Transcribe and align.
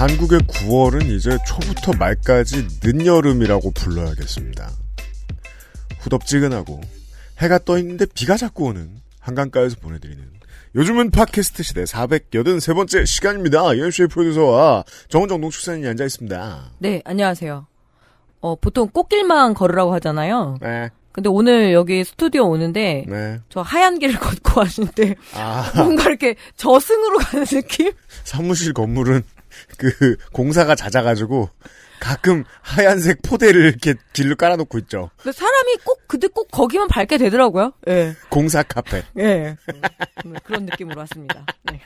한국의 0.00 0.38
9월은 0.38 1.10
이제 1.10 1.36
초부터 1.46 1.92
말까지 1.98 2.66
늦여름이라고 2.82 3.70
불러야겠습니다. 3.72 4.70
후덥지근하고 5.98 6.80
해가 7.40 7.58
떠 7.58 7.76
있는데 7.76 8.06
비가 8.06 8.38
자꾸 8.38 8.64
오는 8.64 8.88
한강가에서 9.20 9.76
보내드리는 9.78 10.24
요즘은 10.74 11.10
팟캐스트 11.10 11.62
시대 11.62 11.84
483번째 11.84 13.04
시간입니다. 13.04 13.76
연수의 13.76 14.08
프로듀서와 14.08 14.84
정은정 15.10 15.42
농축산인이 15.42 15.86
앉아 15.88 16.04
있습니다. 16.06 16.70
네, 16.78 17.02
안녕하세요. 17.04 17.66
어, 18.40 18.56
보통 18.56 18.88
꽃길만 18.88 19.52
걸으라고 19.52 19.92
하잖아요. 19.96 20.56
네, 20.62 20.88
근데 21.12 21.28
오늘 21.28 21.74
여기 21.74 22.04
스튜디오 22.04 22.48
오는데 22.48 23.04
네. 23.06 23.40
저 23.50 23.60
하얀 23.60 23.98
길을 23.98 24.16
걷고 24.18 24.60
왔는데 24.60 25.16
아, 25.34 25.70
뭔가 25.76 26.04
이렇게 26.04 26.36
저승으로 26.56 27.18
가는 27.18 27.44
느낌? 27.44 27.92
사무실 28.24 28.72
건물은 28.72 29.24
그 29.78 30.16
공사가 30.32 30.74
잦아가지고 30.74 31.48
가끔 32.00 32.44
하얀색 32.62 33.22
포대를 33.22 33.62
이렇게 33.66 33.94
길로 34.12 34.34
깔아놓고 34.36 34.78
있죠. 34.78 35.10
근데 35.18 35.32
사람이 35.36 35.76
꼭 35.84 36.00
그때 36.06 36.28
꼭 36.28 36.48
거기만 36.50 36.88
밟게 36.88 37.18
되더라고요. 37.18 37.72
예. 37.88 38.14
공사 38.30 38.62
카페. 38.62 39.02
예. 39.18 39.56
음, 40.24 40.34
그런 40.44 40.64
느낌으로 40.64 40.98
왔습니다. 41.00 41.44
네. 41.64 41.80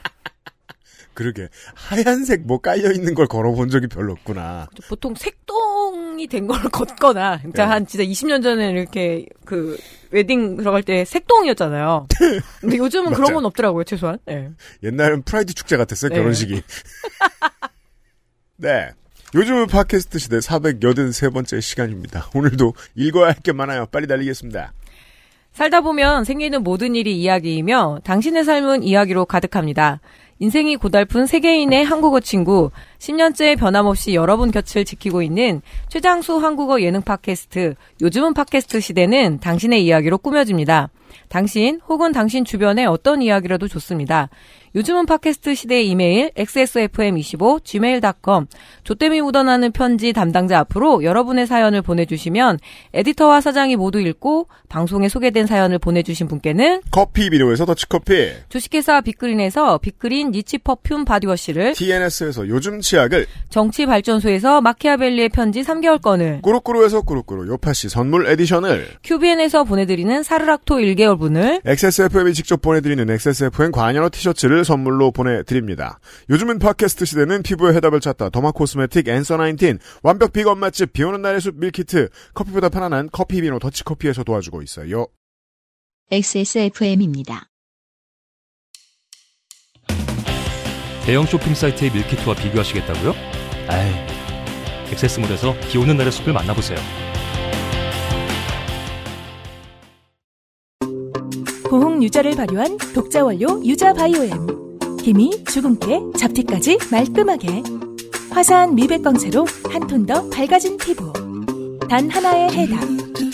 그러게 1.13 1.47
하얀색 1.75 2.41
뭐 2.45 2.59
깔려 2.59 2.91
있는 2.91 3.13
걸 3.13 3.25
걸어본 3.27 3.69
적이 3.69 3.87
별로 3.87 4.11
없구나. 4.13 4.67
보통 4.89 5.15
색동이 5.15 6.27
된 6.27 6.47
걸 6.47 6.59
걷거나, 6.71 7.39
진짜 7.41 7.65
네. 7.65 7.71
한 7.71 7.87
진짜 7.87 8.03
20년 8.03 8.43
전에 8.43 8.69
이렇게 8.71 9.25
그 9.45 9.77
웨딩 10.11 10.57
들어갈 10.57 10.83
때 10.83 11.05
색동이었잖아요. 11.05 12.07
근데 12.59 12.77
요즘은 12.77 13.13
그런. 13.13 13.33
건 13.33 13.45
없더라고요, 13.45 13.85
최소한. 13.85 14.19
예. 14.29 14.49
옛날엔 14.83 15.23
프라이드 15.23 15.53
축제 15.53 15.77
같았어요 15.77 16.09
네. 16.09 16.15
결혼식이. 16.17 16.61
네. 18.57 18.89
요즘은 19.33 19.67
팟캐스트 19.67 20.17
시대 20.19 20.37
483번째 20.37 21.59
시간입니다. 21.61 22.27
오늘도 22.33 22.73
읽어야 22.95 23.27
할 23.27 23.35
게 23.43 23.51
많아요. 23.51 23.85
빨리 23.87 24.07
달리겠습니다. 24.07 24.73
살다 25.51 25.81
보면 25.81 26.23
생기는 26.25 26.63
모든 26.63 26.95
일이 26.95 27.17
이야기이며 27.21 27.99
당신의 28.03 28.43
삶은 28.43 28.83
이야기로 28.83 29.25
가득합니다. 29.25 29.99
인생이 30.39 30.75
고달픈 30.75 31.25
세계인의 31.27 31.85
한국어 31.85 32.19
친구, 32.19 32.71
10년째 32.99 33.57
변함없이 33.57 34.15
여러분 34.15 34.51
곁을 34.51 34.83
지키고 34.83 35.21
있는 35.21 35.61
최장수 35.87 36.37
한국어 36.37 36.81
예능 36.81 37.01
팟캐스트, 37.01 37.75
요즘은 38.01 38.33
팟캐스트 38.33 38.81
시대는 38.81 39.39
당신의 39.39 39.85
이야기로 39.85 40.17
꾸며집니다. 40.17 40.89
당신 41.29 41.79
혹은 41.87 42.11
당신 42.11 42.45
주변의 42.45 42.85
어떤 42.85 43.21
이야기라도 43.21 43.67
좋습니다. 43.67 44.29
요즘은 44.75 45.05
팟캐스트 45.05 45.55
시대의 45.55 45.89
이메일 45.89 46.31
xsfm25 46.31 47.63
gmail.com 47.63 48.45
조땜이 48.83 49.21
묻어나는 49.21 49.71
편지 49.71 50.11
담당자 50.11 50.59
앞으로 50.59 51.03
여러분의 51.03 51.47
사연을 51.47 51.81
보내주시면 51.81 52.59
에디터와 52.93 53.39
사장이 53.39 53.77
모두 53.77 54.01
읽고 54.01 54.49
방송에 54.67 55.07
소개된 55.07 55.47
사연을 55.47 55.79
보내주신 55.79 56.27
분께는 56.27 56.81
커피 56.91 57.29
비노에서 57.29 57.65
더치커피, 57.65 58.31
주식회사 58.49 58.99
빅그린에서 58.99 59.77
빅그린 59.77 60.31
niche 60.31 60.57
perfume 60.57 61.05
바디워시를 61.05 61.73
TNS에서 61.73 62.49
요즘 62.49 62.81
치약을, 62.81 63.27
정치발전소에서 63.49 64.59
마키아벨리의 64.59 65.29
편지 65.29 65.61
3개월권을 65.61 66.41
꾸루꾸루에서 66.41 67.03
꾸루꾸루 67.03 67.47
요파시 67.47 67.87
선물 67.87 68.27
edition을, 68.27 68.87
큐비엔에서 69.05 69.63
보내드리는 69.63 70.21
사르락토 70.21 70.75
1개 70.79 71.04
월분을 71.05 71.61
XSFM이 71.65 72.33
직접 72.33 72.61
보내드리는 72.61 73.09
XSFM 73.09 73.71
관여로 73.71 74.09
티셔츠를 74.09 74.65
선물로 74.65 75.11
보내드립니다. 75.11 75.99
요즘은 76.29 76.59
팟캐스트 76.59 77.05
시대는 77.05 77.43
피부의 77.43 77.75
해답을 77.75 77.99
찾다 77.99 78.29
derma 78.29 78.51
cosmetic 78.51 79.07
앤서 79.07 79.37
19 79.37 79.77
완벽 80.03 80.33
비건 80.33 80.59
맛집 80.59 80.93
비오는 80.93 81.21
날의 81.21 81.41
숲 81.41 81.57
밀키트 81.57 82.09
커피보다 82.33 82.69
편안한 82.69 83.09
커피 83.11 83.41
비노 83.41 83.59
더치커피에서 83.59 84.23
도와주고 84.23 84.61
있어요. 84.61 85.07
XSFM입니다. 86.11 87.49
대형 91.05 91.25
쇼핑 91.25 91.53
사이트의 91.53 91.91
밀키트와 91.91 92.35
비교하시겠다고요? 92.35 93.13
아이, 93.67 93.91
액세스몰에서 94.91 95.55
비 95.69 95.77
오는 95.77 95.95
날의 95.97 96.11
숲을 96.11 96.33
만나보세요. 96.33 96.79
고흥 101.69 102.03
유자를 102.03 102.35
발효한 102.35 102.77
독자 102.93 103.23
원료 103.23 103.63
유자 103.65 103.93
바이오엠. 103.93 104.79
기미 105.01 105.43
주근깨, 105.45 105.99
잡티까지 106.17 106.77
말끔하게. 106.91 107.63
화사한 108.31 108.75
미백 108.75 109.01
광채로 109.03 109.45
한 109.69 109.87
톤 109.87 110.05
더 110.05 110.27
밝아진 110.29 110.77
피부. 110.77 111.11
단 111.89 112.09
하나의 112.09 112.51
해답. 112.51 112.79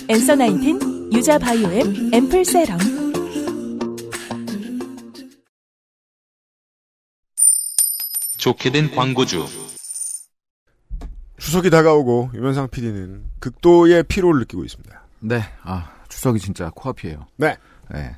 엔서 0.09 0.35
나인틴 0.35 1.13
유자 1.13 1.37
바이오엠 1.37 2.13
앰플 2.13 2.45
세럼. 2.45 2.79
좋게 8.37 8.71
된 8.71 8.91
광고주. 8.95 9.45
추석이 11.37 11.69
다가오고 11.69 12.31
유면상 12.33 12.69
PD는 12.69 13.25
극도의 13.39 14.03
피로를 14.03 14.39
느끼고 14.41 14.63
있습니다. 14.63 15.01
네, 15.19 15.41
아, 15.63 15.91
추석이 16.09 16.39
진짜 16.39 16.71
코앞이에요. 16.73 17.27
네. 17.37 17.57
네. 17.93 18.15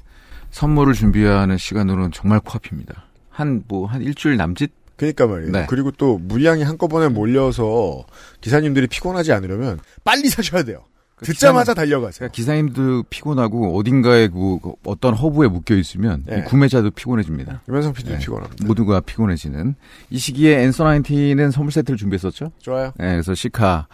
선물을 0.52 0.94
준비하는 0.94 1.58
시간으로는 1.58 2.12
정말 2.12 2.40
코앞입니다. 2.40 3.06
한, 3.30 3.64
뭐, 3.68 3.88
한 3.88 4.02
일주일 4.02 4.38
남짓? 4.38 4.72
그러니까 4.96 5.26
말이에요. 5.28 5.52
네. 5.52 5.66
그리고 5.68 5.92
또 5.92 6.18
물량이 6.20 6.64
한꺼번에 6.64 7.10
몰려서 7.10 8.06
기사님들이 8.42 8.88
피곤하지 8.88 9.34
않으려면 9.34 9.80
빨리 10.04 10.30
사셔야 10.30 10.64
돼요. 10.64 10.84
듣자마자 11.24 11.74
달려가세요. 11.74 12.30
그러니까 12.30 12.34
기사님도 12.34 13.04
피곤하고 13.10 13.78
어딘가에 13.78 14.28
그 14.28 14.60
어떤 14.84 15.14
허브에 15.14 15.48
묶여 15.48 15.76
있으면 15.76 16.24
네. 16.26 16.40
이 16.40 16.44
구매자도 16.44 16.92
피곤해집니다. 16.92 17.62
유면상 17.68 17.94
PD도 17.94 18.16
네. 18.16 18.20
피곤합니다. 18.20 18.66
모두가 18.66 19.00
피곤해지는 19.00 19.76
이 20.10 20.18
시기에 20.18 20.64
앤서 20.64 20.84
나인틴은 20.84 21.52
선물 21.52 21.72
세트를 21.72 21.98
준비했었죠. 21.98 22.52
좋아요. 22.60 22.92
네, 22.98 23.12
그래서 23.12 23.34
시카 23.34 23.88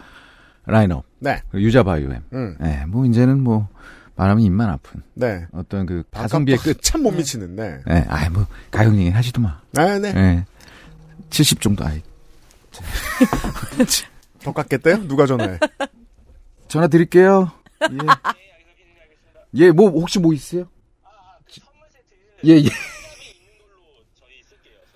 라인업, 0.66 1.04
네. 1.20 1.40
그리고 1.50 1.66
유자 1.66 1.82
바이오엠. 1.82 2.22
음. 2.32 2.56
네, 2.60 2.84
뭐 2.86 3.06
이제는 3.06 3.42
뭐 3.42 3.68
말하면 4.20 4.44
입만 4.44 4.68
아픈 4.68 5.02
네. 5.14 5.46
어떤 5.52 5.86
그 5.86 6.02
가성비의 6.10 6.58
끝. 6.58 6.82
참 6.82 7.00
못 7.02 7.10
미치는, 7.12 7.56
네. 7.56 7.78
네, 7.86 8.04
아이 8.08 8.28
뭐 8.28 8.46
가격 8.70 8.94
얘기 8.98 9.08
하지도 9.08 9.40
마. 9.40 9.58
아, 9.78 9.98
네. 9.98 10.12
네. 10.12 10.44
70 11.30 11.62
정도 11.62 11.86
아이. 11.86 12.02
더 14.44 14.52
깎겠대요? 14.52 15.08
누가 15.08 15.24
전화해? 15.24 15.58
전화 16.68 16.86
드릴게요. 16.88 17.50
예. 17.82 17.96
예, 19.54 19.70
뭐 19.70 19.88
혹시 19.88 20.18
뭐 20.18 20.34
있어요? 20.34 20.68
예, 22.44 22.56
예. 22.56 22.68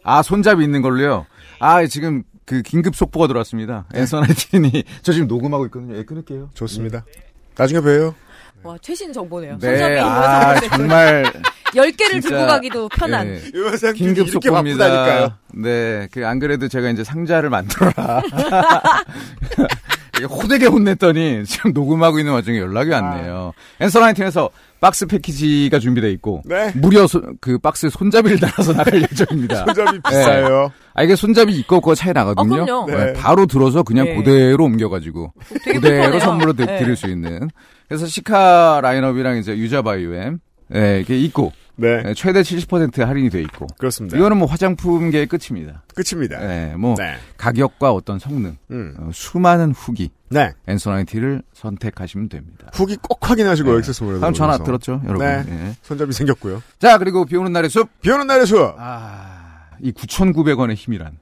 아, 0.02 0.20
손잡이 0.22 0.64
있는 0.64 0.82
걸로요. 0.82 1.24
아, 1.60 1.86
지금 1.86 2.24
그 2.44 2.60
긴급 2.60 2.94
속보가 2.94 3.26
들어왔습니다. 3.28 3.86
앤서나이틴이 3.94 4.84
저 5.00 5.12
지금 5.14 5.26
녹음하고 5.28 5.64
있거든요. 5.66 5.96
예, 5.96 6.04
끊을게요. 6.04 6.50
좋습니다. 6.52 7.06
나중에 7.56 7.80
봬요. 7.80 8.14
와 8.64 8.76
최신 8.80 9.12
정보네요. 9.12 9.58
네, 9.60 9.68
손잡이 9.76 9.98
아, 10.00 10.58
정말 10.70 11.24
10개를 11.74 12.12
진짜, 12.12 12.28
들고 12.30 12.46
가기도 12.46 12.88
편한. 12.88 13.28
예, 13.28 13.92
긴급. 13.92 14.30
속보입니다. 14.30 15.36
네, 15.54 16.08
그 16.12 16.24
안 16.24 16.38
그래도 16.38 16.68
제가 16.68 16.88
이제 16.88 17.04
상자를 17.04 17.50
만들어라. 17.50 18.22
호되게 20.30 20.66
혼냈더니 20.66 21.44
지금 21.44 21.72
녹음하고 21.72 22.18
있는 22.20 22.32
와중에 22.32 22.58
연락이 22.58 22.90
왔네요. 22.90 23.52
앤서 23.80 24.00
나인틴에서 24.00 24.48
박스 24.84 25.06
패키지가 25.06 25.78
준비되어 25.78 26.10
있고 26.10 26.42
네. 26.44 26.70
무려 26.74 27.06
소- 27.06 27.22
그 27.40 27.56
박스에 27.56 27.88
손잡이를 27.88 28.38
달아서 28.38 28.74
나갈 28.74 29.00
예정입니다. 29.10 29.64
손잡이 29.64 29.98
비싸요. 30.06 30.70
아 30.92 31.02
이게 31.02 31.16
손잡이 31.16 31.54
있고 31.54 31.76
없고 31.76 31.94
차이 31.94 32.12
나거든요. 32.12 32.62
아, 32.62 32.64
그럼요. 32.66 32.86
네. 32.90 33.12
바로 33.14 33.46
들어서 33.46 33.82
그냥 33.82 34.04
네. 34.04 34.16
그대로 34.16 34.64
옮겨가지고 34.64 35.32
그대로. 35.64 36.20
선물로 36.20 36.52
드, 36.52 36.66
네. 36.66 36.78
드릴 36.80 36.96
수 36.96 37.06
있는. 37.08 37.48
그래서 37.88 38.04
시카 38.06 38.80
라인업이랑 38.82 39.38
이제 39.38 39.56
유자 39.56 39.80
바이오엠 39.80 40.38
예, 40.74 41.00
이게 41.00 41.18
있고 41.18 41.52
네. 41.76 42.02
네, 42.02 42.14
최대 42.14 42.42
70% 42.42 43.04
할인이 43.04 43.30
돼 43.30 43.40
있고. 43.42 43.66
그렇습니다. 43.78 44.16
이거는 44.16 44.36
뭐 44.36 44.46
화장품계의 44.46 45.26
끝입니다. 45.26 45.82
끝입니다. 45.94 46.38
네, 46.38 46.74
뭐 46.76 46.94
네. 46.96 47.16
가격과 47.36 47.92
어떤 47.92 48.18
성능, 48.18 48.56
음. 48.70 48.94
어, 48.98 49.10
수많은 49.12 49.72
후기 49.72 50.10
네. 50.28 50.52
앤서 50.66 50.95
나인틴을 50.95 51.42
선택하시면 51.52 52.28
됩니다. 52.28 52.68
후기 52.72 52.96
꼭 52.96 53.18
확인하시고 53.28 53.72
네. 53.72 53.78
액세스몰에서. 53.78 54.20
다음 54.20 54.32
전화. 54.34 54.58
들었죠, 54.58 55.02
여러분? 55.06 55.26
네. 55.26 55.44
예. 55.48 55.76
손잡이 55.82 56.12
생겼고요. 56.12 56.62
자, 56.78 56.98
그리고 56.98 57.24
비 57.24 57.36
오는 57.36 57.52
날의 57.52 57.70
숲. 57.70 57.88
비 58.00 58.10
오는 58.10 58.26
날의 58.26 58.46
숲! 58.46 58.74
아, 58.78 59.66
이 59.80 59.92
9,900원의 59.92 60.74
힘이란. 60.74 61.18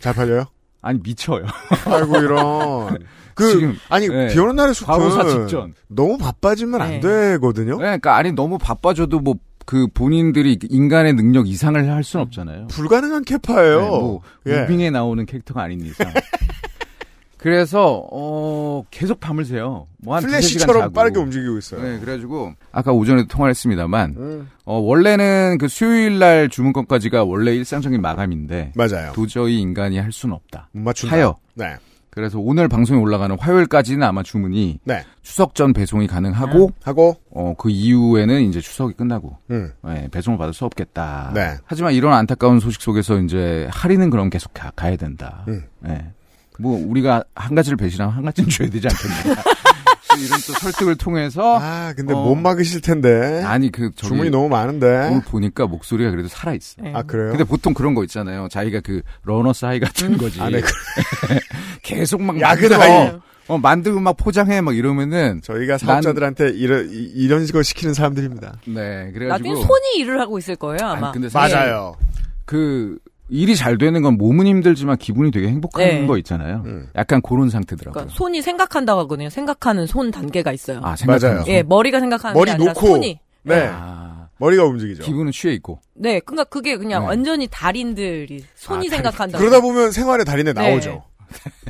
잘 0.00 0.14
팔려요? 0.14 0.44
아니, 0.82 1.00
미쳐요. 1.02 1.46
아이고, 1.86 2.18
이런. 2.18 2.98
그, 3.34 3.50
지금, 3.50 3.76
아니, 3.88 4.06
네. 4.08 4.28
비 4.28 4.38
오는 4.38 4.54
날의 4.54 4.74
숲은. 4.74 5.74
너무 5.88 6.18
바빠지면 6.18 6.80
안 6.80 6.90
네. 6.90 7.00
되거든요? 7.00 7.72
네, 7.72 7.78
그러니까 7.78 8.16
아니 8.16 8.32
너무 8.32 8.58
바빠져도 8.58 9.20
뭐 9.20 9.34
그 9.64 9.86
본인들이 9.88 10.58
인간의 10.68 11.14
능력 11.14 11.48
이상을 11.48 11.90
할 11.90 12.04
수는 12.04 12.24
없잖아요. 12.26 12.66
불가능한 12.68 13.24
캐파예요. 13.24 13.80
네, 13.80 13.88
뭐 13.88 14.20
예. 14.46 14.60
무빙에 14.62 14.90
나오는 14.90 15.24
캐릭터가 15.26 15.62
아닌 15.62 15.80
이상. 15.80 16.12
그래서 17.38 18.08
어 18.10 18.84
계속 18.90 19.20
밤을 19.20 19.44
새요. 19.44 19.86
뭐한 19.98 20.22
플래시처럼 20.22 20.94
빠르게 20.94 21.18
움직이고 21.20 21.58
있어요. 21.58 21.82
네, 21.82 21.98
그래가지고 22.00 22.54
아까 22.72 22.90
오전에도 22.92 23.28
통화를 23.28 23.50
했습니다만 23.50 24.14
음, 24.16 24.48
어 24.64 24.78
원래는 24.78 25.58
그 25.58 25.68
수요일 25.68 26.18
날 26.18 26.48
주문권까지가 26.48 27.24
원래 27.24 27.54
일상적인 27.54 28.00
마감인데 28.00 28.72
맞아요. 28.74 29.12
도저히 29.14 29.58
인간이 29.60 29.98
할 29.98 30.10
수는 30.10 30.34
없다. 30.34 30.70
못 30.72 30.80
맞춘다. 30.80 31.16
하여. 31.16 31.36
네. 31.52 31.76
그래서 32.14 32.38
오늘 32.38 32.68
방송에 32.68 33.00
올라가는 33.00 33.36
화요일까지는 33.38 34.06
아마 34.06 34.22
주문이 34.22 34.78
네. 34.84 35.02
추석 35.22 35.54
전 35.56 35.72
배송이 35.72 36.06
가능하고 36.06 36.70
하고, 36.82 37.16
어 37.30 37.54
그 37.58 37.70
이후에는 37.70 38.42
이제 38.42 38.60
추석이 38.60 38.94
끝나고 38.94 39.36
음. 39.50 39.72
네, 39.82 40.08
배송을 40.10 40.38
받을 40.38 40.52
수 40.54 40.64
없겠다. 40.64 41.32
네. 41.34 41.56
하지만 41.64 41.92
이런 41.92 42.12
안타까운 42.12 42.60
소식 42.60 42.80
속에서 42.82 43.18
이제 43.18 43.68
할인은 43.72 44.10
그럼 44.10 44.30
계속 44.30 44.52
가, 44.54 44.70
야 44.92 44.96
된다. 44.96 45.44
음. 45.48 45.62
네. 45.80 46.06
뭐 46.58 46.78
우리가 46.88 47.24
한 47.34 47.54
가지를 47.56 47.76
배신하면 47.76 48.14
한 48.14 48.24
가지는 48.24 48.48
줘야 48.48 48.68
되지 48.70 48.86
않겠냐. 48.86 49.42
이런 50.20 50.38
또 50.46 50.52
설득을 50.54 50.96
통해서 50.96 51.58
아, 51.60 51.92
근데 51.96 52.14
어. 52.14 52.22
못 52.22 52.34
막으실 52.36 52.80
텐데. 52.80 53.42
아니 53.44 53.70
그 53.70 53.90
저기 53.94 54.08
주문이 54.08 54.30
너무 54.30 54.48
많은데. 54.48 55.08
오늘 55.10 55.22
보니까 55.22 55.66
목소리가 55.66 56.10
그래도 56.10 56.28
살아 56.28 56.54
있어. 56.54 56.82
네. 56.82 56.92
아, 56.94 57.02
그래요? 57.02 57.30
근데 57.30 57.44
보통 57.44 57.74
그런 57.74 57.94
거 57.94 58.02
있잖아요. 58.04 58.48
자기가 58.50 58.80
그 58.80 59.02
runner's 59.22 59.64
high 59.64 59.80
같은 59.80 60.16
거지. 60.16 60.40
아, 60.40 60.48
네. 60.50 60.60
그- 60.60 60.70
계속 61.82 62.22
막 62.22 62.40
야근 62.40 62.68
만들어. 62.70 62.80
high. 62.80 63.12
어, 63.46 63.58
만들고 63.58 64.00
막 64.00 64.16
포장해 64.16 64.62
막 64.62 64.74
이러면은 64.74 65.42
저희가 65.42 65.76
사업자들한테 65.76 66.50
이런, 66.50 66.88
이- 66.90 66.94
이런 67.14 67.46
거 67.48 67.62
시키는 67.62 67.92
사람들입니다. 67.92 68.54
네 68.66 69.10
그래가지고 69.12 69.28
나중에 69.28 69.54
손이 69.56 69.96
일을 69.98 70.18
하고 70.18 70.38
있을 70.38 70.56
거예요 70.56 70.78
아마. 70.82 71.08
아니, 71.08 71.12
근데 71.12 71.28
사실 71.28 71.54
맞아요. 71.58 71.94
그 72.46 72.96
일이 73.28 73.56
잘 73.56 73.78
되는 73.78 74.02
건 74.02 74.18
몸은 74.18 74.46
힘들지만 74.46 74.98
기분이 74.98 75.30
되게 75.30 75.48
행복한 75.48 75.84
네. 75.86 76.06
거 76.06 76.18
있잖아요. 76.18 76.62
음. 76.66 76.88
약간 76.94 77.22
그런 77.22 77.48
상태더라고요. 77.50 77.92
그러니까 77.94 78.14
손이 78.14 78.42
생각한다고 78.42 79.00
하거든요. 79.02 79.30
생각하는 79.30 79.86
손 79.86 80.10
단계가 80.10 80.52
있어요. 80.52 80.80
아, 80.82 80.94
생각하는 80.94 81.28
맞아요. 81.36 81.44
손. 81.44 81.54
예, 81.54 81.62
머리가 81.62 82.00
생각하는 82.00 82.34
머리 82.34 82.46
게 82.46 82.52
아니라 82.52 82.72
놓고. 82.74 82.86
손이. 82.86 83.20
네. 83.44 83.68
아, 83.72 84.28
머리가 84.38 84.64
움직이죠. 84.64 85.02
기분은 85.04 85.32
취해 85.32 85.54
있고. 85.54 85.80
네, 85.94 86.20
그러니까 86.20 86.44
그게 86.44 86.76
그냥 86.76 87.02
네. 87.02 87.08
완전히 87.08 87.48
달인들이 87.50 88.44
손이 88.54 88.88
아, 88.88 88.90
달인. 88.90 88.90
생각한다. 88.90 89.38
그러다 89.38 89.60
보면 89.60 89.90
생활의 89.90 90.24
달인에 90.26 90.52
네. 90.52 90.70
나오죠. 90.70 91.02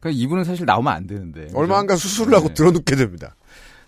그러니까 0.00 0.20
이분은 0.20 0.44
사실 0.44 0.66
나오면 0.66 0.92
안 0.92 1.06
되는데. 1.06 1.48
얼마 1.54 1.78
안 1.78 1.86
가 1.86 1.94
수술을 1.96 2.34
하고 2.34 2.48
네. 2.48 2.54
들어눕게 2.54 2.96
됩니다. 2.96 3.36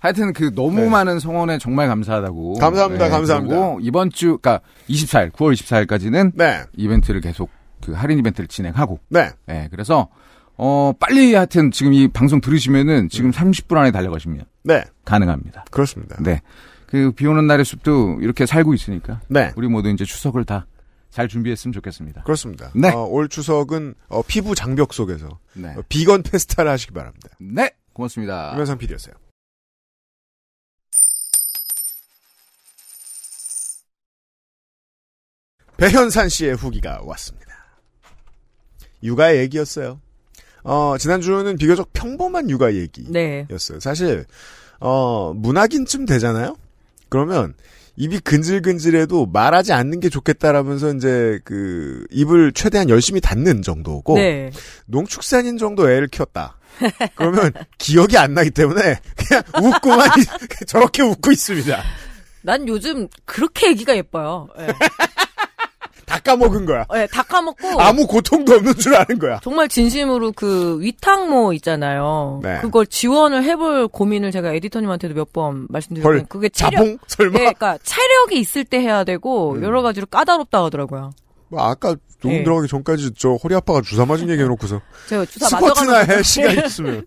하여튼 0.04 0.34
그 0.34 0.54
너무 0.54 0.80
네. 0.82 0.88
많은 0.90 1.18
성원에 1.18 1.56
정말 1.56 1.88
감사하다고. 1.88 2.58
감사합니다, 2.58 3.08
감사합니다. 3.08 3.56
그리고 3.56 3.78
이번 3.80 4.10
주, 4.10 4.36
그러니까 4.38 4.60
24일, 4.88 5.30
9월 5.32 5.54
24일까지는 5.54 6.32
네. 6.34 6.62
이벤트를 6.74 7.22
계속 7.22 7.48
그 7.82 7.92
할인 7.92 8.18
이벤트를 8.18 8.46
진행하고. 8.46 9.00
네. 9.08 9.30
네, 9.46 9.68
그래서 9.70 10.08
어 10.56 10.92
빨리 11.00 11.34
하여튼 11.34 11.70
지금 11.70 11.94
이 11.94 12.06
방송 12.08 12.42
들으시면은 12.42 13.08
지금 13.08 13.30
30분 13.30 13.78
안에 13.78 13.92
달려가시면 13.92 14.44
네. 14.64 14.84
가능합니다. 15.06 15.64
그렇습니다. 15.70 16.16
네. 16.20 16.42
그 16.86 17.10
비 17.16 17.26
오는 17.26 17.46
날의 17.46 17.64
숲도 17.64 18.18
이렇게 18.20 18.44
살고 18.44 18.74
있으니까 18.74 19.20
네. 19.28 19.52
우리 19.56 19.68
모두 19.68 19.88
이제 19.88 20.04
추석을 20.04 20.44
다 20.44 20.66
잘 21.10 21.28
준비했으면 21.28 21.72
좋겠습니다. 21.72 22.24
그렇습니다. 22.24 22.70
네. 22.74 22.90
어, 22.90 23.04
올 23.04 23.28
추석은 23.28 23.94
어, 24.08 24.22
피부 24.26 24.56
장벽 24.56 24.92
속에서 24.92 25.38
네. 25.52 25.68
어, 25.68 25.82
비건 25.88 26.24
페스타를 26.24 26.68
하시기 26.72 26.92
바랍니다. 26.92 27.28
네. 27.38 27.70
고맙습니다. 27.92 28.50
유면상 28.54 28.78
PD였어요. 28.78 29.14
배현산 35.88 36.28
씨의 36.30 36.54
후기가 36.54 37.00
왔습니다. 37.02 37.44
육아 39.02 39.36
얘기였어요. 39.36 40.00
어, 40.62 40.96
지난주는 40.98 41.56
비교적 41.58 41.92
평범한 41.92 42.48
육아 42.48 42.72
얘기였어요. 42.72 43.12
네. 43.12 43.46
사실, 43.80 44.24
어, 44.80 45.34
문학인쯤 45.36 46.06
되잖아요? 46.06 46.56
그러면 47.10 47.52
입이 47.96 48.20
근질근질해도 48.20 49.26
말하지 49.26 49.74
않는 49.74 50.00
게 50.00 50.08
좋겠다라면서 50.08 50.94
이제 50.94 51.38
그 51.44 52.06
입을 52.10 52.52
최대한 52.52 52.88
열심히 52.88 53.20
닫는 53.20 53.60
정도고 53.60 54.14
네. 54.16 54.50
농축산인 54.86 55.58
정도 55.58 55.90
애를 55.90 56.08
키웠다. 56.08 56.56
그러면 57.14 57.52
기억이 57.76 58.16
안 58.16 58.32
나기 58.32 58.50
때문에 58.50 59.00
그냥 59.16 59.42
웃고만 59.62 60.08
있- 60.18 60.26
저렇게 60.66 61.02
웃고 61.02 61.30
있습니다. 61.30 61.82
난 62.42 62.66
요즘 62.68 63.06
그렇게 63.26 63.68
애기가 63.70 63.94
예뻐요. 63.96 64.48
예. 64.58 64.66
다 66.14 66.20
까먹은 66.20 66.64
거야. 66.64 66.86
예, 66.94 67.08
다 67.10 67.22
까먹고 67.22 67.80
아무 67.80 68.06
고통도 68.06 68.54
없는 68.54 68.74
줄 68.76 68.94
아는 68.94 69.18
거야. 69.18 69.40
정말 69.42 69.68
진심으로 69.68 70.32
그 70.32 70.80
위탁모 70.80 71.52
있잖아요. 71.54 72.40
네. 72.42 72.60
그걸 72.60 72.86
지원을 72.86 73.42
해볼 73.42 73.88
고민을 73.88 74.30
제가 74.30 74.52
에디터님한테도 74.52 75.14
몇번 75.14 75.54
헐, 75.54 75.66
말씀드렸는데 75.68 76.26
그게 76.28 76.48
체력, 76.48 76.78
자봉 76.78 76.98
설마? 77.06 77.32
네, 77.32 77.38
그러니까 77.38 77.78
체력이 77.82 78.38
있을 78.38 78.64
때 78.64 78.78
해야 78.78 79.02
되고 79.02 79.54
음. 79.54 79.64
여러 79.64 79.82
가지로 79.82 80.06
까다롭다 80.06 80.64
하더라고요. 80.64 81.10
뭐 81.48 81.62
아까 81.62 81.96
녹음 82.20 82.38
네. 82.38 82.44
들어가기 82.44 82.68
전까지 82.68 83.10
저 83.16 83.34
허리 83.34 83.54
아파가 83.54 83.80
주사 83.80 84.06
맞은 84.06 84.28
얘기 84.30 84.42
해놓고서 84.42 84.80
제가 85.08 85.24
주사 85.26 85.48
스쿼트나 85.48 85.98
해 86.04 86.22
시간 86.24 86.64
있으면 86.64 87.04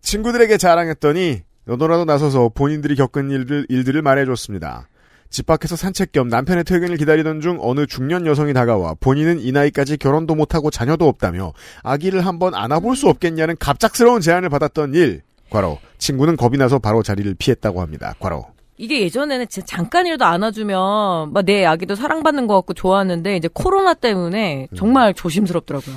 친구들에게 0.00 0.56
자랑했더니 0.56 1.42
너도나도 1.64 2.04
나서서 2.04 2.50
본인들이 2.54 2.96
겪은 2.96 3.30
일들, 3.30 3.66
일들을 3.68 4.00
말해줬습니다. 4.02 4.88
집 5.30 5.46
밖에서 5.46 5.76
산책 5.76 6.12
겸 6.12 6.28
남편의 6.28 6.64
퇴근을 6.64 6.96
기다리던 6.96 7.40
중 7.40 7.58
어느 7.60 7.86
중년 7.86 8.26
여성이 8.26 8.52
다가와 8.52 8.94
본인은 9.00 9.40
이 9.40 9.52
나이까지 9.52 9.96
결혼도 9.96 10.34
못하고 10.34 10.70
자녀도 10.70 11.06
없다며 11.06 11.52
아기를 11.84 12.26
한번 12.26 12.54
안아볼 12.54 12.96
수 12.96 13.08
없겠냐는 13.08 13.56
갑작스러운 13.58 14.20
제안을 14.20 14.48
받았던 14.48 14.94
일. 14.94 15.22
과로 15.48 15.78
친구는 15.98 16.36
겁이 16.36 16.56
나서 16.58 16.78
바로 16.78 17.02
자리를 17.02 17.34
피했다고 17.38 17.80
합니다. 17.80 18.14
과로 18.20 18.46
이게 18.76 19.02
예전에는 19.02 19.46
진짜 19.48 19.66
잠깐이라도 19.66 20.24
안아주면 20.24 21.32
막 21.32 21.44
내 21.44 21.64
아기도 21.64 21.94
사랑받는 21.94 22.46
것 22.46 22.54
같고 22.56 22.74
좋았는데 22.74 23.36
이제 23.36 23.48
코로나 23.52 23.94
때문에 23.94 24.68
정말 24.76 25.12
조심스럽더라고요. 25.14 25.96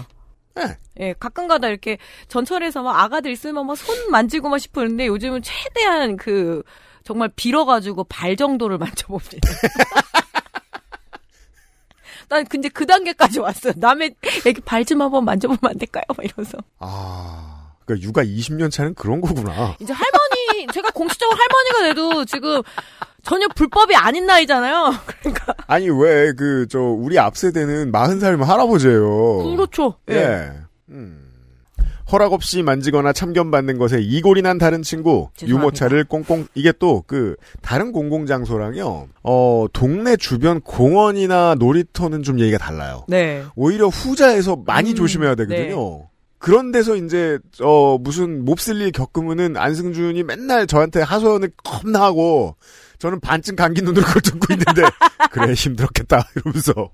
네. 0.56 0.78
예, 1.00 1.14
가끔가다 1.20 1.70
이렇게 1.70 1.98
전철에서 2.28 2.84
막 2.84 3.00
아가들 3.00 3.32
있으면 3.32 3.66
막 3.66 3.76
손 3.76 4.12
만지고만 4.12 4.60
싶었는데 4.60 5.08
요즘은 5.08 5.42
최대한 5.44 6.18
그 6.18 6.62
정말 7.04 7.30
빌어가지고 7.36 8.06
발 8.06 8.36
정도를 8.36 8.78
만져봅니다. 8.80 9.38
난 12.30 12.46
근데 12.46 12.70
그 12.70 12.86
단계까지 12.86 13.40
왔어요. 13.40 13.74
남의 13.78 14.16
애기 14.46 14.62
발 14.62 14.86
좀 14.86 15.02
한번 15.02 15.26
만져보면 15.26 15.60
안 15.64 15.78
될까요? 15.78 16.04
막 16.10 16.18
이러면서. 16.24 16.58
아 16.80 17.74
그러니까 17.86 18.08
육아 18.08 18.24
20년 18.24 18.72
차는 18.72 18.96
그런 18.96 19.22
거구나. 19.22 19.76
이제 19.80 19.94
할머니, 19.94 20.68
제가 20.74 20.90
공식적으로 20.92 21.38
할머니가 21.38 21.94
돼도 21.94 22.26
지금 22.26 22.62
전혀 23.24 23.48
불법이 23.50 23.96
아닌 23.96 24.26
나이잖아요. 24.26 24.94
그러니까. 25.06 25.54
아니 25.68 25.90
왜 25.90 26.34
그 26.34 26.66
저 26.70 26.80
우리 26.80 27.20
앞 27.20 27.38
세대는 27.38 27.92
40살이면 27.92 28.44
할아버지예요. 28.46 29.56
그렇죠. 29.56 29.98
예. 30.10 30.16
예. 30.16 30.52
음. 30.90 31.23
허락 32.14 32.32
없이 32.34 32.64
만지거나 32.64 33.12
참견받는 33.12 33.78
것에 33.78 34.00
이골이 34.00 34.42
난 34.42 34.58
다른 34.58 34.82
친구 34.84 35.30
죄송합니다. 35.36 35.48
유모차를 35.50 36.04
꽁꽁 36.06 36.48
이게 36.56 36.72
또 36.72 37.04
그 37.08 37.36
다른 37.62 37.92
공공 37.92 38.26
장소랑요. 38.26 39.08
어 39.24 39.66
동네 39.74 40.16
주변 40.16 40.62
공원이나 40.62 41.56
놀이터는 41.56 42.24
좀 42.24 42.40
얘기가 42.40 42.58
달라요. 42.58 43.06
네. 43.08 43.44
오히려 43.56 43.88
후자에서 43.88 44.56
많이 44.66 44.92
음, 44.92 44.96
조심해야 44.96 45.36
되거든요. 45.36 46.08
그런 46.38 46.72
데서 46.72 46.96
이제 46.96 47.40
어 47.62 47.98
무슨 47.98 48.44
몹쓸 48.46 48.82
일 48.82 48.92
겪으면은 48.92 49.58
안승준이 49.58 50.24
맨날 50.24 50.68
저한테 50.68 51.02
하소연을 51.02 51.52
겁나 51.64 52.02
하고 52.02 52.56
저는 53.00 53.20
반쯤 53.20 53.56
감긴 53.56 53.86
눈으로 53.86 54.04
그걸 54.08 54.22
듣고 54.22 54.54
있는데 54.54 54.82
그래 55.32 55.54
힘들었겠다 55.54 56.28
이러면서 56.36 56.90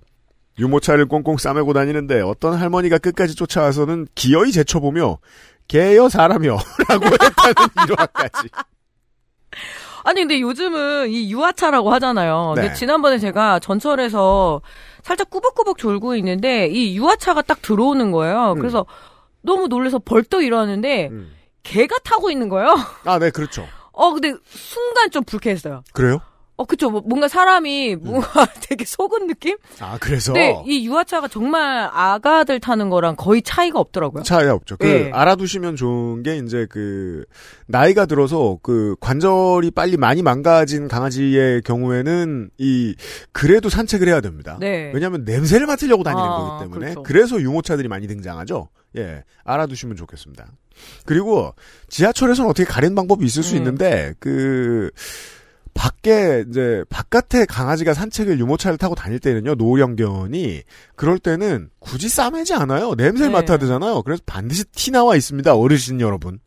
유모차를 0.60 1.08
꽁꽁 1.08 1.38
싸매고 1.38 1.74
다니는데 1.74 2.22
어떤 2.22 2.54
할머니가 2.54 2.98
끝까지 2.98 3.36
쫓아와서는 3.36 4.08
기어이 4.14 4.52
제쳐보며 4.52 5.18
개여 5.68 6.10
사람여 6.10 6.58
라고 6.90 7.06
했다는 7.06 7.70
일화까지 7.88 8.50
아니 10.04 10.22
근데 10.22 10.40
요즘은 10.42 11.10
이 11.10 11.32
유아차라고 11.32 11.92
하잖아요. 11.94 12.54
네. 12.56 12.62
근데 12.62 12.76
지난번에 12.76 13.20
제가 13.20 13.60
전철에서 13.60 14.62
살짝 15.04 15.30
꾸벅꾸벅 15.30 15.78
졸고 15.78 16.16
있는데 16.16 16.68
이 16.68 16.98
유아차가 16.98 17.42
딱 17.42 17.62
들어오는 17.62 18.12
거예요. 18.12 18.54
음. 18.54 18.60
그래서 18.60 18.86
너무 19.42 19.68
놀라서 19.68 20.00
벌떡 20.00 20.44
일어났는데 20.44 21.10
음. 21.12 21.32
개가 21.64 21.98
타고 22.04 22.32
있는 22.32 22.50
거예요. 22.50 22.76
아, 23.06 23.20
네, 23.20 23.30
그렇죠. 23.30 23.68
어 23.92 24.14
근데 24.14 24.34
순간 24.46 25.12
좀 25.12 25.24
불쾌했어요. 25.24 25.84
그래요? 25.94 26.22
어 26.60 26.66
그쵸 26.66 26.90
뭐, 26.90 27.02
뭔가 27.06 27.30
사람이 27.30 27.96
뭔가 27.96 28.46
되게 28.68 28.84
속은 28.84 29.28
느낌? 29.28 29.56
아, 29.80 29.98
그래서 29.98 30.34
근데 30.34 30.62
이 30.66 30.86
유아차가 30.86 31.30
정말 31.30 31.90
아가들 31.94 32.60
타는 32.60 32.90
거랑 32.90 33.16
거의 33.16 33.42
차이가 33.42 33.80
없더라고요. 33.80 34.24
차이가 34.24 34.56
없죠. 34.56 34.76
그 34.76 34.86
예. 34.86 35.10
알아두시면 35.14 35.78
좋은 35.78 36.22
게 36.22 36.36
이제 36.36 36.68
그 36.70 37.24
나이가 37.66 38.06
들어서 38.06 38.60
그 38.62 38.98
관절이 39.00 39.72
빨리 39.72 39.96
많이 39.96 40.22
망가진 40.22 40.90
강아지의 40.90 41.62
경우에는 41.62 42.50
이 42.58 42.94
그래도 43.32 43.70
산책을 43.70 44.10
해야 44.10 44.20
됩니다. 44.20 44.58
네. 44.60 44.92
왜냐하면 44.94 45.24
냄새를 45.24 45.66
맡으려고 45.66 46.04
다니는 46.04 46.22
아, 46.26 46.36
거기 46.36 46.64
때문에 46.66 46.86
그렇죠. 46.88 47.04
그래서 47.04 47.40
유모차들이 47.40 47.88
많이 47.88 48.06
등장하죠. 48.06 48.68
예, 48.98 49.24
알아두시면 49.46 49.96
좋겠습니다. 49.96 50.52
그리고 51.06 51.54
지하철에서는 51.88 52.50
어떻게 52.50 52.66
가리는 52.66 52.96
방법이 52.96 53.26
있을 53.26 53.44
수 53.44 53.56
음. 53.56 53.60
있는데 53.60 54.14
그 54.20 54.92
밖에 55.74 56.46
이제 56.50 56.84
바깥에 56.90 57.46
강아지가 57.46 57.94
산책을 57.94 58.40
유모차를 58.40 58.78
타고 58.78 58.96
다닐 58.96 59.20
때는요 59.20 59.56
노령견이 59.56 60.64
그럴 60.96 61.20
때는 61.20 61.70
굳이 61.80 62.10
싸매지 62.10 62.54
않아요. 62.54 62.96
냄새를 62.96 63.32
네. 63.32 63.40
맡아야 63.40 63.58
되잖아요. 63.58 64.02
그래서 64.04 64.22
반드시 64.26 64.66
티 64.66 64.92
나와 64.92 65.16
있습니다 65.16 65.56
어르신 65.56 66.02
여러분. 66.02 66.40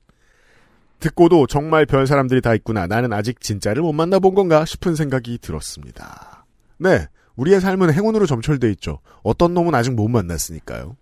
듣고도 1.01 1.47
정말 1.49 1.85
별 1.85 2.07
사람들이 2.07 2.41
다 2.41 2.55
있구나. 2.55 2.87
나는 2.87 3.13
아직 3.13 3.41
진짜를 3.41 3.83
못 3.83 3.93
만나본 3.93 4.35
건가 4.35 4.65
싶은 4.65 4.95
생각이 4.95 5.39
들었습니다. 5.39 6.47
네 6.79 7.09
우리의 7.37 7.61
삶은 7.61 7.93
행운으로 7.93 8.27
점철돼 8.27 8.71
있죠. 8.73 9.01
어떤 9.23 9.55
놈은 9.55 9.75
아직 9.75 9.95
못 9.95 10.09
만났으니까요. 10.09 10.97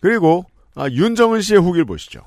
그리고 0.00 0.44
아, 0.74 0.88
윤정은 0.88 1.40
씨의 1.40 1.60
후기를 1.60 1.84
보시죠 1.84 2.20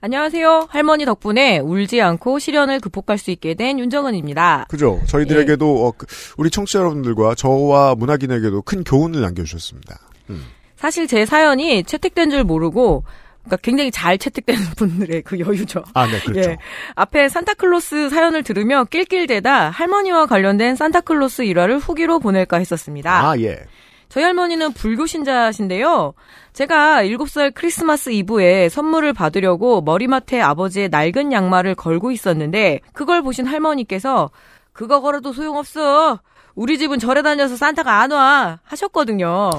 안녕하세요. 0.00 0.68
할머니 0.70 1.04
덕분에 1.04 1.58
울지 1.58 2.02
않고 2.02 2.38
시련을 2.38 2.80
극복할 2.80 3.16
수 3.18 3.30
있게 3.30 3.54
된 3.54 3.78
윤정은입니다. 3.78 4.66
그죠 4.68 5.00
저희들에게도 5.06 5.86
어, 5.86 5.92
그, 5.96 6.06
우리 6.36 6.50
청취자 6.50 6.80
여러분들과 6.80 7.34
저와 7.34 7.94
문학인에게도 7.94 8.62
큰 8.62 8.84
교훈을 8.84 9.22
남겨주셨습니다 9.22 9.98
음. 10.30 10.44
사실 10.76 11.06
제 11.06 11.24
사연이 11.24 11.82
채택된 11.82 12.30
줄 12.30 12.44
모르고 12.44 13.04
그러니까 13.44 13.56
굉장히 13.62 13.90
잘 13.90 14.18
채택되는 14.18 14.62
분들의 14.76 15.22
그 15.22 15.38
여유죠. 15.38 15.84
아, 15.94 16.06
네, 16.06 16.20
그렇죠. 16.20 16.50
예. 16.50 16.58
앞에 16.94 17.28
산타클로스 17.28 18.10
사연을 18.10 18.42
들으며 18.42 18.84
낄낄대다 18.84 19.70
할머니와 19.70 20.26
관련된 20.26 20.76
산타클로스 20.76 21.42
일화를 21.42 21.78
후기로 21.78 22.18
보낼까 22.18 22.58
했었습니다. 22.58 23.30
아, 23.30 23.38
예. 23.38 23.64
저희 24.08 24.24
할머니는 24.24 24.72
불교 24.72 25.06
신자신데요. 25.06 26.14
제가 26.52 27.02
7살 27.02 27.52
크리스마스 27.54 28.10
이브에 28.10 28.68
선물을 28.68 29.12
받으려고 29.12 29.82
머리맡에 29.82 30.40
아버지의 30.40 30.88
낡은 30.88 31.32
양말을 31.32 31.74
걸고 31.74 32.10
있었는데 32.12 32.80
그걸 32.92 33.22
보신 33.22 33.46
할머니께서 33.46 34.30
그거 34.72 35.00
걸어도 35.00 35.32
소용없어. 35.32 36.20
우리 36.54 36.78
집은 36.78 36.98
절에 36.98 37.22
다녀서 37.22 37.56
산타가 37.56 38.00
안 38.00 38.10
와. 38.12 38.60
하셨거든요. 38.64 39.50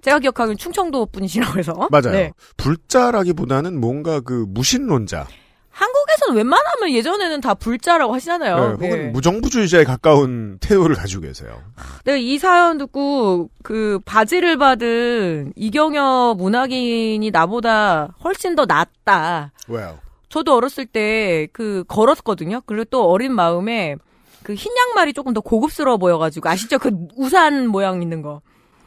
제가 0.00 0.18
기억하기엔 0.20 0.56
충청도 0.56 1.06
분이시라고 1.06 1.58
해서. 1.58 1.74
맞아요. 1.90 2.12
네. 2.12 2.32
불자라기보다는 2.56 3.78
뭔가 3.78 4.20
그 4.20 4.46
무신론자, 4.48 5.26
한국에서 5.70 6.05
는 6.28 6.36
웬만하면 6.36 6.90
예전에는 6.90 7.40
다 7.40 7.54
불자라고 7.54 8.14
하시잖아요. 8.14 8.56
네, 8.56 8.62
혹은 8.72 8.90
네. 8.90 9.08
무정부주의자에 9.10 9.84
가까운 9.84 10.58
태도를 10.60 10.96
가지고 10.96 11.22
계세요. 11.22 11.60
내가 12.04 12.16
이 12.18 12.38
사연 12.38 12.78
듣고 12.78 13.48
그 13.62 13.98
바지를 14.04 14.56
받은 14.58 15.52
이경여 15.56 16.34
문학인이 16.38 17.30
나보다 17.30 18.14
훨씬 18.24 18.56
더 18.56 18.64
낫다. 18.66 19.52
왜요? 19.68 19.98
저도 20.28 20.54
어렸을 20.56 20.86
때 20.86 21.48
그 21.52 21.84
걸었거든요. 21.88 22.60
그리고 22.66 22.84
또 22.90 23.08
어린 23.08 23.32
마음에 23.32 23.96
그 24.42 24.54
흰 24.54 24.72
양말이 24.76 25.12
조금 25.12 25.32
더 25.32 25.40
고급스러워 25.40 25.96
보여가지고 25.98 26.48
아시죠? 26.48 26.78
그 26.78 26.90
우산 27.16 27.66
모양 27.68 28.02
있는 28.02 28.22
거. 28.22 28.40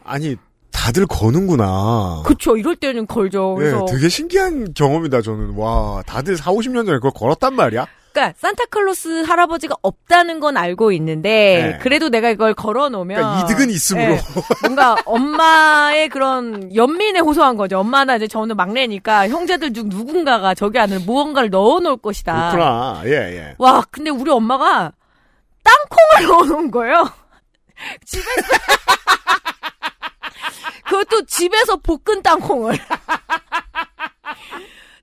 아니 0.04 0.36
다들 0.90 1.06
거는구나. 1.06 2.24
그쵸. 2.26 2.58
이럴 2.58 2.76
때는 2.76 3.06
걸죠. 3.06 3.56
예, 3.60 3.64
그래서 3.64 3.86
되게 3.86 4.10
신기한 4.10 4.74
경험이다 4.74 5.22
저는. 5.22 5.56
와, 5.56 6.02
다들 6.08 6.36
4, 6.36 6.52
50년 6.52 6.88
전에 6.88 6.98
그걸 6.98 7.12
걸었단 7.14 7.54
말이야? 7.54 7.86
그러니까 8.12 8.36
산타클로스 8.40 9.22
할아버지가 9.22 9.76
없다는 9.84 10.40
건 10.40 10.58
알고 10.58 10.92
있는데 10.94 11.74
네. 11.74 11.78
그래도 11.80 12.10
내가 12.10 12.32
이걸 12.32 12.56
걸어놓으면 12.56 13.18
그러니까 13.22 13.46
이득은 13.46 13.70
있으므로. 13.70 14.16
네. 14.16 14.22
뭔가 14.64 14.96
엄마의 15.06 16.10
그런 16.10 16.76
연민에 16.76 17.20
호소한 17.20 17.56
거죠. 17.56 17.78
엄마나 17.78 18.16
이제 18.16 18.28
저는 18.28 18.56
막내니까 18.56 19.30
형제들 19.30 19.74
중 19.74 19.90
누군가가 19.90 20.56
저기 20.56 20.80
안에 20.80 20.98
무언가를 20.98 21.52
넣어놓을 21.52 21.98
것이다. 21.98 22.50
그렇구나. 22.52 23.02
예, 23.06 23.12
예. 23.12 23.56
와, 23.60 23.84
근데 23.92 24.10
우리 24.10 24.32
엄마가 24.32 24.92
땅콩을 25.64 26.28
넣어놓은 26.50 26.72
거예요. 26.72 27.08
집에서. 28.06 28.26
그것도 30.90 31.26
집에서 31.26 31.78
볶은 31.78 32.22
땅콩을. 32.24 32.78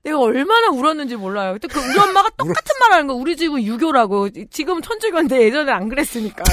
내가 0.03 0.19
얼마나 0.19 0.69
울었는지 0.69 1.15
몰라요. 1.17 1.53
그때 1.53 1.67
그 1.67 1.79
우리 1.79 1.97
엄마가 1.99 2.29
똑같은 2.37 2.79
말 2.79 2.93
하는 2.93 3.07
거. 3.07 3.13
우리 3.13 3.35
집은 3.35 3.61
유교라고. 3.63 4.29
지금 4.49 4.81
천주교인데 4.81 5.41
예전에 5.41 5.71
안 5.71 5.89
그랬으니까. 5.89 6.43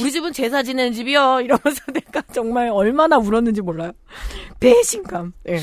우리 0.00 0.10
집은 0.10 0.32
제사 0.32 0.62
지내는 0.62 0.92
집이요. 0.92 1.40
이러면서 1.42 1.82
내가 1.92 2.22
정말 2.32 2.68
얼마나 2.68 3.18
울었는지 3.18 3.60
몰라요. 3.60 3.92
배신감. 4.60 5.34
예. 5.48 5.58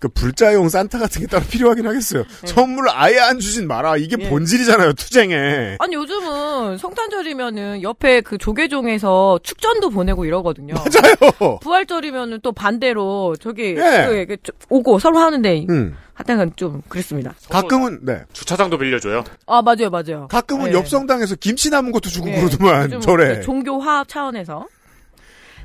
그 0.00 0.08
불자용 0.08 0.70
산타 0.70 0.98
같은 0.98 1.20
게 1.20 1.26
따로 1.26 1.44
필요하긴 1.44 1.86
하겠어요. 1.86 2.24
선물을 2.46 2.90
아예 2.92 3.18
안 3.18 3.38
주진 3.38 3.68
마라. 3.68 3.98
이게 3.98 4.16
네. 4.16 4.24
예. 4.24 4.28
본질이잖아요, 4.30 4.94
투쟁에. 4.94 5.76
아니 5.78 5.94
요즘은 5.94 6.78
성탄절이면은 6.78 7.82
옆에 7.82 8.22
그 8.22 8.38
조계종에서 8.38 9.40
축전도 9.42 9.90
보내고 9.90 10.24
이러거든요. 10.24 10.74
맞아요. 10.74 11.58
부활절이면은 11.60 12.40
또 12.42 12.52
반대로 12.52 13.36
저기 13.38 13.76
예. 13.76 14.26
그, 14.26 14.36
오고 14.70 14.98
서로 14.98 15.18
하는데 15.18 15.66
음. 15.68 15.94
하여튼 16.14 16.50
좀 16.56 16.82
그랬습니다. 16.88 17.34
가끔은, 17.50 18.00
네. 18.02 18.22
주차장도 18.32 18.78
빌려줘요. 18.78 19.24
아 19.46 19.60
맞아요 19.60 19.90
맞아요. 19.90 20.28
가끔은 20.28 20.70
예. 20.70 20.72
옆성당에서 20.72 21.36
김치 21.36 21.68
남은 21.68 21.92
것도 21.92 22.08
주고 22.08 22.30
예. 22.30 22.36
그러더만, 22.40 22.90
좀 22.90 23.00
절에. 23.02 23.36
그 23.36 23.42
종교 23.42 23.78
화합 23.78 24.08
차원에서. 24.08 24.66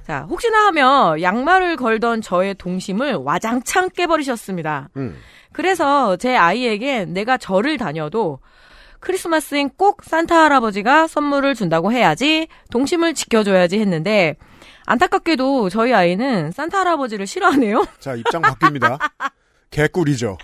자 0.05 0.27
혹시나 0.29 0.67
하며 0.67 1.15
양말을 1.21 1.77
걸던 1.77 2.21
저의 2.21 2.53
동심을 2.55 3.15
와장창 3.15 3.89
깨버리셨습니다. 3.89 4.89
음. 4.97 5.17
그래서 5.51 6.15
제 6.17 6.35
아이에겐 6.35 7.13
내가 7.13 7.37
절을 7.37 7.77
다녀도 7.77 8.39
크리스마스엔 8.99 9.69
꼭 9.77 10.03
산타 10.03 10.45
할아버지가 10.45 11.07
선물을 11.07 11.55
준다고 11.55 11.91
해야지 11.91 12.47
동심을 12.71 13.13
지켜줘야지 13.13 13.79
했는데 13.79 14.35
안타깝게도 14.85 15.69
저희 15.69 15.93
아이는 15.93 16.51
산타 16.51 16.79
할아버지를 16.79 17.25
싫어하네요. 17.25 17.85
자, 17.99 18.15
입장 18.15 18.41
바뀝니다. 18.41 18.99
개꿀이죠. 19.71 20.37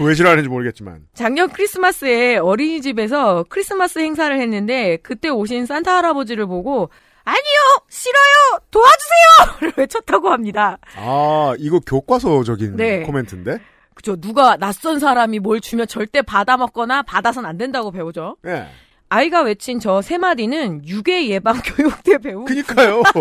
왜 0.00 0.14
싫어하는지 0.14 0.48
모르겠지만. 0.48 1.02
작년 1.14 1.50
크리스마스에 1.50 2.36
어린이집에서 2.38 3.44
크리스마스 3.48 3.98
행사를 3.98 4.38
했는데 4.40 4.96
그때 5.02 5.28
오신 5.28 5.66
산타 5.66 5.96
할아버지를 5.98 6.46
보고 6.46 6.90
아니요 7.24 7.58
싫어요 7.88 8.60
도와주세요 8.70 9.58
를 9.60 9.72
외쳤다고 9.76 10.30
합니다. 10.30 10.78
아, 10.96 11.54
이거 11.58 11.80
교과서적인 11.80 12.76
네. 12.76 13.02
코멘트인데? 13.02 13.58
그죠 13.94 14.16
누가 14.16 14.56
낯선 14.56 14.98
사람이 14.98 15.40
뭘 15.40 15.60
주면 15.60 15.86
절대 15.86 16.22
받아 16.22 16.56
먹거나 16.56 17.02
받아선 17.02 17.44
안 17.44 17.58
된다고 17.58 17.90
배우죠. 17.90 18.36
예. 18.46 18.66
아이가 19.10 19.42
외친 19.42 19.80
저 19.80 20.00
세 20.02 20.16
마디는 20.18 20.86
유괴 20.86 21.28
예방 21.28 21.60
교육때 21.64 22.16
배운 22.18 22.44
그니까요. 22.46 23.02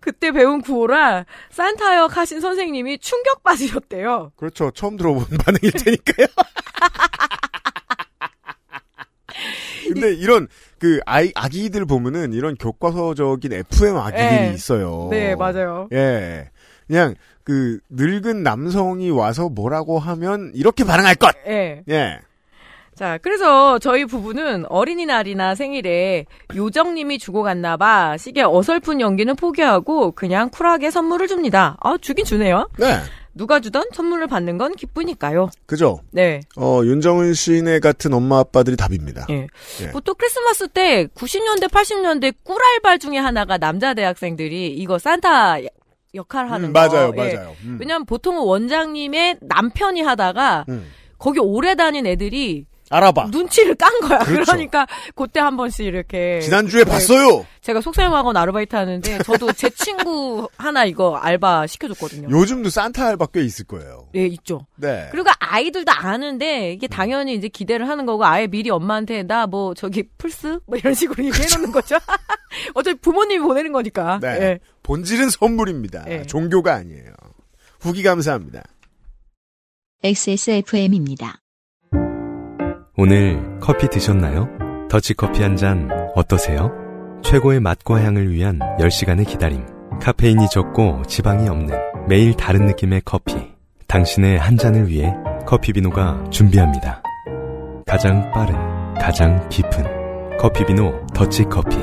그때 0.00 0.32
배운 0.32 0.60
구호라 0.62 1.24
산타역 1.50 2.16
하신 2.16 2.40
선생님이 2.40 2.98
충격 2.98 3.42
받으셨대요. 3.44 4.32
그렇죠. 4.36 4.70
처음 4.72 4.96
들어본 4.96 5.24
반응일 5.38 5.70
테니까요. 5.72 6.26
근데 9.88 10.12
이런 10.14 10.48
그 10.78 11.00
아이 11.06 11.32
아기들 11.34 11.84
보면은 11.84 12.32
이런 12.32 12.56
교과서적인 12.56 13.52
FM 13.52 13.96
아기들이 13.96 14.28
네. 14.28 14.52
있어요. 14.54 15.08
네 15.10 15.34
맞아요. 15.34 15.88
예. 15.92 16.50
그냥 16.86 17.14
그 17.44 17.78
늙은 17.90 18.42
남성이 18.42 19.10
와서 19.10 19.48
뭐라고 19.48 19.98
하면 19.98 20.52
이렇게 20.54 20.84
반응할 20.84 21.14
것. 21.14 21.34
예. 21.46 21.82
예. 21.88 22.18
자, 22.94 23.16
그래서 23.22 23.78
저희 23.78 24.04
부부는 24.04 24.64
어린이날이나 24.68 25.54
생일에 25.54 26.26
요정님이 26.56 27.18
주고 27.18 27.44
갔나봐 27.44 28.16
시계 28.16 28.42
어설픈 28.42 29.00
연기는 29.00 29.36
포기하고 29.36 30.10
그냥 30.12 30.50
쿨하게 30.50 30.90
선물을 30.90 31.28
줍니다. 31.28 31.76
아, 31.80 31.96
주긴 32.00 32.24
주네요. 32.24 32.68
네. 32.76 32.98
누가 33.38 33.60
주던 33.60 33.84
선물을 33.94 34.26
받는 34.26 34.58
건 34.58 34.74
기쁘니까요. 34.74 35.48
그죠? 35.64 36.00
네. 36.10 36.40
어, 36.56 36.80
윤정은 36.84 37.32
씨네 37.34 37.78
같은 37.78 38.12
엄마 38.12 38.40
아빠들이 38.40 38.76
답입니다. 38.76 39.26
예. 39.30 39.46
예. 39.80 39.90
보통 39.90 40.16
크리스마스 40.18 40.68
때 40.68 41.06
90년대, 41.14 41.70
80년대 41.70 42.34
꿀알바 42.42 42.98
중에 42.98 43.16
하나가 43.16 43.56
남자 43.56 43.94
대학생들이 43.94 44.74
이거 44.74 44.98
산타 44.98 45.58
역할 46.14 46.50
하는 46.50 46.70
음, 46.70 46.72
거. 46.72 46.80
맞아요, 46.80 47.12
예. 47.16 47.16
맞아요. 47.16 47.54
음. 47.62 47.78
왜냐면 47.80 48.04
보통은 48.04 48.42
원장님의 48.42 49.38
남편이 49.40 50.02
하다가 50.02 50.64
음. 50.68 50.90
거기 51.16 51.38
오래 51.38 51.76
다닌 51.76 52.06
애들이 52.06 52.66
알아봐. 52.90 53.26
눈치를 53.32 53.74
깐 53.74 53.90
거야. 54.00 54.18
그렇죠. 54.20 54.52
그러니까 54.52 54.86
그때 55.14 55.40
한 55.40 55.56
번씩 55.56 55.86
이렇게 55.86 56.40
지난주에 56.40 56.84
네, 56.84 56.90
봤어요. 56.90 57.44
제가 57.60 57.80
속셈학원 57.80 58.36
아르바이트 58.36 58.74
하는데 58.76 59.18
저도 59.24 59.52
제 59.52 59.68
친구 59.70 60.48
하나 60.56 60.84
이거 60.84 61.16
알바 61.16 61.66
시켜줬거든요. 61.66 62.28
요즘도 62.30 62.70
산타 62.70 63.06
알바 63.08 63.26
꽤 63.26 63.42
있을 63.42 63.66
거예요. 63.66 64.08
예, 64.14 64.26
있죠. 64.26 64.66
네. 64.76 65.08
그리고 65.10 65.30
아이들도 65.40 65.90
아는데 65.92 66.72
이게 66.72 66.86
당연히 66.86 67.34
이제 67.34 67.48
기대를 67.48 67.88
하는 67.88 68.06
거고 68.06 68.24
아예 68.24 68.46
미리 68.46 68.70
엄마한테 68.70 69.22
나 69.24 69.48
뭐 69.48 69.72
저기 69.72 70.02
플스 70.18 70.58
뭐 70.66 70.76
이런 70.76 70.92
식으로 70.92 71.24
얘기해 71.24 71.46
놓는 71.56 71.72
거죠. 71.72 71.96
어차피 72.74 72.98
부모님이 73.00 73.40
보내는 73.42 73.72
거니까. 73.72 74.18
네. 74.20 74.28
예. 74.40 74.58
본질은 74.82 75.30
선물입니다. 75.30 76.04
네. 76.04 76.22
종교가 76.24 76.74
아니에요. 76.74 77.12
후기 77.80 78.02
감사합니다. 78.02 78.62
XSFM입니다. 80.02 81.40
오늘 83.00 83.40
커피 83.60 83.88
드셨나요? 83.88 84.48
더치커피 84.90 85.40
한 85.40 85.56
잔 85.56 85.88
어떠세요? 86.16 86.72
최고의 87.22 87.60
맛과 87.60 88.02
향을 88.02 88.32
위한 88.32 88.58
10시간의 88.80 89.24
기다림. 89.24 89.64
카페인이 90.02 90.48
적고 90.50 91.02
지방이 91.06 91.48
없는 91.48 91.76
매일 92.08 92.34
다른 92.34 92.66
느낌의 92.66 93.02
커피. 93.04 93.36
당신의 93.86 94.38
한 94.38 94.56
잔을 94.56 94.88
위해 94.88 95.14
커피비노가 95.46 96.28
준비합니다. 96.30 97.00
가장 97.86 98.32
빠른, 98.32 98.56
가장 98.94 99.48
깊은 99.48 100.38
커피비노 100.38 101.06
더치커피. 101.14 101.76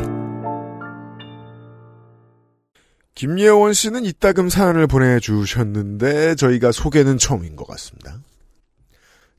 김예원 3.15 3.71
씨는 3.71 4.03
이따금 4.03 4.49
사연을 4.49 4.87
보내주셨는데 4.87 6.35
저희가 6.35 6.73
소개는 6.73 7.17
처음인 7.17 7.55
것 7.55 7.65
같습니다. 7.67 8.15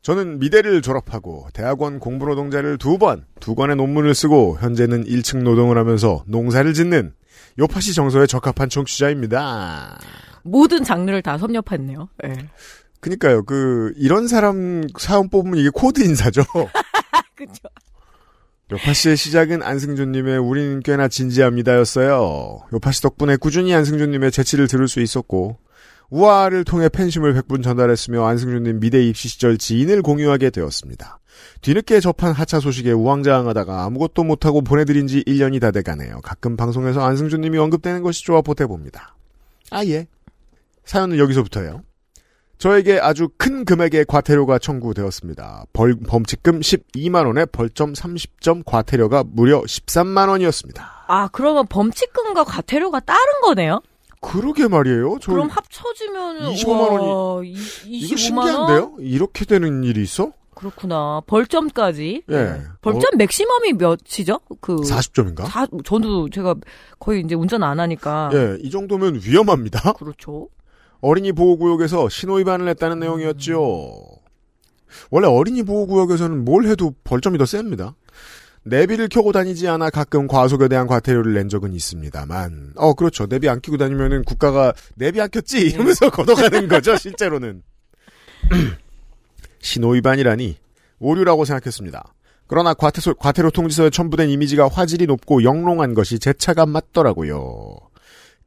저는 0.07 0.39
미대를 0.39 0.83
졸업하고 0.83 1.49
대학원 1.53 1.99
공부노동자를 1.99 2.79
두 2.79 2.97
번, 2.97 3.25
두 3.41 3.57
권의 3.57 3.75
논문을 3.75 4.15
쓰고 4.15 4.57
현재는 4.61 5.05
1층 5.05 5.43
노동을 5.43 5.79
하면서 5.79 6.23
농사를 6.29 6.73
짓는 6.75 7.13
요파시 7.59 7.93
정서에 7.93 8.29
적합한 8.29 8.69
청취자입니다. 8.69 9.99
모든 10.45 10.85
장르를 10.85 11.23
다 11.23 11.39
섭렵했네요. 11.39 12.09
예. 12.25 12.35
그니까요, 13.01 13.43
그, 13.43 13.95
이런 13.97 14.29
사람 14.29 14.87
사연 14.97 15.29
뽑으면 15.29 15.59
이게 15.59 15.71
코드 15.75 16.01
인사죠. 16.01 16.45
그죠. 17.35 17.69
요파씨의 18.71 19.17
시작은 19.17 19.65
안승준님의 19.65 20.39
우린 20.39 20.79
꽤나 20.85 21.09
진지합니다였어요. 21.09 22.61
요파씨 22.73 23.03
덕분에 23.03 23.35
꾸준히 23.39 23.75
안승준님의 23.75 24.31
재치를 24.31 24.69
들을 24.69 24.87
수 24.87 25.01
있었고 25.01 25.59
우아를 26.11 26.65
통해 26.65 26.89
팬심을 26.89 27.35
100분 27.35 27.63
전달했으며 27.63 28.27
안승준님 28.27 28.81
미대 28.81 29.03
입시 29.03 29.29
시절 29.29 29.59
지인을 29.59 30.03
공유하게 30.03 30.51
되었습니다. 30.51 31.19
뒤늦게 31.61 32.01
접한 32.01 32.33
하차 32.33 32.61
소식에 32.61 32.93
우왕좌왕하다가 32.93 33.85
아무것도 33.85 34.25
못하고 34.25 34.63
보내드린 34.63 35.07
지 35.07 35.23
1년이 35.25 35.61
다 35.61 35.71
돼가네요. 35.71 36.21
가끔 36.23 36.57
방송에서 36.57 37.05
안승준님이 37.05 37.59
언급되는 37.59 38.03
것이 38.03 38.25
좋아 38.25 38.41
보태봅니다. 38.41 39.17
아 39.71 39.85
예. 39.85 40.07
사연은 40.85 41.19
여기서부터예요. 41.19 41.83
저에게 42.59 42.99
아주 42.99 43.29
큰 43.37 43.65
금액의 43.67 44.07
과태료가 44.07 44.59
청구되었습니다. 44.59 45.67
벌, 45.75 45.95
범칙금 45.97 46.61
12만 46.61 47.27
원에 47.27 47.45
벌점 47.45 47.93
30점 47.93 48.63
과태료가 48.65 49.25
무려 49.27 49.61
13만 49.61 50.31
원이었습니다. 50.31 51.05
아, 51.09 51.29
그러면 51.33 51.67
범칙금과 51.67 52.45
과태료가 52.45 53.01
다른 53.01 53.41
거네요? 53.43 53.83
그러게 54.21 54.69
말이에요. 54.69 55.19
저 55.21 55.33
그럼 55.33 55.49
합쳐지면 55.49 56.51
25만 56.53 56.91
원이 56.91 57.53
이거 57.87 58.15
25만 58.15 58.17
신기한데요? 58.17 58.81
원? 58.93 58.95
이렇게 59.01 59.45
되는 59.45 59.85
일이 59.85 60.03
있어? 60.03 60.33
그렇구나. 60.55 61.21
벌점까지. 61.27 62.23
예. 62.31 62.63
벌점 62.81 63.03
맥시멈이 63.19 63.75
몇이죠? 63.75 64.41
그 64.61 64.77
40점인가? 64.77 65.47
사, 65.47 65.67
저도 65.85 66.31
제가 66.31 66.55
거의 66.99 67.21
이제 67.21 67.35
운전 67.35 67.63
안 67.63 67.79
하니까. 67.79 68.31
예, 68.33 68.57
이 68.63 68.71
정도면 68.71 69.21
위험합니다. 69.23 69.93
그렇죠. 69.99 70.49
어린이 71.01 71.33
보호구역에서 71.33 72.09
신호위반을 72.09 72.69
했다는 72.69 72.99
내용이었지요. 73.01 73.59
원래 75.11 75.27
어린이 75.29 75.63
보호구역에서는 75.63 76.45
뭘 76.45 76.65
해도 76.65 76.95
벌점이 77.05 77.37
더 77.37 77.45
셉니다. 77.45 77.95
내비를 78.67 79.09
켜고 79.09 79.31
다니지 79.31 79.69
않아 79.69 79.91
가끔 79.91 80.27
과속에 80.27 80.67
대한 80.67 80.89
과태료를 80.89 81.35
낸 81.35 81.49
적은 81.49 81.73
있습니다만, 81.73 82.73
어, 82.75 82.95
그렇죠. 82.95 83.27
내비 83.27 83.49
안 83.49 83.61
켜고 83.63 83.79
다니면은 83.79 84.25
국가가 84.25 84.73
내비 84.97 85.21
안 85.21 85.31
켰지? 85.31 85.69
이러면서 85.69 86.11
걷어가는 86.11 86.67
거죠, 86.67 86.97
실제로는. 86.97 87.63
신호위반이라니, 89.61 90.57
오류라고 90.99 91.45
생각했습니다. 91.45 92.13
그러나 92.49 92.75
과태소, 92.75 93.15
과태료 93.15 93.51
통지서에 93.51 93.91
첨부된 93.91 94.31
이미지가 94.31 94.69
화질이 94.69 95.07
높고 95.07 95.45
영롱한 95.45 95.95
것이 95.95 96.19
제 96.19 96.33
차가 96.33 96.67
맞더라고요. 96.67 97.77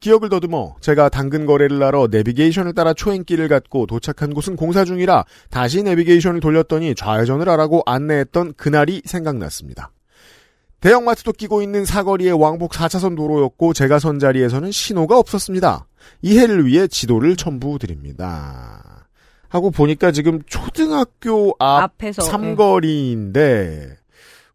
기억을 0.02 0.30
더듬어 0.30 0.76
제가 0.80 1.10
당근 1.10 1.46
거래를 1.46 1.82
하러 1.84 2.08
내비게이션을 2.10 2.74
따라 2.74 2.94
초행길을 2.94 3.50
갔고 3.50 3.86
도착한 3.86 4.34
곳은 4.34 4.56
공사 4.56 4.86
중이라 4.86 5.26
다시 5.50 5.84
내비게이션을 5.84 6.40
돌렸더니 6.40 6.96
좌회전을 6.96 7.50
하라고 7.50 7.84
안내했던 7.86 8.54
그날이 8.56 9.02
생각났습니다. 9.04 9.92
대형마트도 10.82 11.34
끼고 11.34 11.62
있는 11.62 11.86
사거리의 11.86 12.34
왕복 12.34 12.72
4차선 12.72 13.16
도로였고 13.16 13.74
제가 13.74 14.00
선 14.00 14.20
자리에서는 14.20 14.72
신호가 14.72 15.18
없었습니다. 15.18 15.86
이해를 16.22 16.66
위해 16.66 16.88
지도를 16.88 17.36
첨부드립니다. 17.36 19.08
하고 19.50 19.72
보니까 19.72 20.12
지금 20.12 20.42
초등학교 20.46 21.56
앞 21.60 21.84
앞에서. 21.84 22.24
예. 22.24 22.28
삼거리인데 22.30 23.98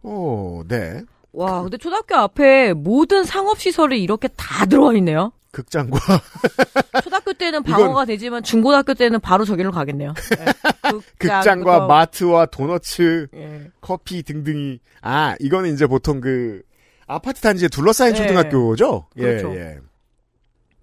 어, 0.03 0.63
네. 0.69 1.03
와, 1.33 1.63
근데 1.63 1.77
초등학교 1.79 2.15
앞에 2.15 2.73
모든 2.75 3.25
상업시설이 3.25 4.01
이렇게 4.03 4.29
다 4.37 4.67
들어와 4.67 4.95
있네요. 4.95 5.33
극장과 5.55 5.99
초등학교 7.03 7.33
때는 7.33 7.63
방어가 7.63 8.05
되지만 8.05 8.43
중고등학교 8.43 8.93
때는 8.95 9.21
바로 9.21 9.45
저기로 9.45 9.71
가겠네요. 9.71 10.13
예. 10.39 10.45
극장과 11.19 11.81
극장부터- 11.81 11.87
마트와 11.89 12.47
도너츠, 12.47 13.29
예. 13.35 13.71
커피 13.81 14.23
등등이 14.23 14.81
아 15.01 15.35
이거는 15.41 15.73
이제 15.73 15.87
보통 15.87 16.21
그 16.21 16.63
아파트 17.07 17.41
단지에 17.41 17.69
둘러싸인 17.69 18.15
네. 18.15 18.23
초등학교죠. 18.23 19.07
그렇죠. 19.15 19.55
예, 19.55 19.61
예. 19.61 19.79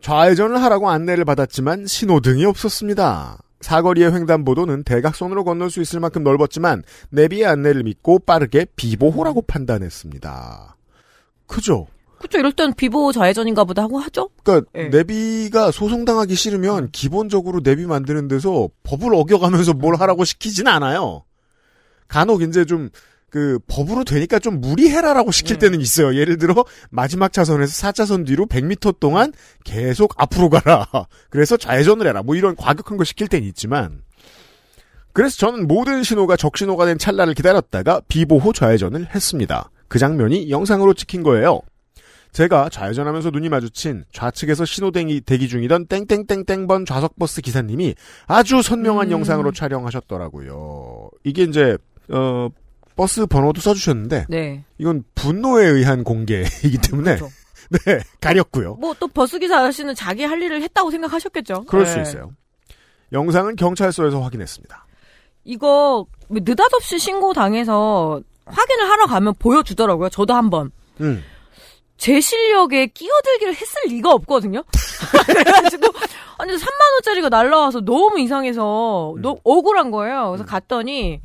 좌회전을 0.01 0.61
하라고 0.63 0.89
안내를 0.89 1.25
받았지만 1.25 1.85
신호등이 1.85 2.45
없었습니다. 2.45 3.37
사거리의 3.61 4.11
횡단보도는 4.11 4.83
대각선으로 4.83 5.43
건널 5.43 5.69
수 5.69 5.81
있을 5.81 5.99
만큼 5.99 6.23
넓었지만 6.23 6.81
내비의 7.11 7.45
안내를 7.45 7.83
믿고 7.83 8.17
빠르게 8.19 8.65
비보호라고 8.75 9.43
판단했습니다. 9.43 10.75
그죠? 11.45 11.85
그쵸, 12.21 12.37
이럴 12.37 12.51
땐 12.51 12.73
비보 12.73 13.11
좌회전인가 13.11 13.63
보다 13.63 13.83
하고 13.83 13.99
하죠? 13.99 14.29
그러니까 14.43 14.69
예. 14.75 14.89
내비가 14.89 15.71
소송당하기 15.71 16.35
싫으면 16.35 16.91
기본적으로 16.91 17.61
내비 17.61 17.85
만드는 17.85 18.27
데서 18.27 18.69
법을 18.83 19.13
어겨가면서 19.13 19.73
뭘 19.73 19.95
하라고 19.95 20.23
시키진 20.23 20.67
않아요. 20.67 21.23
간혹 22.07 22.41
이제 22.41 22.65
좀 22.65 22.89
그 23.31 23.59
법으로 23.65 24.03
되니까 24.03 24.39
좀 24.39 24.59
무리해라라고 24.59 25.31
시킬 25.31 25.57
때는 25.57 25.79
있어요. 25.79 26.15
예를 26.15 26.37
들어 26.37 26.65
마지막 26.89 27.31
차선에서 27.31 27.87
4차선 27.87 28.27
뒤로 28.27 28.45
100m 28.45 28.99
동안 28.99 29.31
계속 29.63 30.13
앞으로 30.17 30.49
가라. 30.49 30.85
그래서 31.31 31.55
좌회전을 31.55 32.05
해라. 32.05 32.23
뭐 32.23 32.35
이런 32.35 32.57
과격한 32.57 32.97
거 32.97 33.05
시킬 33.05 33.29
때는 33.29 33.47
있지만 33.47 34.01
그래서 35.13 35.37
저는 35.37 35.67
모든 35.67 36.03
신호가 36.03 36.35
적신호가 36.35 36.85
된 36.85 36.97
찰나를 36.97 37.33
기다렸다가 37.33 38.01
비보호 38.09 38.51
좌회전을 38.51 39.15
했습니다. 39.15 39.71
그 39.87 39.97
장면이 39.97 40.49
영상으로 40.49 40.93
찍힌 40.93 41.23
거예요. 41.23 41.61
제가 42.31 42.69
좌회전하면서 42.69 43.31
눈이 43.31 43.49
마주친 43.49 44.05
좌측에서 44.13 44.63
신호대기 44.65 45.21
대기 45.21 45.47
중이던 45.49 45.87
땡땡땡땡번 45.87 46.85
좌석버스 46.85 47.41
기사님이 47.41 47.95
아주 48.27 48.61
선명한 48.61 49.07
음. 49.07 49.11
영상으로 49.11 49.51
촬영하셨더라고요. 49.51 51.09
이게 51.25 51.43
이제 51.43 51.77
어 52.09 52.47
버스 52.95 53.25
번호도 53.25 53.59
써주셨는데 53.61 54.27
네. 54.29 54.63
이건 54.77 55.03
분노에 55.15 55.65
의한 55.65 56.03
공개이기 56.03 56.77
때문에 56.77 57.15
그렇죠. 57.17 57.29
네 57.85 57.99
가렸고요. 58.19 58.75
뭐 58.75 58.93
또 58.99 59.07
버스 59.07 59.39
기사 59.39 59.59
아저씨는 59.59 59.95
자기 59.95 60.23
할 60.23 60.41
일을 60.41 60.61
했다고 60.61 60.91
생각하셨겠죠. 60.91 61.65
그럴 61.67 61.85
수 61.85 61.97
예. 61.97 62.01
있어요. 62.03 62.31
영상은 63.11 63.55
경찰서에서 63.57 64.21
확인했습니다. 64.21 64.85
이거 65.43 66.05
느닷없이 66.29 66.97
신고 66.99 67.33
당해서 67.33 68.21
확인을 68.45 68.89
하러 68.89 69.05
가면 69.07 69.33
보여주더라고요. 69.39 70.09
저도 70.09 70.33
한번. 70.33 70.71
음. 71.01 71.23
제 72.01 72.19
실력에 72.19 72.87
끼어들기를 72.87 73.53
했을 73.53 73.81
리가 73.89 74.11
없거든요. 74.11 74.63
그래가지고 75.27 75.85
아니 76.39 76.53
3만 76.53 76.93
원짜리가 76.95 77.29
날라와서 77.29 77.81
너무 77.81 78.19
이상해서 78.19 79.13
음. 79.17 79.21
너무 79.21 79.39
억울한 79.43 79.91
거예요. 79.91 80.31
그래서 80.31 80.43
갔더니 80.43 81.21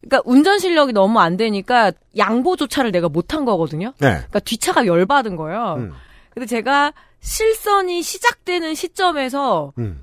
그러니까 0.00 0.20
운전 0.28 0.58
실력이 0.58 0.92
너무 0.92 1.20
안 1.20 1.36
되니까 1.36 1.92
양보 2.16 2.56
조차를 2.56 2.90
내가 2.90 3.08
못한 3.08 3.44
거거든요. 3.44 3.92
네. 4.00 4.08
그러니까 4.14 4.40
뒷차가 4.40 4.86
열 4.86 5.06
받은 5.06 5.36
거예요. 5.36 5.74
음. 5.78 5.92
근데 6.30 6.46
제가 6.46 6.92
실선이 7.20 8.02
시작되는 8.02 8.74
시점에서 8.74 9.72
음. 9.78 10.02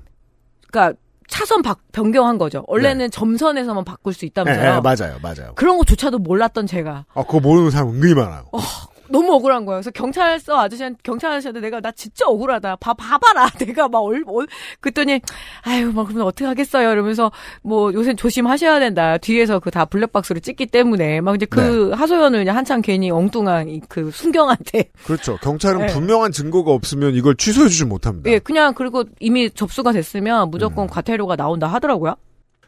그러니까 0.70 0.98
차선 1.28 1.60
바- 1.60 1.76
변경한 1.92 2.38
거죠. 2.38 2.64
원래는 2.68 3.10
점선에서만 3.10 3.84
바꿀 3.84 4.14
수 4.14 4.20
네, 4.20 4.28
있다면서요. 4.28 4.74
네, 4.76 4.80
맞아요, 4.80 5.18
맞아요. 5.20 5.52
그런 5.56 5.76
것조차도 5.76 6.20
몰랐던 6.20 6.66
제가 6.66 7.04
아, 7.12 7.22
그거 7.22 7.40
모르는 7.40 7.70
사람 7.70 7.90
은근히 7.90 8.14
많아요. 8.14 8.46
너무 9.10 9.32
억울한 9.34 9.64
거예요. 9.66 9.78
그래서 9.78 9.90
경찰서 9.90 10.58
아저씨한테 10.60 10.98
경찰 11.02 11.32
아저씨한테 11.32 11.60
내가 11.60 11.80
나 11.80 11.90
진짜 11.92 12.26
억울하다. 12.26 12.76
봐 12.76 12.94
봐봐라. 12.94 13.48
내가 13.58 13.88
막 13.88 14.00
얼, 14.00 14.22
얼 14.26 14.46
그랬더니 14.80 15.20
아유 15.62 15.92
막 15.92 16.04
그러면 16.06 16.26
어떻게 16.26 16.44
하겠어요. 16.44 16.92
이러면서 16.92 17.30
뭐 17.62 17.92
요새 17.92 18.14
조심하셔야 18.14 18.78
된다. 18.80 19.18
뒤에서 19.18 19.58
그 19.58 19.70
다 19.70 19.84
블랙박스로 19.84 20.40
찍기 20.40 20.66
때문에 20.66 21.20
막 21.20 21.34
이제 21.36 21.46
그 21.46 21.90
하소연을 21.92 22.40
그냥 22.40 22.56
한참 22.56 22.82
괜히 22.82 23.10
엉뚱한 23.10 23.68
이- 23.68 23.80
그 23.88 24.10
순경한테 24.10 24.90
그렇죠. 25.04 25.36
경찰은 25.42 25.80
네. 25.80 25.86
분명한 25.86 26.32
증거가 26.32 26.72
없으면 26.72 27.14
이걸 27.14 27.36
취소해주지 27.36 27.84
못합니다. 27.84 28.30
예 28.30 28.38
그냥 28.40 28.74
그리고 28.74 29.04
이미 29.20 29.50
접수가 29.50 29.92
됐으면 29.92 30.50
무조건 30.50 30.86
음. 30.86 30.88
과태료가 30.88 31.36
나온다 31.36 31.66
하더라고요. 31.68 32.14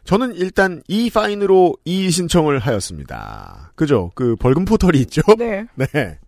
저는 0.05 0.33
일단 0.35 0.81
이 0.87 1.09
파인으로 1.09 1.75
이의 1.85 2.11
신청을 2.11 2.59
하였습니다. 2.59 3.71
그죠? 3.75 4.11
그 4.15 4.35
벌금 4.37 4.65
포털이 4.65 4.97
있죠? 4.99 5.21
네. 5.37 5.65
네. 5.75 6.19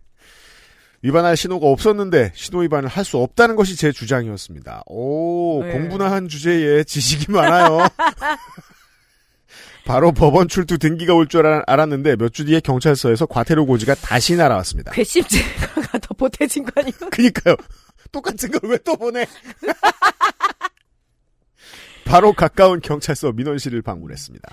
위반할 1.02 1.36
신호가 1.36 1.66
없었는데 1.68 2.32
신호 2.34 2.60
위반을 2.60 2.88
할 2.88 3.04
수 3.04 3.18
없다는 3.18 3.54
것이 3.56 3.76
제 3.76 3.92
주장이었습니다. 3.92 4.82
오, 4.86 5.62
네. 5.62 5.72
공부나 5.72 6.10
한 6.10 6.26
주제에 6.28 6.82
지식이 6.84 7.30
많아요. 7.30 7.78
바로 9.84 10.10
법원 10.10 10.48
출두 10.48 10.78
등기가 10.78 11.14
올 11.14 11.28
줄 11.28 11.46
알았는데 11.46 12.16
몇 12.16 12.30
주 12.32 12.44
뒤에 12.44 12.58
경찰서에서 12.60 13.26
과태료 13.26 13.66
고지가 13.66 13.94
다시 13.94 14.34
날아왔습니다. 14.34 14.90
괘씸죄가 14.92 15.98
더 16.02 16.14
보태진 16.14 16.64
거 16.64 16.72
아니에요? 16.76 17.10
그니까요. 17.10 17.54
똑같은 18.10 18.50
걸 18.50 18.68
왜 18.70 18.78
또 18.78 18.96
보내? 18.96 19.26
바로 22.04 22.32
가까운 22.32 22.80
경찰서 22.80 23.32
민원실을 23.32 23.82
방문했습니다. 23.82 24.48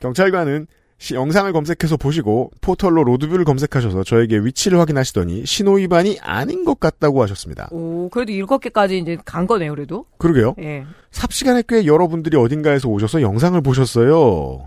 경찰관은 0.00 0.66
시- 0.70 0.77
영상을 1.12 1.52
검색해서 1.52 1.96
보시고 1.96 2.50
포털로 2.60 3.04
로드뷰를 3.04 3.44
검색하셔서 3.44 4.02
저에게 4.02 4.38
위치를 4.38 4.80
확인하시더니 4.80 5.46
신호 5.46 5.74
위반이 5.74 6.18
아닌 6.20 6.64
것 6.64 6.80
같다고 6.80 7.22
하셨습니다. 7.22 7.68
오 7.70 8.08
그래도 8.10 8.32
일곱 8.32 8.58
개까지 8.60 8.98
이제 8.98 9.16
간 9.24 9.46
거네요. 9.46 9.74
그래도 9.74 10.06
그러게요. 10.18 10.54
예. 10.60 10.84
삽시간에 11.12 11.62
꽤 11.68 11.86
여러분들이 11.86 12.36
어딘가에서 12.36 12.88
오셔서 12.88 13.22
영상을 13.22 13.60
보셨어요. 13.60 14.66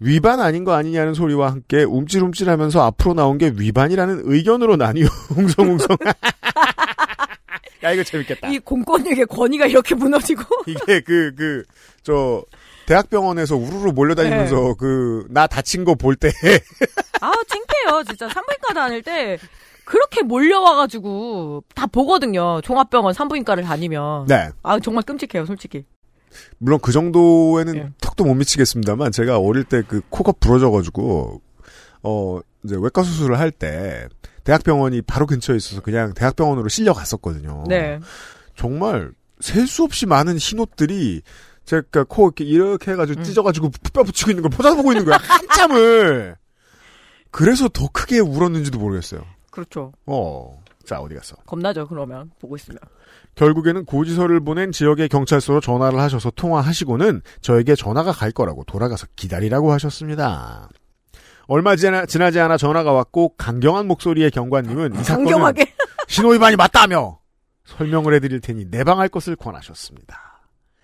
위반 0.00 0.40
아닌 0.40 0.64
거 0.64 0.72
아니냐는 0.74 1.14
소리와 1.14 1.50
함께 1.50 1.82
움찔움찔하면서 1.82 2.82
앞으로 2.82 3.14
나온 3.14 3.38
게 3.38 3.52
위반이라는 3.54 4.22
의견으로 4.24 4.76
나뉘어 4.76 5.06
웅성웅성. 5.36 5.96
야 7.84 7.92
이거 7.92 8.02
재밌겠다. 8.02 8.48
이 8.48 8.58
공권력의 8.58 9.26
권위가 9.26 9.66
이렇게 9.66 9.94
무너지고 9.94 10.42
이게 10.66 11.00
그 11.00 11.32
그 11.36 11.64
저 12.02 12.44
대학병원에서 12.86 13.56
우르르 13.56 13.90
몰려다니면서 13.92 14.74
그나 14.74 15.46
다친 15.46 15.84
거 15.84 15.94
볼 15.94 16.16
때 16.16 16.30
아, 17.20 17.32
창피해요. 17.48 18.04
진짜 18.04 18.28
산부인과 18.28 18.74
다닐 18.74 19.02
때 19.02 19.38
그렇게 19.84 20.22
몰려와가지고 20.22 21.64
다 21.74 21.86
보거든요. 21.86 22.60
종합병원 22.62 23.14
산부인과를 23.14 23.62
다니면. 23.64 24.26
네. 24.26 24.48
아, 24.62 24.78
정말 24.80 25.02
끔찍해요, 25.04 25.46
솔직히. 25.46 25.84
물론 26.58 26.78
그 26.82 26.92
정도에는 26.92 27.76
예. 27.76 27.88
턱도 28.00 28.24
못 28.24 28.34
미치겠습니다만 28.34 29.10
제가 29.12 29.38
어릴 29.38 29.64
때 29.64 29.82
그 29.82 30.02
코가 30.10 30.32
부러져가지고 30.32 31.40
어 32.02 32.40
이제 32.64 32.76
외과 32.78 33.02
수술을 33.02 33.38
할 33.38 33.50
때 33.50 34.06
대학병원이 34.44 35.02
바로 35.02 35.26
근처에 35.26 35.56
있어서 35.56 35.80
그냥 35.80 36.12
대학병원으로 36.14 36.68
실려 36.68 36.92
갔었거든요. 36.92 37.64
네. 37.68 37.98
정말 38.54 39.12
셀 39.40 39.66
수 39.66 39.82
없이 39.82 40.04
많은 40.06 40.36
흰옷들이 40.38 41.22
제가 41.66 42.04
코 42.04 42.26
이렇게 42.26 42.44
이렇게 42.44 42.92
해가지고 42.92 43.20
음. 43.20 43.24
찢어가지고 43.24 43.70
뼈 43.92 44.02
붙이고 44.04 44.30
있는 44.30 44.42
걸 44.42 44.50
포장보고 44.50 44.92
있는 44.92 45.04
거야 45.04 45.18
한참을. 45.18 46.36
그래서 47.30 47.68
더 47.68 47.88
크게 47.92 48.20
울었는지도 48.20 48.78
모르겠어요. 48.78 49.20
그렇죠. 49.50 49.92
어. 50.06 50.62
자 50.86 51.00
어디 51.00 51.14
갔어? 51.16 51.34
겁나죠, 51.44 51.88
그러면. 51.88 52.30
보고 52.40 52.56
있으면. 52.56 52.78
결국에는 53.34 53.84
고지서를 53.84 54.40
보낸 54.40 54.70
지역의 54.70 55.08
경찰서로 55.08 55.60
전화를 55.60 55.98
하셔서 55.98 56.30
통화하시고는 56.30 57.22
저에게 57.42 57.74
전화가 57.74 58.12
갈 58.12 58.30
거라고 58.30 58.64
돌아가서 58.64 59.06
기다리라고 59.16 59.72
하셨습니다. 59.72 60.68
얼마 61.48 61.76
지나, 61.76 62.06
지나지 62.06 62.40
않아 62.40 62.56
전화가 62.56 62.92
왔고 62.92 63.34
강경한 63.36 63.86
목소리의 63.86 64.30
경관님은 64.30 64.94
이 64.94 65.04
사건은 65.04 65.30
강경하게. 65.30 65.74
신호위반이 66.08 66.56
맞다며 66.56 67.18
설명을 67.64 68.14
해드릴 68.14 68.40
테니 68.40 68.66
내방할 68.66 69.08
것을 69.08 69.34
권하셨습니다. 69.36 70.35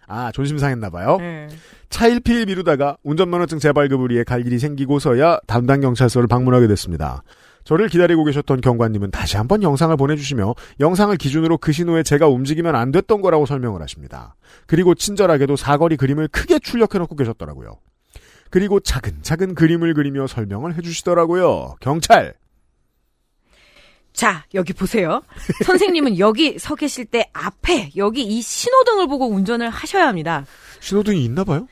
아 0.07 0.33
존심 0.33 0.59
상했나봐요. 0.59 1.17
네. 1.19 1.49
차일피일 1.91 2.47
미루다가 2.47 2.97
운전면허증 3.03 3.59
재발급을 3.59 4.11
위해 4.11 4.25
갈 4.25 4.47
일이 4.47 4.59
생기고서야 4.59 5.41
담당 5.47 5.81
경찰서를 5.81 6.29
방문하게 6.29 6.67
됐습니다. 6.69 7.23
저를 7.65 7.89
기다리고 7.89 8.25
계셨던 8.25 8.61
경관님은 8.61 9.11
다시 9.11 9.37
한번 9.37 9.63
영상을 9.63 9.97
보내주시며 9.97 10.55
영상을 10.81 11.17
기준으로 11.17 11.59
그 11.59 11.73
신호에 11.73 12.03
제가 12.03 12.27
움직이면 12.29 12.75
안 12.75 12.91
됐던 12.91 13.21
거라고 13.21 13.47
설명을 13.47 13.81
하십니다. 13.83 14.35
그리고 14.67 14.95
친절하게도 14.95 15.57
사거리 15.57 15.97
그림을 15.97 16.29
크게 16.29 16.59
출력해놓고 16.59 17.15
계셨더라고요. 17.15 17.79
그리고 18.51 18.81
차근차근 18.81 19.55
그림을 19.55 19.95
그리며 19.95 20.27
설명을 20.27 20.77
해주시더라고요. 20.77 21.77
경찰! 21.81 22.35
자, 24.13 24.45
여기 24.55 24.73
보세요. 24.73 25.23
선생님은 25.65 26.19
여기 26.19 26.59
서 26.59 26.75
계실 26.75 27.05
때 27.07 27.29
앞에, 27.33 27.91
여기 27.97 28.23
이 28.23 28.43
신호등을 28.43 29.07
보고 29.09 29.27
운전을 29.29 29.71
하셔야 29.71 30.07
합니다. 30.07 30.45
신호등이 30.81 31.25
있나 31.25 31.45
봐요? 31.45 31.67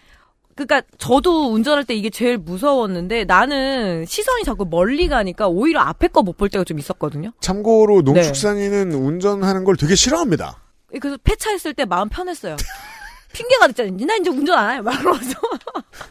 그러니까 0.56 0.82
저도 0.98 1.52
운전할 1.52 1.84
때 1.84 1.94
이게 1.94 2.10
제일 2.10 2.36
무서웠는데 2.36 3.24
나는 3.24 4.04
시선이 4.06 4.44
자꾸 4.44 4.66
멀리 4.66 5.08
가니까 5.08 5.48
오히려 5.48 5.80
앞에 5.80 6.08
거 6.08 6.22
못 6.22 6.36
볼 6.36 6.48
때가 6.50 6.64
좀 6.64 6.78
있었거든요. 6.78 7.32
참고로 7.40 8.02
농축산인은 8.02 8.92
운전하는 8.92 9.64
걸 9.64 9.76
되게 9.76 9.94
싫어합니다. 9.94 10.58
그래서 11.00 11.16
폐차했을 11.22 11.72
때 11.74 11.84
마음 11.84 12.08
편했어요. 12.08 12.56
핑계가 13.32 13.68
됐잖아요. 13.68 13.96
나 14.06 14.16
이제 14.16 14.28
운전 14.28 14.58
안 14.58 14.76
해. 14.76 14.80
막 14.80 14.98
그러면서. 14.98 15.38